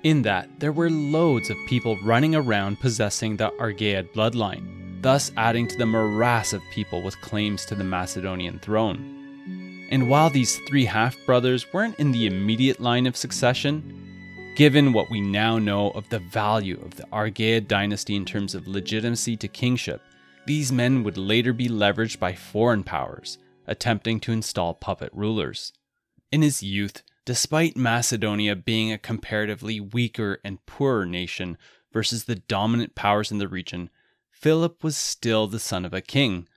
In 0.04 0.24
that, 0.24 0.50
there 0.60 0.74
were 0.74 0.90
loads 0.90 1.50
of 1.50 1.58
people 1.68 1.98
running 2.04 2.36
around 2.36 2.82
possessing 2.82 3.38
the 3.38 3.58
Argead 3.58 4.12
bloodline, 4.14 5.02
thus 5.02 5.32
adding 5.38 5.68
to 5.68 5.78
the 5.78 5.86
morass 5.86 6.52
of 6.52 6.62
people 6.74 7.02
with 7.02 7.20
claims 7.22 7.66
to 7.66 7.76
the 7.76 7.84
Macedonian 7.84 8.60
throne. 8.60 9.21
And 9.92 10.10
while 10.10 10.30
these 10.30 10.58
three 10.68 10.86
half 10.86 11.18
brothers 11.26 11.72
weren't 11.74 12.00
in 12.00 12.12
the 12.12 12.26
immediate 12.26 12.80
line 12.80 13.06
of 13.06 13.18
succession, 13.18 14.02
Given 14.56 14.92
what 14.92 15.10
we 15.10 15.22
now 15.22 15.58
know 15.60 15.92
of 15.92 16.10
the 16.10 16.20
value 16.20 16.80
of 16.84 16.96
the 16.96 17.08
Argead 17.10 17.70
dynasty 17.70 18.16
in 18.18 18.26
terms 18.26 18.54
of 18.54 18.68
legitimacy 18.68 19.38
to 19.38 19.48
kingship, 19.48 20.02
these 20.46 20.74
men 20.74 21.04
would 21.04 21.18
later 21.18 21.54
be 21.54 21.70
leveraged 21.70 22.20
by 22.20 22.34
foreign 22.34 22.84
powers, 22.84 23.38
attempting 23.66 24.20
to 24.20 24.34
install 24.34 24.74
puppet 24.74 25.10
rulers. 25.14 25.72
In 26.34 26.42
his 26.42 26.62
youth, 26.62 27.02
despite 27.24 27.78
Macedonia 27.78 28.56
being 28.56 28.92
a 28.92 28.98
comparatively 28.98 29.80
weaker 29.80 30.40
and 30.44 30.64
poorer 30.66 31.06
nation 31.06 31.58
versus 31.94 32.26
the 32.26 32.36
dominant 32.36 32.94
powers 32.94 33.32
in 33.32 33.38
the 33.38 33.48
region, 33.48 33.90
Philip 34.32 34.84
was 34.84 34.98
still 34.98 35.48
the 35.48 35.60
son 35.60 35.86
of 35.86 35.94
a 35.94 36.02
king, 36.02 36.48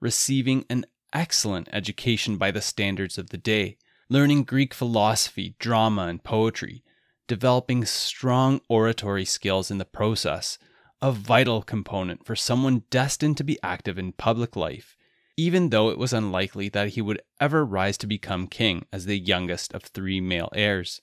receiving 0.00 0.64
an 0.70 0.86
excellent 1.12 1.68
education 1.72 2.36
by 2.36 2.50
the 2.50 2.60
standards 2.60 3.18
of 3.18 3.30
the 3.30 3.38
day, 3.38 3.76
learning 4.08 4.44
Greek 4.44 4.74
philosophy, 4.74 5.54
drama, 5.58 6.06
and 6.06 6.22
poetry, 6.22 6.82
developing 7.28 7.84
strong 7.84 8.60
oratory 8.68 9.24
skills 9.24 9.70
in 9.70 9.78
the 9.78 9.84
process, 9.84 10.58
a 11.00 11.10
vital 11.10 11.62
component 11.62 12.24
for 12.24 12.36
someone 12.36 12.84
destined 12.90 13.36
to 13.36 13.44
be 13.44 13.58
active 13.62 13.98
in 13.98 14.12
public 14.12 14.54
life, 14.54 14.96
even 15.36 15.70
though 15.70 15.88
it 15.88 15.98
was 15.98 16.12
unlikely 16.12 16.68
that 16.68 16.90
he 16.90 17.00
would 17.00 17.20
ever 17.40 17.64
rise 17.64 17.96
to 17.98 18.06
become 18.06 18.46
king 18.46 18.84
as 18.92 19.06
the 19.06 19.18
youngest 19.18 19.72
of 19.72 19.82
three 19.82 20.20
male 20.20 20.50
heirs. 20.54 21.00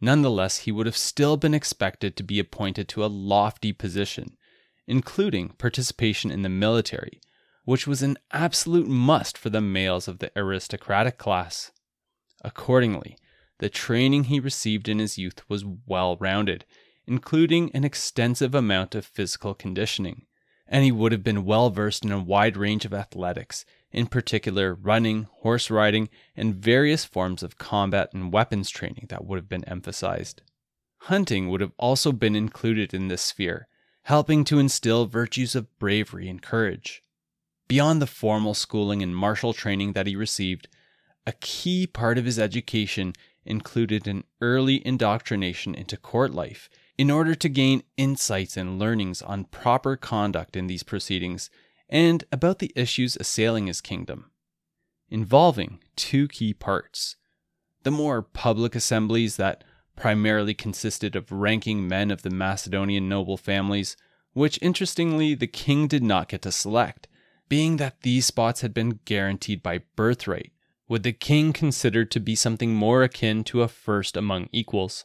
Nonetheless, 0.00 0.58
he 0.58 0.72
would 0.72 0.86
have 0.86 0.96
still 0.96 1.36
been 1.36 1.54
expected 1.54 2.16
to 2.16 2.22
be 2.22 2.38
appointed 2.38 2.88
to 2.88 3.04
a 3.04 3.06
lofty 3.06 3.72
position, 3.72 4.36
including 4.86 5.50
participation 5.50 6.30
in 6.30 6.42
the 6.42 6.48
military, 6.48 7.20
which 7.64 7.86
was 7.86 8.02
an 8.02 8.18
absolute 8.32 8.88
must 8.88 9.38
for 9.38 9.50
the 9.50 9.60
males 9.60 10.08
of 10.08 10.18
the 10.18 10.30
aristocratic 10.36 11.18
class. 11.18 11.70
Accordingly, 12.42 13.16
the 13.58 13.68
training 13.68 14.24
he 14.24 14.40
received 14.40 14.88
in 14.88 14.98
his 14.98 15.18
youth 15.18 15.48
was 15.48 15.64
well 15.64 16.16
rounded, 16.16 16.64
including 17.06 17.70
an 17.72 17.84
extensive 17.84 18.54
amount 18.54 18.94
of 18.94 19.06
physical 19.06 19.54
conditioning, 19.54 20.26
and 20.66 20.84
he 20.84 20.90
would 20.90 21.12
have 21.12 21.22
been 21.22 21.44
well 21.44 21.70
versed 21.70 22.04
in 22.04 22.10
a 22.10 22.18
wide 22.18 22.56
range 22.56 22.84
of 22.84 22.94
athletics, 22.94 23.64
in 23.92 24.06
particular 24.06 24.74
running, 24.74 25.28
horse 25.40 25.70
riding, 25.70 26.08
and 26.34 26.56
various 26.56 27.04
forms 27.04 27.42
of 27.42 27.58
combat 27.58 28.08
and 28.12 28.32
weapons 28.32 28.70
training 28.70 29.06
that 29.08 29.24
would 29.24 29.36
have 29.36 29.48
been 29.48 29.64
emphasized. 29.64 30.42
Hunting 31.02 31.48
would 31.48 31.60
have 31.60 31.72
also 31.78 32.10
been 32.10 32.34
included 32.34 32.94
in 32.94 33.08
this 33.08 33.22
sphere, 33.22 33.68
helping 34.04 34.44
to 34.44 34.58
instill 34.58 35.06
virtues 35.06 35.54
of 35.54 35.78
bravery 35.78 36.28
and 36.28 36.40
courage. 36.40 37.02
Beyond 37.72 38.02
the 38.02 38.06
formal 38.06 38.52
schooling 38.52 39.02
and 39.02 39.16
martial 39.16 39.54
training 39.54 39.94
that 39.94 40.06
he 40.06 40.14
received, 40.14 40.68
a 41.26 41.32
key 41.32 41.86
part 41.86 42.18
of 42.18 42.26
his 42.26 42.38
education 42.38 43.14
included 43.46 44.06
an 44.06 44.24
early 44.42 44.86
indoctrination 44.86 45.74
into 45.74 45.96
court 45.96 46.34
life 46.34 46.68
in 46.98 47.10
order 47.10 47.34
to 47.34 47.48
gain 47.48 47.82
insights 47.96 48.58
and 48.58 48.78
learnings 48.78 49.22
on 49.22 49.44
proper 49.44 49.96
conduct 49.96 50.54
in 50.54 50.66
these 50.66 50.82
proceedings 50.82 51.48
and 51.88 52.24
about 52.30 52.58
the 52.58 52.72
issues 52.76 53.16
assailing 53.16 53.68
his 53.68 53.80
kingdom, 53.80 54.30
involving 55.08 55.80
two 55.96 56.28
key 56.28 56.52
parts. 56.52 57.16
The 57.84 57.90
more 57.90 58.20
public 58.20 58.74
assemblies 58.74 59.36
that 59.36 59.64
primarily 59.96 60.52
consisted 60.52 61.16
of 61.16 61.32
ranking 61.32 61.88
men 61.88 62.10
of 62.10 62.20
the 62.20 62.28
Macedonian 62.28 63.08
noble 63.08 63.38
families, 63.38 63.96
which 64.34 64.58
interestingly 64.60 65.34
the 65.34 65.46
king 65.46 65.86
did 65.86 66.02
not 66.02 66.28
get 66.28 66.42
to 66.42 66.52
select, 66.52 67.08
being 67.52 67.76
that 67.76 68.00
these 68.00 68.24
spots 68.24 68.62
had 68.62 68.72
been 68.72 68.98
guaranteed 69.04 69.62
by 69.62 69.78
birthright 69.94 70.50
would 70.88 71.02
the 71.02 71.12
king 71.12 71.52
consider 71.52 72.02
to 72.02 72.18
be 72.18 72.34
something 72.34 72.72
more 72.72 73.02
akin 73.02 73.44
to 73.44 73.60
a 73.60 73.68
first 73.68 74.16
among 74.16 74.48
equals, 74.52 75.04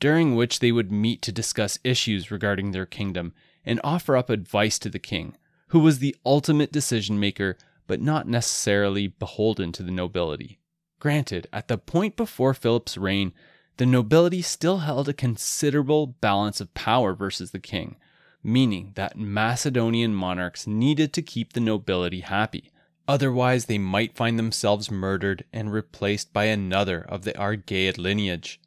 during 0.00 0.34
which 0.34 0.60
they 0.60 0.72
would 0.72 0.90
meet 0.90 1.20
to 1.20 1.30
discuss 1.30 1.78
issues 1.84 2.30
regarding 2.30 2.70
their 2.70 2.86
kingdom 2.86 3.34
and 3.66 3.78
offer 3.84 4.16
up 4.16 4.30
advice 4.30 4.78
to 4.78 4.88
the 4.88 4.98
king, 4.98 5.36
who 5.66 5.78
was 5.78 5.98
the 5.98 6.16
ultimate 6.24 6.72
decision 6.72 7.20
maker 7.20 7.54
but 7.86 8.00
not 8.00 8.26
necessarily 8.26 9.06
beholden 9.06 9.70
to 9.70 9.82
the 9.82 9.90
nobility. 9.90 10.58
Granted, 10.98 11.48
at 11.52 11.68
the 11.68 11.76
point 11.76 12.16
before 12.16 12.54
Philip's 12.54 12.96
reign, 12.96 13.34
the 13.76 13.84
nobility 13.84 14.40
still 14.40 14.78
held 14.78 15.06
a 15.06 15.12
considerable 15.12 16.06
balance 16.06 16.62
of 16.62 16.72
power 16.72 17.12
versus 17.12 17.50
the 17.50 17.60
king, 17.60 17.96
meaning 18.42 18.92
that 18.94 19.18
Macedonian 19.18 20.14
monarchs 20.14 20.66
needed 20.66 21.12
to 21.12 21.22
keep 21.22 21.52
the 21.52 21.60
nobility 21.60 22.20
happy 22.20 22.70
Otherwise, 23.08 23.64
they 23.64 23.78
might 23.78 24.14
find 24.14 24.38
themselves 24.38 24.90
murdered 24.90 25.42
and 25.50 25.72
replaced 25.72 26.30
by 26.34 26.44
another 26.44 27.00
of 27.00 27.22
the 27.22 27.36
Argead 27.38 27.96
lineage. 27.96 28.60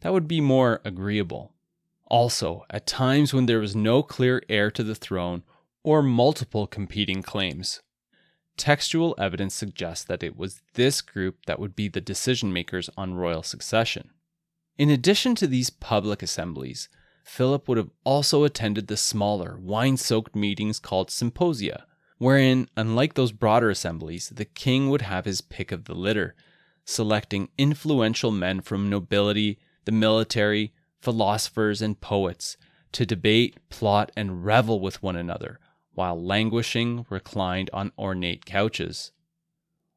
That 0.00 0.12
would 0.12 0.26
be 0.26 0.40
more 0.40 0.80
agreeable. 0.84 1.54
Also, 2.06 2.64
at 2.68 2.88
times 2.88 3.32
when 3.32 3.46
there 3.46 3.60
was 3.60 3.76
no 3.76 4.02
clear 4.02 4.42
heir 4.48 4.72
to 4.72 4.82
the 4.82 4.96
throne 4.96 5.44
or 5.84 6.02
multiple 6.02 6.66
competing 6.66 7.22
claims. 7.22 7.82
Textual 8.56 9.14
evidence 9.16 9.54
suggests 9.54 10.04
that 10.04 10.24
it 10.24 10.36
was 10.36 10.60
this 10.74 11.00
group 11.00 11.46
that 11.46 11.60
would 11.60 11.76
be 11.76 11.88
the 11.88 12.00
decision 12.00 12.52
makers 12.52 12.90
on 12.96 13.14
royal 13.14 13.44
succession. 13.44 14.10
In 14.76 14.90
addition 14.90 15.36
to 15.36 15.46
these 15.46 15.70
public 15.70 16.20
assemblies, 16.20 16.88
Philip 17.24 17.68
would 17.68 17.78
have 17.78 17.90
also 18.04 18.44
attended 18.44 18.86
the 18.86 18.96
smaller, 18.96 19.58
wine 19.58 19.96
soaked 19.96 20.36
meetings 20.36 20.78
called 20.78 21.10
symposia 21.10 21.86
wherein, 22.18 22.68
unlike 22.76 23.14
those 23.14 23.32
broader 23.32 23.70
assemblies, 23.70 24.30
the 24.30 24.44
king 24.44 24.88
would 24.88 25.02
have 25.02 25.24
his 25.24 25.40
pick 25.40 25.72
of 25.72 25.84
the 25.84 25.94
litter, 25.94 26.34
selecting 26.84 27.48
influential 27.58 28.30
men 28.30 28.60
from 28.60 28.88
nobility, 28.88 29.58
the 29.84 29.92
military, 29.92 30.72
philosophers, 31.00 31.82
and 31.82 32.00
poets 32.00 32.56
to 32.92 33.04
debate, 33.04 33.58
plot, 33.68 34.12
and 34.16 34.44
revel 34.44 34.80
with 34.80 35.02
one 35.02 35.16
another 35.16 35.58
while 35.94 36.20
languishing 36.20 37.06
reclined 37.10 37.70
on 37.72 37.92
ornate 37.98 38.44
couches. 38.44 39.12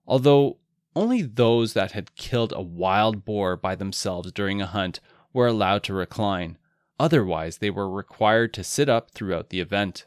Although 0.06 0.58
only 0.96 1.22
those 1.22 1.74
that 1.74 1.92
had 1.92 2.16
killed 2.16 2.54
a 2.56 2.62
wild 2.62 3.26
boar 3.26 3.56
by 3.56 3.76
themselves 3.76 4.32
during 4.32 4.62
a 4.62 4.66
hunt 4.68 5.00
were 5.34 5.48
allowed 5.48 5.84
to 5.84 5.94
recline, 5.94 6.58
otherwise, 7.00 7.58
they 7.58 7.70
were 7.70 7.90
required 7.90 8.54
to 8.54 8.64
sit 8.64 8.90
up 8.90 9.12
throughout 9.12 9.50
the 9.50 9.60
event. 9.60 10.06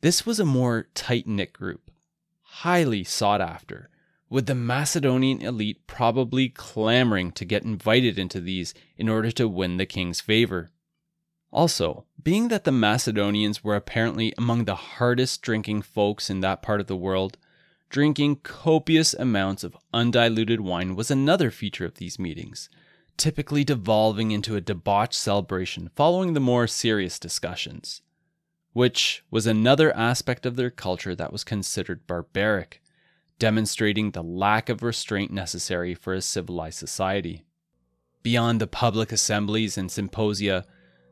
This 0.00 0.24
was 0.24 0.40
a 0.40 0.44
more 0.44 0.88
tight 0.94 1.26
knit 1.26 1.52
group, 1.52 1.90
highly 2.42 3.04
sought 3.04 3.40
after, 3.40 3.90
with 4.30 4.46
the 4.46 4.54
Macedonian 4.54 5.42
elite 5.42 5.86
probably 5.86 6.48
clamoring 6.48 7.32
to 7.32 7.44
get 7.44 7.64
invited 7.64 8.18
into 8.18 8.40
these 8.40 8.72
in 8.96 9.08
order 9.08 9.30
to 9.32 9.48
win 9.48 9.76
the 9.76 9.86
king's 9.86 10.20
favor. 10.20 10.70
Also, 11.52 12.06
being 12.22 12.48
that 12.48 12.64
the 12.64 12.72
Macedonians 12.72 13.64
were 13.64 13.74
apparently 13.74 14.32
among 14.38 14.64
the 14.64 14.76
hardest 14.76 15.42
drinking 15.42 15.82
folks 15.82 16.30
in 16.30 16.40
that 16.40 16.62
part 16.62 16.80
of 16.80 16.86
the 16.86 16.96
world, 16.96 17.36
drinking 17.88 18.36
copious 18.36 19.14
amounts 19.14 19.64
of 19.64 19.76
undiluted 19.92 20.60
wine 20.60 20.94
was 20.94 21.10
another 21.10 21.50
feature 21.50 21.84
of 21.84 21.96
these 21.96 22.20
meetings, 22.20 22.70
typically 23.16 23.64
devolving 23.64 24.30
into 24.30 24.56
a 24.56 24.60
debauched 24.60 25.14
celebration 25.14 25.90
following 25.94 26.32
the 26.32 26.40
more 26.40 26.66
serious 26.66 27.18
discussions 27.18 28.02
which 28.72 29.24
was 29.30 29.46
another 29.46 29.94
aspect 29.96 30.46
of 30.46 30.56
their 30.56 30.70
culture 30.70 31.14
that 31.14 31.32
was 31.32 31.44
considered 31.44 32.06
barbaric, 32.06 32.80
demonstrating 33.38 34.10
the 34.10 34.22
lack 34.22 34.68
of 34.68 34.82
restraint 34.82 35.32
necessary 35.32 35.94
for 35.94 36.14
a 36.14 36.20
civilized 36.20 36.78
society. 36.78 37.44
Beyond 38.22 38.60
the 38.60 38.66
public 38.66 39.12
assemblies 39.12 39.76
and 39.76 39.90
symposia, 39.90 40.64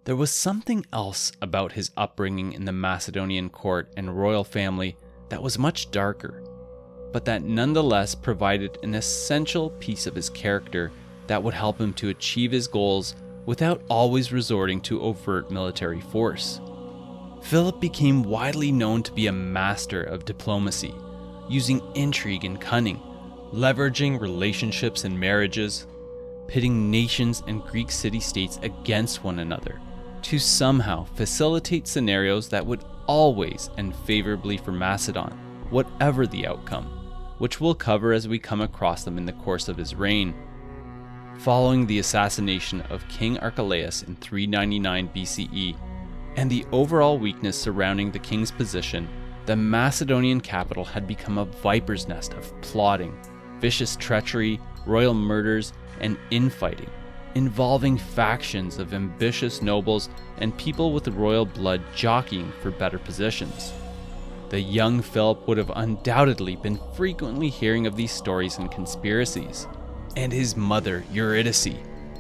there 0.05 0.16
was 0.16 0.30
something 0.30 0.86
else 0.92 1.32
about 1.42 1.72
his 1.72 1.90
upbringing 1.96 2.53
in 2.53 2.64
the 2.64 2.72
Macedonian 2.72 3.51
court 3.51 3.92
and 3.96 4.16
royal 4.16 4.44
family 4.44 4.96
that 5.28 5.42
was 5.42 5.59
much 5.59 5.90
darker, 5.90 6.42
but 7.12 7.24
that 7.24 7.42
nonetheless 7.42 8.14
provided 8.14 8.78
an 8.82 8.94
essential 8.94 9.70
piece 9.70 10.07
of 10.07 10.14
his 10.14 10.30
character 10.30 10.92
that 11.29 11.43
would 11.43 11.55
help 11.55 11.81
him 11.81 11.95
to 11.95 12.09
achieve 12.09 12.51
his 12.51 12.66
goals 12.66 13.14
without 13.47 13.83
always 13.89 14.33
resorting 14.33 14.81
to 14.83 15.01
overt 15.01 15.51
military 15.51 16.01
force. 16.01 16.61
Philip 17.43 17.81
became 17.81 18.22
widely 18.22 18.72
known 18.72 19.03
to 19.05 19.12
be 19.12 19.29
a 19.29 19.33
master 19.33 20.03
of 20.03 20.24
diplomacy, 20.24 20.95
using 21.49 21.81
intrigue 21.95 22.45
and 22.45 22.61
cunning, 22.61 23.01
leveraging 23.53 24.20
relationships 24.20 25.05
and 25.05 25.18
marriages, 25.18 25.87
pitting 26.47 26.91
nations 26.91 27.43
and 27.47 27.62
Greek 27.62 27.91
city 27.91 28.20
states 28.20 28.59
against 28.62 29.22
one 29.22 29.39
another 29.39 29.81
to 30.22 30.39
somehow 30.39 31.05
facilitate 31.14 31.87
scenarios 31.87 32.49
that 32.49 32.66
would 32.66 32.85
always 33.07 33.70
end 33.79 33.95
favorably 34.05 34.57
for 34.57 34.72
Macedon, 34.72 35.31
whatever 35.70 36.26
the 36.26 36.47
outcome, 36.47 36.85
which 37.39 37.61
we'll 37.61 37.74
cover 37.74 38.12
as 38.12 38.29
we 38.29 38.39
come 38.39 38.61
across 38.61 39.05
them 39.05 39.16
in 39.16 39.24
the 39.24 39.33
course 39.33 39.68
of 39.68 39.76
his 39.76 39.95
reign. 39.95 40.35
Following 41.39 41.86
the 41.86 42.01
assassination 42.01 42.80
of 42.91 43.07
King 43.07 43.39
Archelaus 43.39 44.03
in 44.03 44.16
399 44.16 45.09
BCE, 45.14 45.76
and 46.34 46.51
the 46.51 46.66
overall 46.72 47.16
weakness 47.16 47.57
surrounding 47.57 48.11
the 48.11 48.18
king's 48.18 48.51
position, 48.51 49.09
the 49.47 49.55
Macedonian 49.55 50.41
capital 50.41 50.84
had 50.84 51.07
become 51.07 51.39
a 51.39 51.45
viper's 51.45 52.09
nest 52.09 52.32
of 52.32 52.53
plotting, 52.61 53.16
vicious 53.61 53.95
treachery, 53.95 54.61
royal 54.84 55.14
murders, 55.14 55.72
and 56.01 56.18
infighting, 56.32 56.91
involving 57.36 57.97
factions 57.97 58.78
of 58.78 58.93
ambitious 58.93 59.62
nobles 59.62 60.09
and 60.39 60.59
people 60.59 60.93
with 60.93 61.07
royal 61.07 61.47
blood 61.47 61.80
jockeying 61.95 62.53
for 62.61 62.72
better 62.72 62.99
positions. 62.99 63.72
The 64.49 64.61
young 64.61 65.03
Philip 65.03 65.47
would 65.47 65.59
have 65.59 65.70
undoubtedly 65.76 66.57
been 66.57 66.80
frequently 66.95 67.49
hearing 67.49 67.86
of 67.86 67.95
these 67.95 68.11
stories 68.11 68.59
and 68.59 68.72
conspiracies, 68.72 69.68
and 70.16 70.32
his 70.32 70.56
mother, 70.56 71.04
Eurydice, 71.12 71.68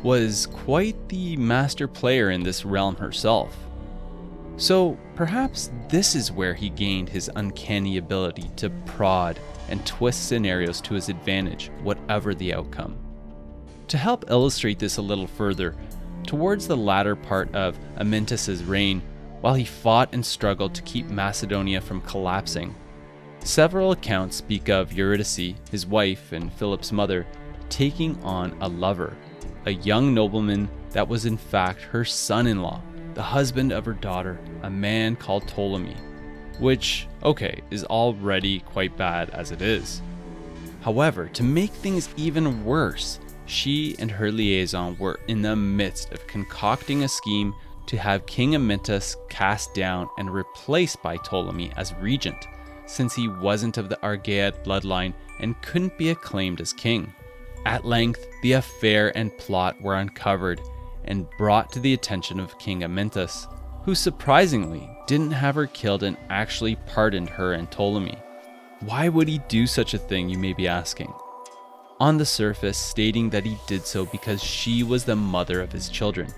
was 0.02 0.46
quite 0.46 1.08
the 1.08 1.36
master 1.36 1.88
player 1.88 2.30
in 2.30 2.42
this 2.42 2.64
realm 2.64 2.96
herself. 2.96 3.56
So 4.56 4.98
perhaps 5.14 5.70
this 5.88 6.14
is 6.14 6.32
where 6.32 6.54
he 6.54 6.68
gained 6.68 7.08
his 7.08 7.30
uncanny 7.36 7.96
ability 7.96 8.50
to 8.56 8.70
prod 8.86 9.38
and 9.68 9.84
twist 9.86 10.28
scenarios 10.28 10.80
to 10.82 10.94
his 10.94 11.08
advantage, 11.08 11.70
whatever 11.82 12.34
the 12.34 12.54
outcome. 12.54 12.96
To 13.88 13.98
help 13.98 14.30
illustrate 14.30 14.78
this 14.78 14.96
a 14.96 15.02
little 15.02 15.26
further, 15.26 15.76
towards 16.26 16.66
the 16.66 16.76
latter 16.76 17.16
part 17.16 17.54
of 17.54 17.78
Amyntas's 17.96 18.64
reign, 18.64 19.02
while 19.40 19.54
he 19.54 19.64
fought 19.64 20.10
and 20.12 20.24
struggled 20.26 20.74
to 20.74 20.82
keep 20.82 21.06
Macedonia 21.06 21.80
from 21.80 22.00
collapsing, 22.00 22.74
several 23.44 23.92
accounts 23.92 24.36
speak 24.36 24.68
of 24.68 24.92
Eurydice, 24.92 25.54
his 25.70 25.86
wife 25.86 26.32
and 26.32 26.52
Philip's 26.52 26.92
mother, 26.92 27.26
taking 27.68 28.20
on 28.22 28.56
a 28.60 28.68
lover, 28.68 29.16
a 29.66 29.72
young 29.72 30.14
nobleman 30.14 30.68
that 30.90 31.08
was 31.08 31.26
in 31.26 31.36
fact 31.36 31.82
her 31.82 32.04
son 32.04 32.46
in 32.46 32.62
law, 32.62 32.80
the 33.14 33.22
husband 33.22 33.72
of 33.72 33.84
her 33.84 33.92
daughter, 33.92 34.38
a 34.62 34.70
man 34.70 35.16
called 35.16 35.46
Ptolemy 35.46 35.96
which, 36.58 37.06
okay, 37.22 37.62
is 37.70 37.84
already 37.84 38.60
quite 38.60 38.96
bad 38.96 39.30
as 39.30 39.50
it 39.50 39.62
is. 39.62 40.02
However, 40.80 41.28
to 41.28 41.42
make 41.42 41.70
things 41.70 42.08
even 42.16 42.64
worse, 42.64 43.20
she 43.46 43.96
and 43.98 44.10
her 44.10 44.30
liaison 44.30 44.96
were 44.98 45.20
in 45.28 45.42
the 45.42 45.56
midst 45.56 46.12
of 46.12 46.26
concocting 46.26 47.02
a 47.02 47.08
scheme 47.08 47.54
to 47.86 47.96
have 47.96 48.26
King 48.26 48.52
Amyntas 48.52 49.16
cast 49.30 49.74
down 49.74 50.08
and 50.18 50.32
replaced 50.32 51.02
by 51.02 51.16
Ptolemy 51.16 51.72
as 51.76 51.94
regent, 51.94 52.46
since 52.86 53.14
he 53.14 53.28
wasn't 53.28 53.78
of 53.78 53.88
the 53.88 54.00
Argead 54.02 54.62
bloodline 54.64 55.14
and 55.40 55.60
couldn't 55.62 55.96
be 55.96 56.10
acclaimed 56.10 56.60
as 56.60 56.72
king. 56.72 57.12
At 57.68 57.84
length, 57.84 58.26
the 58.40 58.52
affair 58.52 59.14
and 59.14 59.36
plot 59.36 59.78
were 59.82 59.96
uncovered 59.96 60.58
and 61.04 61.28
brought 61.36 61.70
to 61.72 61.80
the 61.80 61.92
attention 61.92 62.40
of 62.40 62.58
King 62.58 62.80
Amyntas, 62.80 63.46
who 63.84 63.94
surprisingly 63.94 64.88
didn't 65.06 65.32
have 65.32 65.54
her 65.54 65.66
killed 65.66 66.02
and 66.02 66.16
actually 66.30 66.76
pardoned 66.86 67.28
her 67.28 67.52
and 67.52 67.70
Ptolemy. 67.70 68.16
Why 68.80 69.10
would 69.10 69.28
he 69.28 69.42
do 69.48 69.66
such 69.66 69.92
a 69.92 69.98
thing, 69.98 70.30
you 70.30 70.38
may 70.38 70.54
be 70.54 70.66
asking? 70.66 71.12
On 72.00 72.16
the 72.16 72.24
surface, 72.24 72.78
stating 72.78 73.28
that 73.28 73.44
he 73.44 73.58
did 73.66 73.84
so 73.84 74.06
because 74.06 74.42
she 74.42 74.82
was 74.82 75.04
the 75.04 75.16
mother 75.16 75.60
of 75.60 75.70
his 75.70 75.90
children 75.90 76.32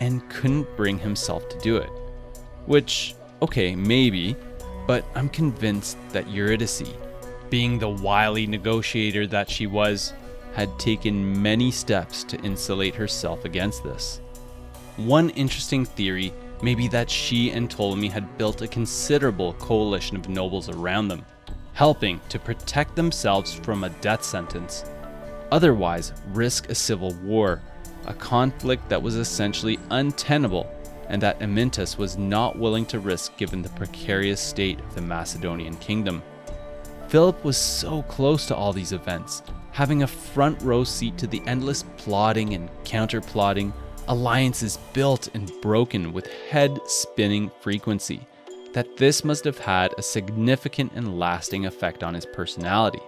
and 0.00 0.28
couldn't 0.28 0.76
bring 0.76 0.98
himself 0.98 1.48
to 1.50 1.58
do 1.60 1.76
it. 1.76 1.90
Which, 2.66 3.14
okay, 3.42 3.76
maybe, 3.76 4.34
but 4.88 5.04
I'm 5.14 5.28
convinced 5.28 5.98
that 6.10 6.28
Eurydice, 6.28 6.82
being 7.48 7.78
the 7.78 7.88
wily 7.88 8.48
negotiator 8.48 9.28
that 9.28 9.48
she 9.48 9.68
was, 9.68 10.12
had 10.54 10.78
taken 10.78 11.42
many 11.42 11.70
steps 11.70 12.24
to 12.24 12.40
insulate 12.40 12.94
herself 12.94 13.44
against 13.44 13.82
this. 13.82 14.20
One 14.96 15.30
interesting 15.30 15.84
theory 15.84 16.32
may 16.62 16.74
be 16.74 16.88
that 16.88 17.10
she 17.10 17.50
and 17.50 17.68
Ptolemy 17.68 18.08
had 18.08 18.38
built 18.38 18.62
a 18.62 18.68
considerable 18.68 19.54
coalition 19.54 20.16
of 20.16 20.28
nobles 20.28 20.68
around 20.68 21.08
them, 21.08 21.24
helping 21.72 22.20
to 22.28 22.38
protect 22.38 22.94
themselves 22.94 23.52
from 23.52 23.84
a 23.84 23.90
death 23.90 24.22
sentence. 24.22 24.84
Otherwise, 25.50 26.12
risk 26.32 26.70
a 26.70 26.74
civil 26.74 27.12
war, 27.22 27.60
a 28.06 28.14
conflict 28.14 28.88
that 28.88 29.02
was 29.02 29.16
essentially 29.16 29.78
untenable 29.90 30.70
and 31.08 31.20
that 31.20 31.40
Amyntas 31.40 31.98
was 31.98 32.16
not 32.16 32.58
willing 32.58 32.86
to 32.86 32.98
risk 32.98 33.36
given 33.36 33.62
the 33.62 33.68
precarious 33.70 34.40
state 34.40 34.80
of 34.80 34.94
the 34.94 35.02
Macedonian 35.02 35.76
kingdom. 35.76 36.22
Philip 37.08 37.44
was 37.44 37.56
so 37.56 38.02
close 38.02 38.46
to 38.46 38.56
all 38.56 38.72
these 38.72 38.92
events, 38.92 39.42
having 39.74 40.04
a 40.04 40.06
front 40.06 40.62
row 40.62 40.84
seat 40.84 41.18
to 41.18 41.26
the 41.26 41.42
endless 41.46 41.82
plotting 41.96 42.54
and 42.54 42.70
counterplotting 42.84 43.72
alliances 44.06 44.78
built 44.92 45.28
and 45.34 45.50
broken 45.60 46.12
with 46.12 46.28
head 46.48 46.78
spinning 46.86 47.50
frequency, 47.60 48.20
that 48.72 48.96
this 48.96 49.24
must 49.24 49.44
have 49.44 49.58
had 49.58 49.92
a 49.98 50.02
significant 50.02 50.92
and 50.94 51.18
lasting 51.18 51.66
effect 51.66 52.04
on 52.04 52.14
his 52.14 52.24
personality. 52.24 53.00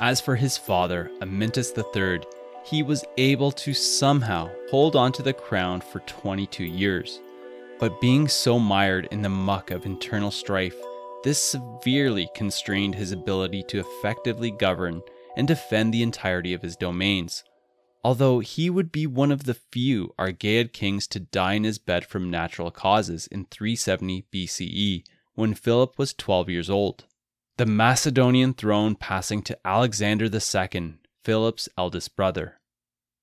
As 0.00 0.20
for 0.20 0.34
his 0.34 0.58
father, 0.58 1.12
Amyntas 1.20 1.78
III, 1.78 2.26
he 2.64 2.82
was 2.82 3.04
able 3.16 3.52
to 3.52 3.72
somehow 3.72 4.50
hold 4.70 4.96
on 4.96 5.12
to 5.12 5.22
the 5.22 5.32
crown 5.32 5.80
for 5.80 6.00
22 6.00 6.64
years. 6.64 7.20
But 7.78 8.00
being 8.00 8.26
so 8.26 8.58
mired 8.58 9.06
in 9.12 9.22
the 9.22 9.28
muck 9.28 9.70
of 9.70 9.86
internal 9.86 10.32
strife, 10.32 10.76
this 11.22 11.38
severely 11.38 12.28
constrained 12.34 12.96
his 12.96 13.12
ability 13.12 13.62
to 13.68 13.78
effectively 13.78 14.50
govern 14.50 15.00
and 15.36 15.48
defend 15.48 15.92
the 15.92 16.02
entirety 16.02 16.52
of 16.52 16.62
his 16.62 16.76
domains 16.76 17.44
although 18.04 18.40
he 18.40 18.68
would 18.68 18.92
be 18.92 19.06
one 19.06 19.32
of 19.32 19.44
the 19.44 19.54
few 19.54 20.14
Argead 20.18 20.74
kings 20.74 21.06
to 21.06 21.18
die 21.18 21.54
in 21.54 21.64
his 21.64 21.78
bed 21.78 22.04
from 22.04 22.30
natural 22.30 22.70
causes 22.70 23.26
in 23.28 23.46
370 23.46 24.26
BCE 24.30 25.04
when 25.34 25.54
Philip 25.54 25.98
was 25.98 26.12
12 26.12 26.50
years 26.50 26.68
old. 26.68 27.06
The 27.56 27.66
Macedonian 27.66 28.52
throne 28.52 28.94
passing 28.94 29.42
to 29.42 29.58
Alexander 29.64 30.26
II, 30.26 30.98
Philip's 31.24 31.68
eldest 31.78 32.14
brother, 32.14 32.60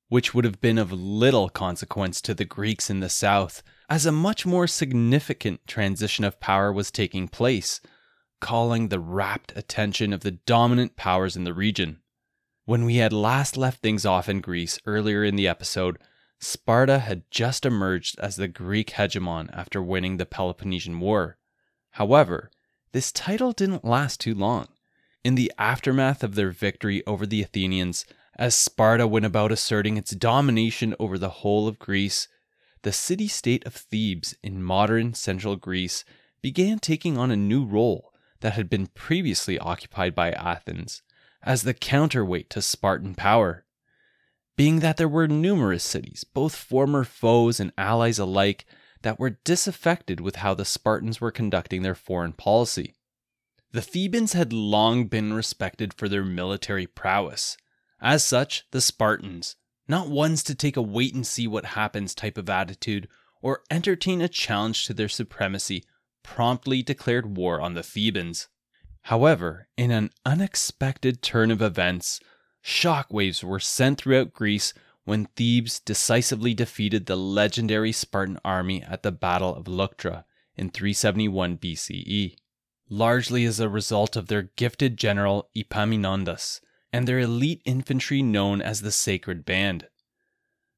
which 0.10 0.34
would 0.34 0.46
have 0.46 0.60
been 0.60 0.80
of 0.80 0.92
little 0.92 1.50
consequence 1.50 2.20
to 2.22 2.34
the 2.34 2.46
Greeks 2.46 2.90
in 2.90 3.02
the 3.02 3.10
south, 3.10 3.62
as 3.88 4.06
a 4.06 4.12
much 4.12 4.46
more 4.46 4.68
significant 4.68 5.68
transition 5.68 6.26
of 6.26 6.40
power 6.40 6.74
was 6.74 6.90
taking 6.90 7.28
place, 7.28 7.82
calling 8.40 8.88
the 8.88 9.00
rapt 9.00 9.54
attention 9.56 10.12
of 10.12 10.22
the 10.22 10.32
dominant 10.32 10.96
powers 10.96 11.36
in 11.36 11.44
the 11.44 11.54
region. 11.54 12.01
When 12.72 12.86
we 12.86 12.96
had 12.96 13.12
last 13.12 13.58
left 13.58 13.82
things 13.82 14.06
off 14.06 14.30
in 14.30 14.40
Greece 14.40 14.80
earlier 14.86 15.26
in 15.26 15.36
the 15.36 15.46
episode, 15.46 15.98
Sparta 16.40 17.00
had 17.00 17.30
just 17.30 17.66
emerged 17.66 18.18
as 18.22 18.38
the 18.38 18.48
Greek 18.48 18.92
hegemon 18.92 19.50
after 19.52 19.84
winning 19.84 20.16
the 20.16 20.26
Peloponnesian 20.26 20.98
War. 21.02 21.38
However, 21.90 22.50
this 22.94 23.12
title 23.12 23.52
didn't 23.52 23.84
last 23.84 24.22
too 24.22 24.34
long. 24.34 24.70
In 25.22 25.36
the 25.36 25.52
aftermath 25.58 26.24
of 26.24 26.36
their 26.36 26.52
victory 26.52 27.06
over 27.06 27.26
the 27.26 27.42
Athenians, 27.42 28.06
as 28.38 28.56
Sparta 28.56 29.06
went 29.06 29.26
about 29.26 29.52
asserting 29.52 29.98
its 29.98 30.12
domination 30.12 30.96
over 30.98 31.18
the 31.18 31.42
whole 31.44 31.68
of 31.68 31.78
Greece, 31.78 32.30
the 32.84 32.94
city 32.94 33.28
state 33.28 33.66
of 33.66 33.76
Thebes 33.76 34.34
in 34.42 34.64
modern 34.64 35.14
central 35.14 35.58
Greece 35.58 36.06
began 36.42 36.80
taking 36.80 37.18
on 37.18 37.32
a 37.32 37.36
new 37.36 37.66
role 37.66 38.14
that 38.40 38.54
had 38.54 38.70
been 38.70 38.88
previously 38.88 39.60
occupied 39.60 40.16
by 40.16 40.32
Athens 40.32 41.02
as 41.44 41.64
the 41.64 41.74
counterweight 41.74 42.50
to 42.52 42.62
Spartan 42.62 43.16
power. 43.16 43.66
Being 44.56 44.80
that 44.82 44.98
there 44.98 45.08
were 45.08 45.28
numerous 45.28 45.84
cities, 45.84 46.24
both 46.24 46.56
former 46.56 47.04
foes 47.04 47.60
and 47.60 47.72
allies 47.78 48.20
alike, 48.20 48.66
that 49.02 49.20
were 49.20 49.40
disaffected 49.44 50.20
with 50.20 50.38
how 50.38 50.54
the 50.54 50.66
Spartans 50.66 51.20
were 51.20 51.32
conducting 51.32 51.82
their 51.82 51.96
foreign 51.96 52.34
policy. 52.34 52.96
The 53.72 53.82
Thebans 53.82 54.34
had 54.34 54.54
long 54.54 55.08
been 55.08 55.34
respected 55.34 55.94
for 55.94 56.10
their 56.10 56.26
military 56.26 56.86
prowess. 56.86 57.58
As 58.02 58.24
such, 58.24 58.66
the 58.72 58.82
Spartans, 58.82 59.56
not 59.88 60.10
ones 60.10 60.44
to 60.44 60.56
take 60.56 60.78
a 60.78 60.82
wait 60.82 61.14
and 61.14 61.26
see 61.26 61.48
what 61.48 61.66
happens 61.66 62.14
type 62.14 62.38
of 62.38 62.50
attitude 62.50 63.08
or 63.42 63.64
entertain 63.72 64.22
a 64.22 64.28
challenge 64.28 64.86
to 64.86 64.94
their 64.94 65.10
supremacy, 65.10 65.84
promptly 66.22 66.84
declared 66.84 67.38
war 67.38 67.60
on 67.60 67.74
the 67.74 67.84
Thebans. 67.84 68.48
However, 69.06 69.68
in 69.78 69.92
an 69.92 70.12
unexpected 70.26 71.22
turn 71.22 71.52
of 71.52 71.62
events, 71.62 72.20
shockwaves 72.64 73.44
were 73.44 73.60
sent 73.60 74.00
throughout 74.00 74.34
Greece 74.34 74.74
when 75.04 75.26
Thebes 75.36 75.80
decisively 75.80 76.54
defeated 76.54 77.06
the 77.06 77.18
legendary 77.18 77.92
Spartan 77.92 78.40
army 78.46 78.84
at 78.84 79.02
the 79.04 79.12
Battle 79.12 79.56
of 79.56 79.68
Leuctra 79.68 80.26
in 80.56 80.70
371 80.70 81.58
BCE, 81.58 82.36
largely 82.90 83.46
as 83.46 83.60
a 83.60 83.68
result 83.68 84.16
of 84.16 84.28
their 84.28 84.44
gifted 84.44 84.98
general 84.98 85.50
Epaminondas 85.56 86.62
and 86.94 87.08
their 87.08 87.20
elite 87.20 87.62
infantry 87.66 88.22
known 88.22 88.62
as 88.62 88.82
the 88.82 88.92
Sacred 88.92 89.44
Band. 89.46 89.88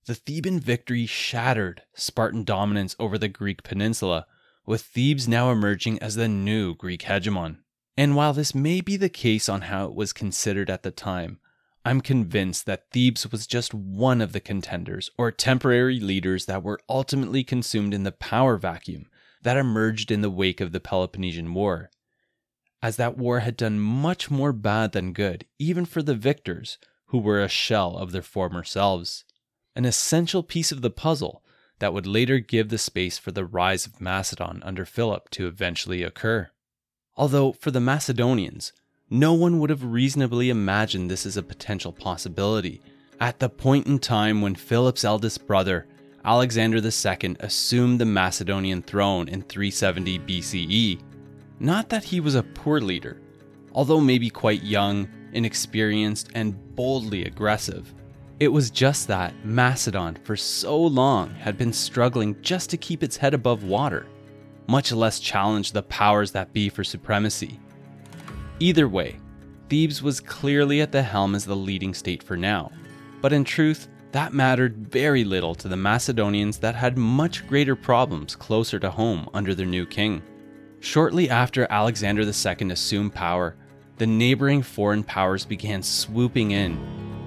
The 0.06 0.16
Theban 0.16 0.60
victory 0.60 1.06
shattered 1.06 1.84
Spartan 1.94 2.44
dominance 2.44 2.96
over 3.00 3.18
the 3.18 3.28
Greek 3.28 3.64
peninsula, 3.64 4.28
with 4.66 4.82
Thebes 4.82 5.28
now 5.28 5.52
emerging 5.52 6.00
as 6.00 6.16
the 6.16 6.28
new 6.28 6.76
Greek 6.76 7.04
hegemon. 7.04 7.60
And 7.96 8.16
while 8.16 8.34
this 8.34 8.56
may 8.56 8.82
be 8.82 8.98
the 8.98 9.10
case 9.10 9.48
on 9.48 9.62
how 9.62 9.86
it 9.86 9.94
was 9.94 10.14
considered 10.14 10.70
at 10.70 10.84
the 10.84 10.91
time, 10.91 11.39
I'm 11.86 12.02
convinced 12.02 12.66
that 12.66 12.89
Thebes 12.91 13.32
was 13.32 13.46
just 13.46 13.74
one 13.74 14.22
of 14.22 14.32
the 14.32 14.39
contenders 14.39 15.12
or 15.18 15.32
temporary 15.32 16.00
leaders 16.00 16.46
that 16.46 16.64
were 16.64 16.80
ultimately 16.89 17.44
consumed 17.44 17.94
in 17.94 18.04
the 18.04 18.12
power 18.12 18.58
vacuum 18.58 19.08
that 19.41 19.58
emerged 19.58 20.10
in 20.10 20.22
the 20.22 20.30
wake 20.30 20.62
of 20.62 20.72
the 20.72 20.80
Peloponnesian 20.80 21.54
War. 21.54 21.91
As 22.82 22.96
that 22.96 23.18
war 23.18 23.41
had 23.41 23.58
done 23.58 23.80
much 23.80 24.32
more 24.32 24.54
bad 24.54 24.94
than 24.94 25.14
good, 25.14 25.46
even 25.60 25.86
for 25.86 26.02
the 26.02 26.16
victors, 26.16 26.78
who 27.08 27.20
were 27.20 27.41
a 27.41 27.50
shell 27.50 27.98
of 27.98 28.12
their 28.12 28.22
former 28.22 28.64
selves. 28.64 29.26
an 29.76 29.86
essential 29.86 30.44
piece 30.44 30.72
of 30.72 30.82
the 30.82 30.89
puzzle 30.89 31.44
that 31.80 31.94
would 31.94 32.08
later 32.08 32.39
give 32.39 32.70
the 32.70 32.78
space 32.78 33.18
for 33.18 33.32
the 33.32 33.46
rise 33.46 33.86
of 33.86 34.00
Macedon 34.00 34.62
under 34.64 34.86
Philip 34.86 35.30
to 35.32 35.48
eventually 35.48 36.04
occur. 36.04 36.50
Although, 37.16 37.53
for 37.53 37.72
the 37.72 37.80
Macedonians, 37.80 38.74
no 39.09 39.34
one 39.34 39.59
would 39.59 39.70
have 39.70 39.84
reasonably 39.84 40.49
imagined 40.49 41.11
this 41.11 41.26
as 41.26 41.38
a 41.38 41.43
potential 41.43 41.91
possibility 41.91 42.82
at 43.20 43.39
the 43.39 43.49
point 43.49 43.88
in 43.88 43.99
time 43.99 44.41
when 44.41 44.55
Philip's 44.55 45.05
eldest 45.05 45.47
brother, 45.47 45.88
Alexander 46.26 46.78
II, 46.78 47.36
assumed 47.39 47.99
the 48.01 48.05
Macedonian 48.05 48.82
throne 48.82 49.28
in 49.28 49.41
370 49.43 50.20
BCE. 50.20 50.99
Not 51.59 51.89
that 51.89 52.03
he 52.03 52.20
was 52.20 52.36
a 52.36 52.43
poor 52.43 52.82
leader, 52.82 53.22
although 53.72 54.01
maybe 54.01 54.30
quite 54.30 54.64
young, 54.64 55.07
inexperienced, 55.34 56.32
and 56.36 56.76
boldly 56.76 57.26
aggressive. 57.26 57.93
It 58.39 58.49
was 58.49 58.72
just 58.72 59.07
that 59.07 59.34
Macedon, 59.45 60.18
for 60.24 60.36
so 60.36 60.78
long, 60.78 61.30
had 61.36 61.57
been 61.57 61.72
struggling 61.72 62.36
just 62.41 62.70
to 62.72 62.78
keep 62.78 63.03
its 63.03 63.16
head 63.16 63.34
above 63.34 63.64
water, 63.64 64.05
much 64.68 64.91
less 64.91 65.20
challenge 65.20 65.72
the 65.72 65.84
powers 65.84 66.32
that 66.32 66.53
be 66.53 66.70
for 66.70 66.84
supremacy. 66.84 67.59
Either 68.59 68.88
way, 68.88 69.18
Thebes 69.70 70.01
was 70.01 70.20
clearly 70.20 70.82
at 70.82 70.91
the 70.91 71.03
helm 71.03 71.36
as 71.36 71.45
the 71.45 71.55
leading 71.55 71.93
state 71.93 72.24
for 72.24 72.38
now, 72.38 72.72
but 73.22 73.34
in 73.34 73.43
truth, 73.43 73.88
that 74.11 74.34
mattered 74.34 74.78
very 74.89 75.24
little 75.24 75.55
to 75.55 75.68
the 75.68 75.76
Macedonians 75.76 76.59
that 76.59 76.76
had 76.76 76.97
much 76.97 77.47
greater 77.47 77.76
problems 77.76 78.36
closer 78.36 78.78
to 78.80 78.91
home 78.91 79.28
under 79.34 79.55
their 79.55 79.66
new 79.66 79.88
king. 79.88 80.22
Shortly 80.82 81.30
after 81.30 81.66
Alexander 81.72 82.22
II 82.22 82.72
assumed 82.72 83.16
power, 83.16 83.55
the 83.97 84.05
neighboring 84.05 84.61
foreign 84.61 85.03
powers 85.03 85.45
began 85.45 85.82
swooping 85.82 86.51
in, 86.51 86.78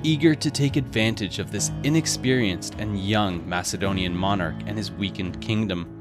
eager 0.03 0.35
to 0.35 0.51
take 0.51 0.77
advantage 0.77 1.39
of 1.39 1.51
this 1.51 1.73
inexperienced 1.83 2.77
and 2.79 3.01
young 3.01 3.49
Macedonian 3.49 4.15
monarch 4.15 4.57
and 4.67 4.77
his 4.77 4.93
weakened 4.93 5.41
kingdom. 5.41 5.96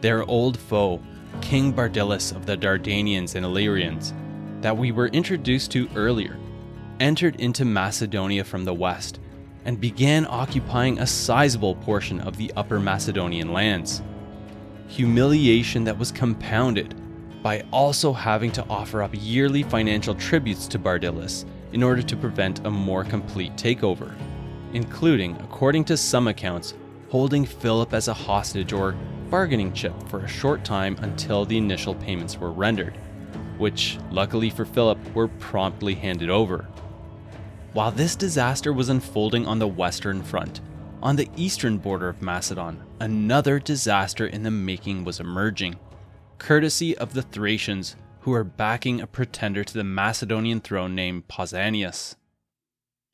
Their 0.00 0.24
old 0.24 0.58
foe, 0.58 1.00
King 1.40 1.72
Bardylis 1.72 2.34
of 2.34 2.46
the 2.46 2.56
Dardanians 2.56 3.34
and 3.34 3.44
Illyrians, 3.44 4.12
that 4.60 4.76
we 4.76 4.92
were 4.92 5.08
introduced 5.08 5.70
to 5.72 5.88
earlier, 5.94 6.36
entered 7.00 7.36
into 7.36 7.64
Macedonia 7.64 8.44
from 8.44 8.64
the 8.64 8.74
west 8.74 9.20
and 9.64 9.80
began 9.80 10.26
occupying 10.28 10.98
a 10.98 11.06
sizable 11.06 11.74
portion 11.76 12.20
of 12.20 12.36
the 12.36 12.52
upper 12.56 12.78
Macedonian 12.78 13.52
lands. 13.52 14.02
Humiliation 14.88 15.84
that 15.84 15.98
was 15.98 16.12
compounded 16.12 16.94
by 17.42 17.64
also 17.72 18.12
having 18.12 18.52
to 18.52 18.64
offer 18.68 19.02
up 19.02 19.10
yearly 19.12 19.62
financial 19.62 20.14
tributes 20.14 20.66
to 20.68 20.78
Bardylis 20.78 21.44
in 21.72 21.82
order 21.82 22.02
to 22.02 22.16
prevent 22.16 22.64
a 22.66 22.70
more 22.70 23.04
complete 23.04 23.56
takeover, 23.56 24.14
including, 24.72 25.36
according 25.40 25.84
to 25.84 25.96
some 25.96 26.28
accounts, 26.28 26.74
holding 27.08 27.44
Philip 27.44 27.92
as 27.92 28.08
a 28.08 28.14
hostage 28.14 28.72
or 28.72 28.96
bargaining 29.30 29.72
chip 29.72 29.94
for 30.08 30.20
a 30.20 30.28
short 30.28 30.64
time 30.64 30.96
until 31.00 31.44
the 31.44 31.58
initial 31.58 31.94
payments 31.94 32.38
were 32.38 32.52
rendered, 32.52 32.96
which, 33.58 33.98
luckily 34.10 34.50
for 34.50 34.64
Philip, 34.64 34.98
were 35.14 35.28
promptly 35.28 35.94
handed 35.94 36.30
over. 36.30 36.68
While 37.72 37.90
this 37.90 38.16
disaster 38.16 38.72
was 38.72 38.88
unfolding 38.88 39.46
on 39.46 39.58
the 39.58 39.66
western 39.68 40.22
front, 40.22 40.60
on 41.02 41.16
the 41.16 41.28
eastern 41.36 41.78
border 41.78 42.08
of 42.08 42.22
Macedon, 42.22 42.82
another 43.00 43.58
disaster 43.58 44.26
in 44.26 44.42
the 44.42 44.50
making 44.50 45.04
was 45.04 45.20
emerging, 45.20 45.76
courtesy 46.38 46.96
of 46.96 47.12
the 47.12 47.22
Thracians 47.22 47.96
who 48.20 48.30
were 48.32 48.44
backing 48.44 49.00
a 49.00 49.06
pretender 49.06 49.62
to 49.62 49.74
the 49.74 49.84
Macedonian 49.84 50.60
throne 50.60 50.94
named 50.94 51.28
Pausanias. 51.28 52.16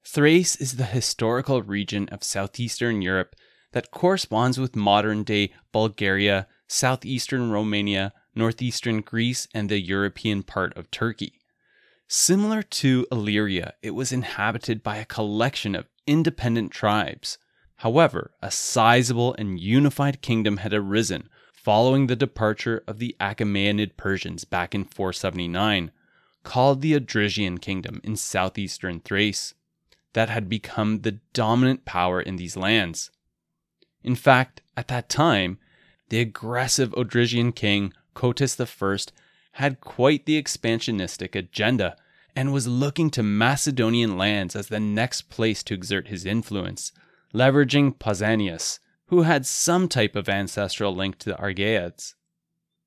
Thrace 0.04 0.56
is 0.56 0.76
the 0.76 0.84
historical 0.84 1.62
region 1.62 2.08
of 2.10 2.24
southeastern 2.24 3.02
Europe 3.02 3.36
that 3.72 3.90
corresponds 3.90 4.58
with 4.58 4.76
modern 4.76 5.24
day 5.24 5.52
Bulgaria, 5.72 6.46
southeastern 6.68 7.50
Romania, 7.50 8.12
northeastern 8.34 9.00
Greece, 9.00 9.48
and 9.52 9.68
the 9.68 9.80
European 9.80 10.42
part 10.42 10.76
of 10.76 10.90
Turkey. 10.90 11.40
Similar 12.08 12.62
to 12.62 13.06
Illyria, 13.10 13.74
it 13.82 13.92
was 13.92 14.12
inhabited 14.12 14.82
by 14.82 14.96
a 14.96 15.04
collection 15.04 15.74
of 15.74 15.88
independent 16.06 16.70
tribes. 16.70 17.38
However, 17.76 18.32
a 18.42 18.50
sizable 18.50 19.34
and 19.38 19.58
unified 19.58 20.20
kingdom 20.22 20.58
had 20.58 20.74
arisen 20.74 21.28
following 21.62 22.08
the 22.08 22.16
departure 22.16 22.82
of 22.88 22.98
the 22.98 23.14
Achaemenid 23.20 23.96
Persians 23.96 24.44
back 24.44 24.74
in 24.74 24.84
479, 24.84 25.92
called 26.42 26.80
the 26.80 26.92
Odrysian 26.92 27.60
Kingdom 27.60 28.00
in 28.02 28.16
southeastern 28.16 29.00
Thrace, 29.00 29.54
that 30.12 30.28
had 30.28 30.48
become 30.48 31.02
the 31.02 31.20
dominant 31.32 31.84
power 31.84 32.20
in 32.20 32.34
these 32.34 32.56
lands. 32.56 33.10
In 34.04 34.16
fact, 34.16 34.60
at 34.76 34.88
that 34.88 35.08
time, 35.08 35.58
the 36.08 36.20
aggressive 36.20 36.90
Odrysian 36.92 37.54
king, 37.54 37.92
Cotys 38.14 38.60
I, 38.60 39.12
had 39.52 39.80
quite 39.80 40.26
the 40.26 40.42
expansionistic 40.42 41.34
agenda 41.34 41.96
and 42.34 42.52
was 42.52 42.66
looking 42.66 43.10
to 43.10 43.22
Macedonian 43.22 44.16
lands 44.16 44.56
as 44.56 44.68
the 44.68 44.80
next 44.80 45.28
place 45.28 45.62
to 45.64 45.74
exert 45.74 46.08
his 46.08 46.24
influence, 46.24 46.92
leveraging 47.34 47.98
Pausanias, 47.98 48.78
who 49.06 49.22
had 49.22 49.44
some 49.44 49.88
type 49.88 50.16
of 50.16 50.28
ancestral 50.28 50.94
link 50.94 51.18
to 51.18 51.30
the 51.30 51.38
Argeads. 51.38 52.14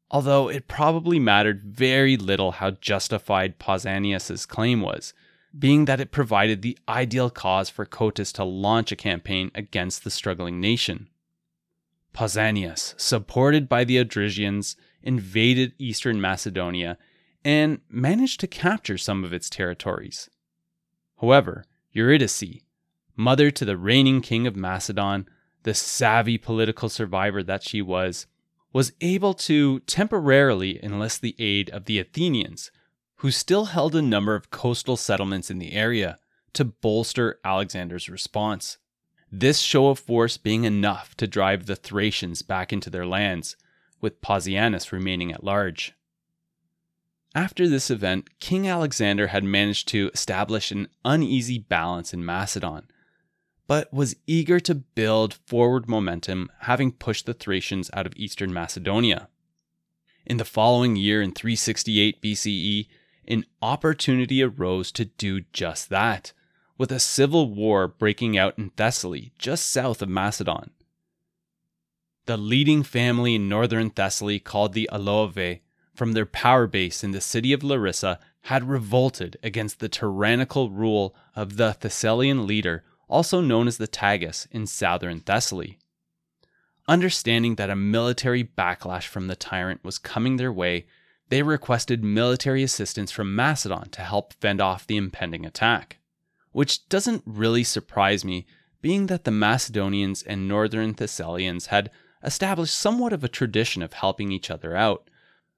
Although 0.09 0.49
it 0.49 0.67
probably 0.67 1.19
mattered 1.19 1.63
very 1.63 2.17
little 2.17 2.53
how 2.53 2.71
justified 2.71 3.59
Pausanias' 3.59 4.47
claim 4.47 4.81
was, 4.81 5.13
being 5.57 5.85
that 5.85 5.99
it 5.99 6.11
provided 6.11 6.61
the 6.61 6.77
ideal 6.87 7.29
cause 7.29 7.69
for 7.69 7.85
Cotys 7.85 8.33
to 8.33 8.43
launch 8.43 8.91
a 8.91 8.95
campaign 8.95 9.51
against 9.55 10.03
the 10.03 10.09
struggling 10.09 10.59
nation. 10.59 11.07
Pausanias, 12.13 12.93
supported 12.97 13.67
by 13.67 13.83
the 13.83 13.97
Odrysians, 13.97 14.75
invaded 15.03 15.73
eastern 15.77 16.19
Macedonia 16.19 16.97
and 17.43 17.79
managed 17.89 18.39
to 18.39 18.47
capture 18.47 18.97
some 18.97 19.23
of 19.23 19.33
its 19.33 19.49
territories. 19.49 20.29
However, 21.21 21.65
Eurydice, 21.91 22.61
mother 23.15 23.51
to 23.51 23.65
the 23.65 23.77
reigning 23.77 24.21
king 24.21 24.47
of 24.47 24.55
Macedon, 24.55 25.27
the 25.63 25.73
savvy 25.73 26.37
political 26.37 26.89
survivor 26.89 27.43
that 27.43 27.63
she 27.63 27.81
was, 27.81 28.27
was 28.73 28.93
able 28.99 29.33
to 29.33 29.79
temporarily 29.81 30.83
enlist 30.83 31.21
the 31.21 31.35
aid 31.39 31.69
of 31.69 31.85
the 31.85 31.99
Athenians, 31.99 32.71
who 33.17 33.31
still 33.31 33.65
held 33.65 33.95
a 33.95 34.01
number 34.01 34.35
of 34.35 34.49
coastal 34.51 34.97
settlements 34.97 35.49
in 35.49 35.59
the 35.59 35.73
area, 35.73 36.17
to 36.53 36.65
bolster 36.65 37.39
Alexander's 37.43 38.09
response. 38.09 38.77
This 39.31 39.59
show 39.59 39.87
of 39.87 39.99
force 39.99 40.37
being 40.37 40.63
enough 40.63 41.15
to 41.17 41.27
drive 41.27 41.65
the 41.65 41.75
Thracians 41.75 42.41
back 42.41 42.71
into 42.71 42.89
their 42.89 43.05
lands, 43.05 43.57
with 44.01 44.21
Pausanias 44.21 44.91
remaining 44.91 45.31
at 45.31 45.43
large. 45.43 45.93
After 47.33 47.67
this 47.67 47.91
event, 47.91 48.39
King 48.39 48.67
Alexander 48.67 49.27
had 49.27 49.43
managed 49.43 49.89
to 49.89 50.09
establish 50.13 50.71
an 50.71 50.87
uneasy 51.03 51.59
balance 51.59 52.13
in 52.13 52.23
Macedon, 52.23 52.87
but 53.67 53.91
was 53.91 54.15
eager 54.25 54.59
to 54.61 54.75
build 54.75 55.33
forward 55.33 55.89
momentum, 55.89 56.49
having 56.61 56.91
pushed 56.93 57.25
the 57.25 57.33
Thracians 57.33 57.89
out 57.93 58.05
of 58.05 58.13
eastern 58.15 58.53
Macedonia. 58.53 59.27
In 60.25 60.37
the 60.37 60.45
following 60.45 60.95
year, 60.95 61.21
in 61.21 61.33
368 61.33 62.21
BCE, 62.21 62.87
an 63.27 63.45
opportunity 63.61 64.43
arose 64.43 64.91
to 64.93 65.05
do 65.05 65.41
just 65.53 65.89
that, 65.89 66.33
with 66.77 66.91
a 66.91 66.99
civil 66.99 67.53
war 67.53 67.87
breaking 67.87 68.37
out 68.37 68.57
in 68.57 68.69
Thessaly, 68.71 69.31
just 69.37 69.69
south 69.69 70.01
of 70.01 70.09
Macedon. 70.09 70.71
The 72.25 72.37
leading 72.37 72.83
family 72.83 73.35
in 73.35 73.47
northern 73.47 73.89
Thessaly, 73.89 74.39
called 74.43 74.73
the 74.73 74.89
Aleuadae, 74.91 75.61
from 75.93 76.13
their 76.13 76.25
power 76.25 76.67
base 76.67 77.03
in 77.03 77.11
the 77.11 77.21
city 77.21 77.53
of 77.53 77.63
Larissa, 77.63 78.19
had 78.41 78.67
revolted 78.67 79.37
against 79.41 79.79
the 79.79 79.89
tyrannical 79.89 80.69
rule 80.69 81.15
of 81.35 81.57
the 81.57 81.73
Thessalian 81.73 82.45
leader 82.45 82.83
also 83.07 83.41
known 83.41 83.67
as 83.67 83.77
the 83.77 83.87
Tagus 83.87 84.47
in 84.51 84.67
southern 84.67 85.19
Thessaly. 85.19 85.77
Understanding 86.87 87.55
that 87.55 87.69
a 87.69 87.75
military 87.75 88.43
backlash 88.43 89.07
from 89.07 89.27
the 89.27 89.35
tyrant 89.35 89.83
was 89.83 89.97
coming 89.97 90.37
their 90.37 90.53
way, 90.53 90.85
they 91.29 91.41
requested 91.41 92.03
military 92.03 92.63
assistance 92.63 93.11
from 93.11 93.35
Macedon 93.35 93.89
to 93.89 94.01
help 94.01 94.33
fend 94.33 94.61
off 94.61 94.85
the 94.85 94.97
impending 94.97 95.45
attack. 95.45 95.97
Which 96.51 96.87
doesn't 96.87 97.23
really 97.25 97.63
surprise 97.63 98.23
me, 98.23 98.45
being 98.81 99.07
that 99.07 99.23
the 99.23 99.31
Macedonians 99.31 100.23
and 100.23 100.47
northern 100.47 100.93
Thessalians 100.93 101.67
had 101.67 101.91
established 102.23 102.75
somewhat 102.75 103.13
of 103.13 103.23
a 103.23 103.29
tradition 103.29 103.81
of 103.81 103.93
helping 103.93 104.31
each 104.31 104.49
other 104.49 104.75
out, 104.75 105.09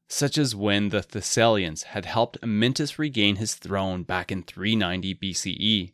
such 0.08 0.38
as 0.38 0.56
when 0.56 0.90
the 0.90 1.02
Thessalians 1.02 1.84
had 1.84 2.06
helped 2.06 2.42
Amyntas 2.42 2.98
regain 2.98 3.36
his 3.36 3.56
throne 3.56 4.04
back 4.04 4.32
in 4.32 4.44
390 4.44 5.16
BCE 5.16 5.92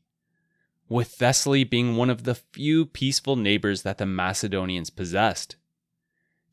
with 0.93 1.07
Thessaly 1.07 1.63
being 1.63 1.95
one 1.95 2.09
of 2.09 2.23
the 2.23 2.35
few 2.35 2.85
peaceful 2.85 3.35
neighbors 3.35 3.81
that 3.81 3.97
the 3.97 4.05
Macedonians 4.05 4.89
possessed. 4.89 5.55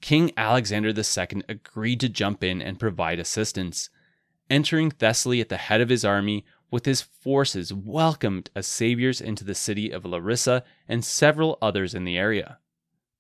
King 0.01 0.33
Alexander 0.37 0.89
II 0.89 1.43
agreed 1.49 2.01
to 2.01 2.09
jump 2.09 2.43
in 2.43 2.63
and 2.63 2.81
provide 2.81 3.19
assistance, 3.19 3.91
entering 4.49 4.91
Thessaly 4.91 5.41
at 5.41 5.49
the 5.49 5.57
head 5.57 5.81
of 5.81 5.89
his 5.89 6.05
army 6.05 6.45
with 6.71 6.87
his 6.87 7.03
forces 7.03 7.73
welcomed 7.73 8.51
as 8.55 8.67
saviors 8.67 9.21
into 9.21 9.45
the 9.45 9.55
city 9.55 9.91
of 9.91 10.05
Larissa 10.05 10.65
and 10.89 11.05
several 11.05 11.59
others 11.61 11.95
in 11.95 12.05
the 12.05 12.17
area, 12.17 12.59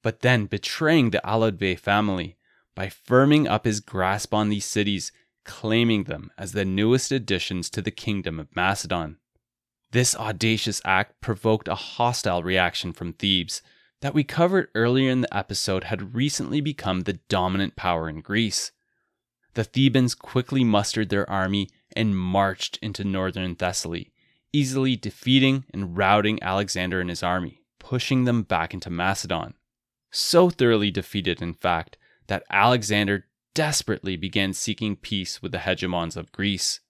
but 0.02 0.20
then 0.20 0.46
betraying 0.46 1.10
the 1.10 1.54
Bey 1.58 1.74
family 1.74 2.36
by 2.74 2.86
firming 2.86 3.48
up 3.48 3.64
his 3.64 3.80
grasp 3.80 4.32
on 4.32 4.48
these 4.48 4.64
cities, 4.64 5.12
claiming 5.44 6.04
them 6.04 6.30
as 6.38 6.52
the 6.52 6.64
newest 6.64 7.12
additions 7.12 7.68
to 7.70 7.82
the 7.82 7.90
kingdom 7.90 8.38
of 8.38 8.54
Macedon. 8.54 9.18
This 9.90 10.14
audacious 10.14 10.80
act 10.84 11.20
provoked 11.20 11.66
a 11.66 11.74
hostile 11.74 12.42
reaction 12.42 12.92
from 12.92 13.12
Thebes 13.12 13.60
that 14.00 14.14
we 14.14 14.24
covered 14.24 14.68
earlier 14.74 15.10
in 15.10 15.20
the 15.20 15.36
episode 15.36 15.84
had 15.84 16.14
recently 16.14 16.60
become 16.60 17.00
the 17.00 17.20
dominant 17.28 17.76
power 17.76 18.08
in 18.08 18.20
Greece. 18.20 18.72
The 19.54 19.64
Thebans 19.64 20.14
quickly 20.14 20.64
mustered 20.64 21.08
their 21.08 21.28
army 21.28 21.68
and 21.94 22.16
marched 22.16 22.78
into 22.80 23.04
northern 23.04 23.56
Thessaly, 23.56 24.12
easily 24.52 24.96
defeating 24.96 25.64
and 25.72 25.96
routing 25.96 26.42
Alexander 26.42 27.00
and 27.00 27.10
his 27.10 27.22
army, 27.22 27.62
pushing 27.78 28.24
them 28.24 28.42
back 28.42 28.72
into 28.72 28.90
Macedon. 28.90 29.54
So 30.10 30.50
thoroughly 30.50 30.90
defeated, 30.90 31.42
in 31.42 31.54
fact, 31.54 31.96
that 32.28 32.44
Alexander 32.50 33.26
desperately 33.54 34.16
began 34.16 34.52
seeking 34.52 34.96
peace 34.96 35.42
with 35.42 35.52
the 35.52 35.58
hegemons 35.58 36.16
of 36.16 36.32
Greece. 36.32 36.80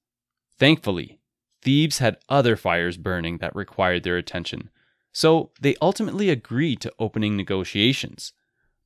Thankfully, 0.59 1.19
Thebes 1.63 1.99
had 1.99 2.19
other 2.29 2.57
fires 2.57 2.97
burning 2.97 3.39
that 3.39 3.57
required 3.57 4.03
their 4.03 4.17
attention, 4.17 4.71
so 5.13 5.51
they 5.61 5.77
ultimately 5.83 6.31
agreed 6.31 6.81
to 6.81 6.93
opening 6.99 7.37
negotiations, 7.37 8.33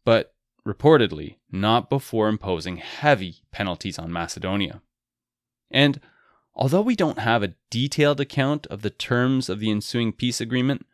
but 0.04 0.34
reportedly 0.66 1.36
not 1.50 1.90
before 1.90 2.28
imposing 2.28 2.78
heavy 2.78 3.42
penalties 3.52 3.98
on 3.98 4.12
Macedonia. 4.12 4.80
And 5.70 6.00
although 6.54 6.80
we 6.80 6.96
don't 6.96 7.18
have 7.18 7.42
a 7.42 7.54
detailed 7.70 8.20
account 8.20 8.66
of 8.68 8.82
the 8.82 8.90
terms 8.90 9.48
of 9.48 9.60
the 9.60 9.70
ensuing 9.70 10.12
peace 10.12 10.40
agreement, 10.40 10.86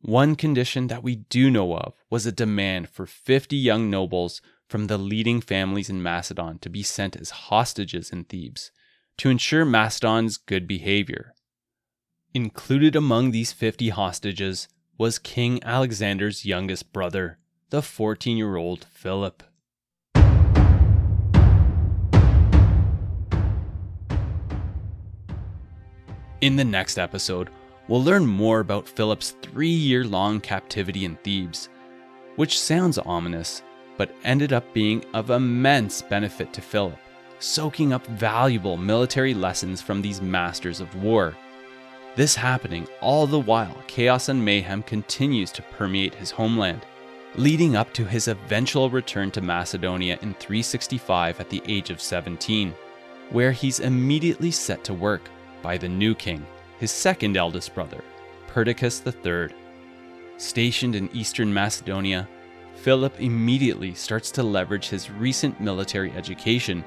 one 0.00 0.34
condition 0.34 0.88
that 0.88 1.04
we 1.04 1.14
do 1.14 1.50
know 1.50 1.76
of 1.76 1.94
was 2.10 2.26
a 2.26 2.32
demand 2.32 2.88
for 2.88 3.06
50 3.06 3.56
young 3.56 3.88
nobles 3.88 4.42
from 4.68 4.88
the 4.88 4.98
leading 4.98 5.40
families 5.40 5.88
in 5.88 6.02
Macedon 6.02 6.58
to 6.58 6.68
be 6.68 6.82
sent 6.82 7.14
as 7.14 7.30
hostages 7.30 8.10
in 8.10 8.24
Thebes 8.24 8.72
to 9.18 9.30
ensure 9.30 9.64
Macedon's 9.64 10.36
good 10.38 10.66
behavior. 10.66 11.34
Included 12.34 12.96
among 12.96 13.30
these 13.30 13.52
50 13.52 13.90
hostages 13.90 14.66
was 14.96 15.18
King 15.18 15.62
Alexander's 15.64 16.46
youngest 16.46 16.90
brother, 16.90 17.36
the 17.68 17.82
14 17.82 18.38
year 18.38 18.56
old 18.56 18.86
Philip. 18.90 19.42
In 26.40 26.56
the 26.56 26.64
next 26.64 26.98
episode, 26.98 27.50
we'll 27.86 28.02
learn 28.02 28.24
more 28.24 28.60
about 28.60 28.88
Philip's 28.88 29.36
three 29.42 29.68
year 29.68 30.02
long 30.02 30.40
captivity 30.40 31.04
in 31.04 31.16
Thebes, 31.16 31.68
which 32.36 32.58
sounds 32.58 32.96
ominous, 32.96 33.62
but 33.98 34.14
ended 34.24 34.54
up 34.54 34.64
being 34.72 35.04
of 35.12 35.28
immense 35.28 36.00
benefit 36.00 36.54
to 36.54 36.62
Philip 36.62 36.98
soaking 37.42 37.92
up 37.92 38.06
valuable 38.06 38.76
military 38.76 39.34
lessons 39.34 39.82
from 39.82 40.00
these 40.00 40.22
masters 40.22 40.80
of 40.80 40.94
war. 41.02 41.36
This 42.14 42.34
happening 42.34 42.86
all 43.00 43.26
the 43.26 43.40
while 43.40 43.74
chaos 43.86 44.28
and 44.28 44.44
mayhem 44.44 44.82
continues 44.82 45.50
to 45.52 45.62
permeate 45.62 46.14
his 46.14 46.30
homeland, 46.30 46.84
leading 47.36 47.74
up 47.74 47.90
to 47.94 48.04
his 48.04 48.28
eventual 48.28 48.90
return 48.90 49.30
to 49.30 49.40
Macedonia 49.40 50.18
in 50.20 50.34
365 50.34 51.40
at 51.40 51.48
the 51.48 51.62
age 51.66 51.88
of 51.88 52.02
17, 52.02 52.74
where 53.30 53.50
he's 53.52 53.80
immediately 53.80 54.50
set 54.50 54.84
to 54.84 54.92
work 54.92 55.22
by 55.62 55.78
the 55.78 55.88
new 55.88 56.14
king, 56.14 56.44
his 56.78 56.90
second 56.90 57.38
eldest 57.38 57.74
brother, 57.74 58.04
Perdiccas 58.46 59.02
III. 59.06 59.56
Stationed 60.36 60.94
in 60.94 61.08
eastern 61.16 61.52
Macedonia, 61.52 62.28
Philip 62.74 63.18
immediately 63.22 63.94
starts 63.94 64.30
to 64.32 64.42
leverage 64.42 64.90
his 64.90 65.10
recent 65.10 65.58
military 65.62 66.12
education 66.12 66.84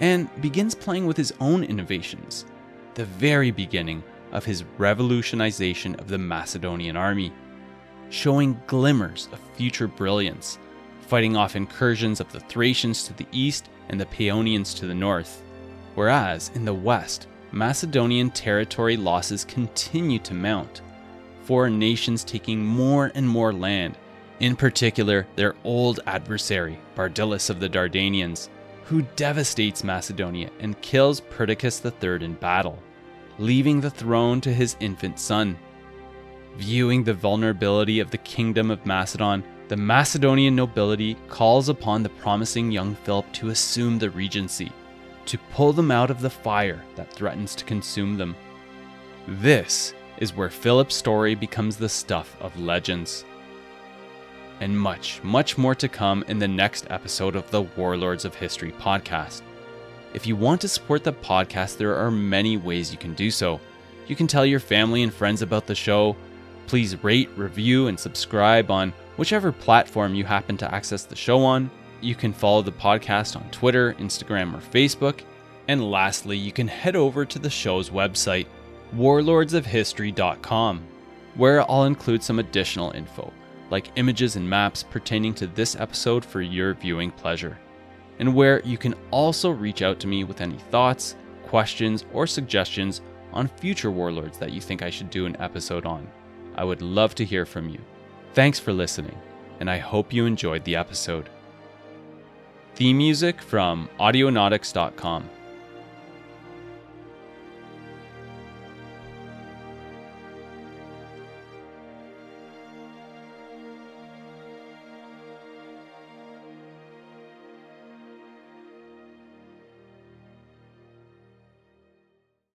and 0.00 0.28
begins 0.40 0.74
playing 0.74 1.06
with 1.06 1.16
his 1.16 1.32
own 1.38 1.62
innovations, 1.62 2.44
the 2.94 3.04
very 3.04 3.52
beginning 3.52 4.02
of 4.34 4.44
his 4.44 4.64
revolutionization 4.78 5.98
of 5.98 6.08
the 6.08 6.18
Macedonian 6.18 6.96
army, 6.96 7.32
showing 8.10 8.60
glimmers 8.66 9.28
of 9.32 9.40
future 9.56 9.88
brilliance, 9.88 10.58
fighting 11.06 11.36
off 11.36 11.56
incursions 11.56 12.20
of 12.20 12.30
the 12.32 12.40
Thracians 12.40 13.04
to 13.04 13.14
the 13.14 13.26
east 13.32 13.68
and 13.88 14.00
the 14.00 14.06
Paeonians 14.06 14.76
to 14.78 14.86
the 14.86 14.94
north. 14.94 15.42
Whereas 15.94 16.50
in 16.54 16.64
the 16.64 16.74
west, 16.74 17.28
Macedonian 17.52 18.30
territory 18.30 18.96
losses 18.96 19.44
continue 19.44 20.18
to 20.20 20.34
mount, 20.34 20.82
foreign 21.44 21.78
nations 21.78 22.24
taking 22.24 22.64
more 22.64 23.12
and 23.14 23.28
more 23.28 23.52
land, 23.52 23.96
in 24.40 24.56
particular 24.56 25.26
their 25.36 25.54
old 25.62 26.00
adversary, 26.06 26.78
Bardylis 26.96 27.50
of 27.50 27.60
the 27.60 27.68
Dardanians, 27.68 28.48
who 28.84 29.02
devastates 29.16 29.84
Macedonia 29.84 30.50
and 30.58 30.80
kills 30.80 31.20
Perdiccas 31.20 31.84
III 31.84 32.24
in 32.24 32.34
battle, 32.34 32.82
leaving 33.38 33.80
the 33.80 33.90
throne 33.90 34.40
to 34.40 34.52
his 34.52 34.76
infant 34.80 35.18
son. 35.18 35.56
Viewing 36.56 37.02
the 37.02 37.14
vulnerability 37.14 38.00
of 38.00 38.10
the 38.10 38.18
kingdom 38.18 38.70
of 38.70 38.86
Macedon, 38.86 39.42
the 39.68 39.76
Macedonian 39.76 40.54
nobility 40.54 41.16
calls 41.28 41.68
upon 41.68 42.02
the 42.02 42.08
promising 42.08 42.70
young 42.70 42.94
Philip 42.94 43.30
to 43.32 43.48
assume 43.48 43.98
the 43.98 44.10
regency, 44.10 44.70
to 45.26 45.38
pull 45.52 45.72
them 45.72 45.90
out 45.90 46.10
of 46.10 46.20
the 46.20 46.30
fire 46.30 46.84
that 46.96 47.12
threatens 47.12 47.54
to 47.56 47.64
consume 47.64 48.16
them. 48.16 48.36
This 49.26 49.94
is 50.18 50.36
where 50.36 50.50
Philip's 50.50 50.94
story 50.94 51.34
becomes 51.34 51.76
the 51.76 51.88
stuff 51.88 52.36
of 52.40 52.58
legends 52.58 53.24
and 54.60 54.78
much, 54.78 55.22
much 55.22 55.58
more 55.58 55.74
to 55.74 55.88
come 55.88 56.24
in 56.28 56.38
the 56.38 56.48
next 56.48 56.86
episode 56.90 57.36
of 57.36 57.50
the 57.50 57.62
Warlords 57.62 58.24
of 58.24 58.34
History 58.34 58.72
podcast. 58.72 59.42
If 60.14 60.26
you 60.26 60.36
want 60.36 60.60
to 60.60 60.68
support 60.68 61.04
the 61.04 61.12
podcast, 61.12 61.76
there 61.76 61.96
are 61.96 62.10
many 62.10 62.56
ways 62.56 62.92
you 62.92 62.98
can 62.98 63.14
do 63.14 63.30
so. 63.30 63.60
You 64.06 64.14
can 64.14 64.26
tell 64.26 64.46
your 64.46 64.60
family 64.60 65.02
and 65.02 65.12
friends 65.12 65.42
about 65.42 65.66
the 65.66 65.74
show. 65.74 66.16
Please 66.68 67.02
rate, 67.02 67.28
review, 67.36 67.88
and 67.88 67.98
subscribe 67.98 68.70
on 68.70 68.92
whichever 69.16 69.52
platform 69.52 70.14
you 70.14 70.24
happen 70.24 70.56
to 70.58 70.74
access 70.74 71.04
the 71.04 71.16
show 71.16 71.44
on. 71.44 71.70
You 72.00 72.14
can 72.14 72.32
follow 72.32 72.62
the 72.62 72.72
podcast 72.72 73.36
on 73.36 73.50
Twitter, 73.50 73.94
Instagram, 73.94 74.54
or 74.54 74.60
Facebook. 74.60 75.20
And 75.68 75.90
lastly, 75.90 76.36
you 76.36 76.52
can 76.52 76.68
head 76.68 76.94
over 76.94 77.24
to 77.24 77.38
the 77.38 77.50
show's 77.50 77.90
website, 77.90 78.46
warlordsofhistory.com, 78.94 80.82
where 81.34 81.70
I'll 81.70 81.84
include 81.84 82.22
some 82.22 82.38
additional 82.38 82.92
info 82.92 83.32
like 83.70 83.90
images 83.96 84.36
and 84.36 84.48
maps 84.48 84.82
pertaining 84.82 85.34
to 85.34 85.46
this 85.48 85.74
episode 85.76 86.24
for 86.24 86.40
your 86.40 86.74
viewing 86.74 87.10
pleasure, 87.10 87.58
and 88.18 88.34
where 88.34 88.60
you 88.62 88.78
can 88.78 88.94
also 89.10 89.50
reach 89.50 89.82
out 89.82 89.98
to 90.00 90.06
me 90.06 90.24
with 90.24 90.40
any 90.40 90.58
thoughts, 90.70 91.16
questions, 91.46 92.04
or 92.12 92.26
suggestions 92.26 93.00
on 93.32 93.48
future 93.48 93.90
warlords 93.90 94.38
that 94.38 94.52
you 94.52 94.60
think 94.60 94.82
I 94.82 94.90
should 94.90 95.10
do 95.10 95.26
an 95.26 95.36
episode 95.40 95.86
on. 95.86 96.08
I 96.54 96.64
would 96.64 96.82
love 96.82 97.14
to 97.16 97.24
hear 97.24 97.44
from 97.44 97.68
you. 97.68 97.80
Thanks 98.34 98.58
for 98.58 98.72
listening, 98.72 99.16
and 99.60 99.70
I 99.70 99.78
hope 99.78 100.12
you 100.12 100.26
enjoyed 100.26 100.64
the 100.64 100.76
episode. 100.76 101.28
Theme 102.74 102.98
music 102.98 103.40
from 103.40 103.88
Audionautix.com. 103.98 105.30